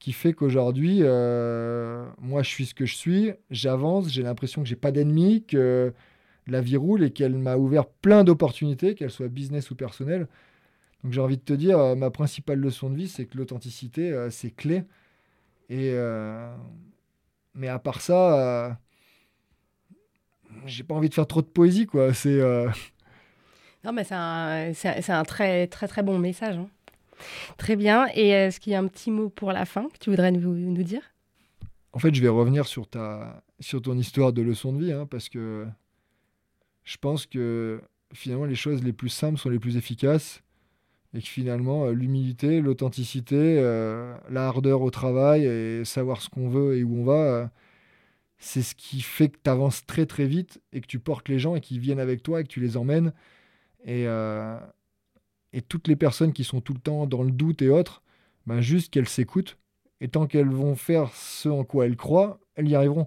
qui 0.00 0.12
fait 0.12 0.32
qu'aujourd'hui, 0.32 0.98
euh, 1.02 2.04
moi 2.18 2.42
je 2.42 2.48
suis 2.50 2.66
ce 2.66 2.74
que 2.74 2.84
je 2.86 2.96
suis, 2.96 3.32
j'avance, 3.50 4.10
j'ai 4.10 4.22
l'impression 4.22 4.62
que 4.62 4.68
j'ai 4.68 4.76
pas 4.76 4.92
d'ennemis, 4.92 5.44
que 5.44 5.92
la 6.48 6.60
vie 6.60 6.76
roule 6.76 7.04
et 7.04 7.10
qu'elle 7.12 7.34
m'a 7.36 7.56
ouvert 7.56 7.86
plein 7.86 8.24
d'opportunités, 8.24 8.94
qu'elles 8.94 9.10
soient 9.10 9.28
business 9.28 9.70
ou 9.70 9.76
personnelles. 9.76 10.26
Donc 11.04 11.12
j'ai 11.12 11.20
envie 11.20 11.36
de 11.36 11.42
te 11.42 11.52
dire, 11.52 11.78
euh, 11.78 11.94
ma 11.94 12.10
principale 12.10 12.58
leçon 12.58 12.90
de 12.90 12.96
vie, 12.96 13.08
c'est 13.08 13.26
que 13.26 13.38
l'authenticité, 13.38 14.12
euh, 14.12 14.30
c'est 14.30 14.50
clé. 14.50 14.84
Et, 15.68 15.94
mais 17.54 17.68
à 17.68 17.78
part 17.78 18.00
ça, 18.00 18.78
j'ai 20.64 20.84
pas 20.84 20.94
envie 20.94 21.08
de 21.08 21.14
faire 21.14 21.26
trop 21.26 21.42
de 21.42 21.46
poésie, 21.46 21.86
quoi. 21.86 22.14
C'est. 22.14 22.40
Non, 23.86 23.92
mais 23.92 24.02
c'est 24.02 24.14
un, 25.12 25.22
très, 25.22 25.68
très, 25.68 25.86
très 25.86 26.02
bon 26.02 26.18
message. 26.18 26.56
Hein. 26.56 26.68
Très 27.56 27.76
bien. 27.76 28.08
Et 28.14 28.30
est-ce 28.30 28.58
qu'il 28.58 28.72
y 28.72 28.76
a 28.76 28.80
un 28.80 28.88
petit 28.88 29.12
mot 29.12 29.28
pour 29.28 29.52
la 29.52 29.64
fin 29.64 29.88
que 29.88 29.98
tu 30.00 30.10
voudrais 30.10 30.32
nous, 30.32 30.54
nous 30.54 30.82
dire? 30.82 31.02
En 31.92 32.00
fait, 32.00 32.12
je 32.12 32.20
vais 32.20 32.28
revenir 32.28 32.66
sur, 32.66 32.88
ta, 32.88 33.44
sur 33.60 33.80
ton 33.80 33.96
histoire 33.96 34.32
de 34.32 34.42
leçon 34.42 34.72
de 34.72 34.84
vie, 34.84 34.92
hein, 34.92 35.06
parce 35.08 35.28
que 35.28 35.66
je 36.82 36.96
pense 36.96 37.26
que 37.26 37.80
finalement, 38.12 38.44
les 38.44 38.56
choses 38.56 38.82
les 38.82 38.92
plus 38.92 39.08
simples 39.08 39.38
sont 39.38 39.50
les 39.50 39.60
plus 39.60 39.76
efficaces 39.76 40.42
et 41.14 41.20
que 41.20 41.28
finalement, 41.28 41.86
euh, 41.86 41.92
l'humilité, 41.92 42.60
l'authenticité, 42.60 43.36
euh, 43.36 44.16
la 44.28 44.48
hardeur 44.48 44.82
au 44.82 44.90
travail 44.90 45.44
et 45.44 45.84
savoir 45.84 46.20
ce 46.20 46.28
qu'on 46.28 46.48
veut 46.48 46.76
et 46.76 46.82
où 46.82 46.98
on 46.98 47.04
va, 47.04 47.12
euh, 47.12 47.46
c'est 48.38 48.62
ce 48.62 48.74
qui 48.74 49.00
fait 49.00 49.28
que 49.28 49.38
tu 49.42 49.48
avances 49.48 49.86
très 49.86 50.06
très 50.06 50.26
vite 50.26 50.60
et 50.72 50.80
que 50.80 50.86
tu 50.86 50.98
portes 50.98 51.28
les 51.28 51.38
gens 51.38 51.54
et 51.54 51.60
qu'ils 51.60 51.78
viennent 51.78 52.00
avec 52.00 52.24
toi 52.24 52.40
et 52.40 52.42
que 52.42 52.48
tu 52.48 52.60
les 52.60 52.76
emmènes. 52.76 53.12
Et, 53.86 54.04
et 55.52 55.62
toutes 55.62 55.88
les 55.88 55.96
personnes 55.96 56.32
qui 56.32 56.44
sont 56.44 56.60
tout 56.60 56.74
le 56.74 56.80
temps 56.80 57.06
dans 57.06 57.22
le 57.22 57.30
doute 57.30 57.62
et 57.62 57.68
autres, 57.68 58.02
ben 58.46 58.60
juste 58.60 58.92
qu'elles 58.92 59.08
s'écoutent. 59.08 59.58
Et 60.00 60.08
tant 60.08 60.26
qu'elles 60.26 60.50
vont 60.50 60.74
faire 60.74 61.10
ce 61.14 61.48
en 61.48 61.64
quoi 61.64 61.86
elles 61.86 61.96
croient, 61.96 62.38
elles 62.56 62.68
y 62.68 62.74
arriveront. 62.74 63.06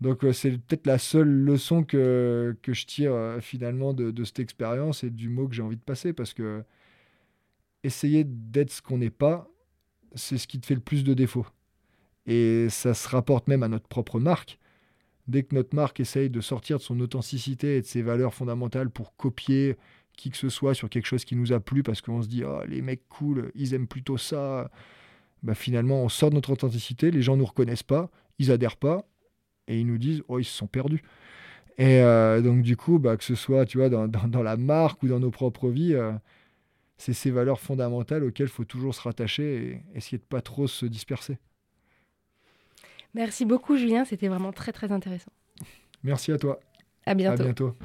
Donc 0.00 0.24
c'est 0.32 0.52
peut-être 0.52 0.86
la 0.86 0.98
seule 0.98 1.28
leçon 1.28 1.84
que, 1.84 2.56
que 2.62 2.72
je 2.72 2.86
tire 2.86 3.38
finalement 3.40 3.92
de, 3.92 4.10
de 4.10 4.24
cette 4.24 4.40
expérience 4.40 5.04
et 5.04 5.10
du 5.10 5.28
mot 5.28 5.48
que 5.48 5.54
j'ai 5.54 5.62
envie 5.62 5.76
de 5.76 5.82
passer 5.82 6.12
parce 6.12 6.32
que 6.32 6.64
essayer 7.84 8.24
d'être 8.24 8.72
ce 8.72 8.82
qu'on 8.82 8.98
n'est 8.98 9.10
pas, 9.10 9.48
c'est 10.14 10.38
ce 10.38 10.46
qui 10.46 10.58
te 10.58 10.66
fait 10.66 10.74
le 10.74 10.80
plus 10.80 11.04
de 11.04 11.14
défauts. 11.14 11.46
Et 12.26 12.68
ça 12.70 12.94
se 12.94 13.08
rapporte 13.08 13.48
même 13.48 13.62
à 13.62 13.68
notre 13.68 13.86
propre 13.86 14.18
marque. 14.18 14.58
Dès 15.28 15.42
que 15.42 15.54
notre 15.54 15.74
marque 15.74 16.00
essaye 16.00 16.30
de 16.30 16.40
sortir 16.40 16.78
de 16.78 16.82
son 16.82 16.98
authenticité 17.00 17.76
et 17.76 17.80
de 17.82 17.86
ses 17.86 18.02
valeurs 18.02 18.34
fondamentales 18.34 18.90
pour 18.90 19.16
copier 19.16 19.76
qui 20.16 20.30
que 20.30 20.36
ce 20.36 20.48
soit 20.48 20.74
sur 20.74 20.88
quelque 20.88 21.06
chose 21.06 21.24
qui 21.24 21.36
nous 21.36 21.52
a 21.52 21.60
plu 21.60 21.82
parce 21.82 22.00
qu'on 22.00 22.22
se 22.22 22.28
dit 22.28 22.44
oh, 22.44 22.60
les 22.66 22.82
mecs 22.82 23.08
cool, 23.08 23.50
ils 23.54 23.74
aiment 23.74 23.88
plutôt 23.88 24.16
ça. 24.16 24.70
Bah, 25.42 25.54
finalement, 25.54 26.02
on 26.02 26.08
sort 26.08 26.30
de 26.30 26.36
notre 26.36 26.50
authenticité, 26.50 27.10
les 27.10 27.20
gens 27.20 27.34
ne 27.34 27.40
nous 27.40 27.46
reconnaissent 27.46 27.82
pas, 27.82 28.10
ils 28.38 28.50
adhèrent 28.50 28.76
pas 28.76 29.06
et 29.68 29.78
ils 29.78 29.86
nous 29.86 29.98
disent 29.98 30.22
oh 30.28 30.38
ils 30.38 30.44
se 30.44 30.56
sont 30.56 30.66
perdus. 30.66 31.02
Et 31.76 32.00
euh, 32.00 32.40
donc 32.40 32.62
du 32.62 32.76
coup, 32.76 32.98
bah, 32.98 33.16
que 33.16 33.24
ce 33.24 33.34
soit 33.34 33.66
tu 33.66 33.78
vois 33.78 33.88
dans, 33.88 34.06
dans, 34.08 34.42
la 34.42 34.56
marque 34.56 35.02
ou 35.02 35.08
dans 35.08 35.20
nos 35.20 35.30
propres 35.30 35.68
vies, 35.68 35.94
euh, 35.94 36.12
c'est 36.96 37.12
ces 37.12 37.30
valeurs 37.30 37.60
fondamentales 37.60 38.24
auxquelles 38.24 38.46
il 38.46 38.52
faut 38.52 38.64
toujours 38.64 38.94
se 38.94 39.02
rattacher 39.02 39.42
et 39.44 39.82
essayer 39.96 40.18
de 40.18 40.22
pas 40.22 40.40
trop 40.40 40.66
se 40.66 40.86
disperser. 40.86 41.38
Merci 43.14 43.44
beaucoup 43.44 43.76
Julien, 43.76 44.04
c'était 44.04 44.28
vraiment 44.28 44.52
très 44.52 44.72
très 44.72 44.92
intéressant. 44.92 45.32
Merci 46.02 46.32
à 46.32 46.38
toi. 46.38 46.60
À 47.06 47.14
bientôt. 47.14 47.42
À 47.42 47.44
bientôt. 47.44 47.76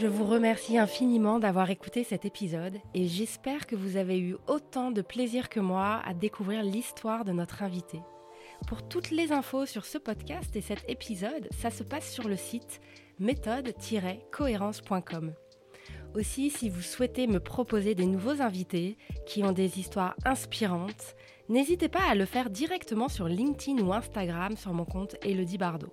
Je 0.00 0.06
vous 0.06 0.24
remercie 0.24 0.78
infiniment 0.78 1.38
d'avoir 1.38 1.68
écouté 1.68 2.04
cet 2.04 2.24
épisode 2.24 2.78
et 2.94 3.06
j'espère 3.06 3.66
que 3.66 3.76
vous 3.76 3.98
avez 3.98 4.18
eu 4.18 4.34
autant 4.46 4.90
de 4.90 5.02
plaisir 5.02 5.50
que 5.50 5.60
moi 5.60 6.00
à 6.06 6.14
découvrir 6.14 6.62
l'histoire 6.62 7.26
de 7.26 7.32
notre 7.32 7.62
invité. 7.62 8.00
Pour 8.66 8.88
toutes 8.88 9.10
les 9.10 9.30
infos 9.30 9.66
sur 9.66 9.84
ce 9.84 9.98
podcast 9.98 10.56
et 10.56 10.62
cet 10.62 10.88
épisode, 10.88 11.50
ça 11.50 11.70
se 11.70 11.82
passe 11.82 12.10
sur 12.10 12.28
le 12.28 12.36
site 12.36 12.80
méthode-cohérence.com. 13.18 15.34
Aussi, 16.14 16.48
si 16.48 16.70
vous 16.70 16.80
souhaitez 16.80 17.26
me 17.26 17.38
proposer 17.38 17.94
des 17.94 18.06
nouveaux 18.06 18.40
invités 18.40 18.96
qui 19.26 19.44
ont 19.44 19.52
des 19.52 19.78
histoires 19.78 20.16
inspirantes, 20.24 21.14
n'hésitez 21.50 21.90
pas 21.90 22.08
à 22.08 22.14
le 22.14 22.24
faire 22.24 22.48
directement 22.48 23.08
sur 23.08 23.28
LinkedIn 23.28 23.82
ou 23.82 23.92
Instagram 23.92 24.56
sur 24.56 24.72
mon 24.72 24.86
compte 24.86 25.16
Elodie 25.20 25.58
Bardot. 25.58 25.92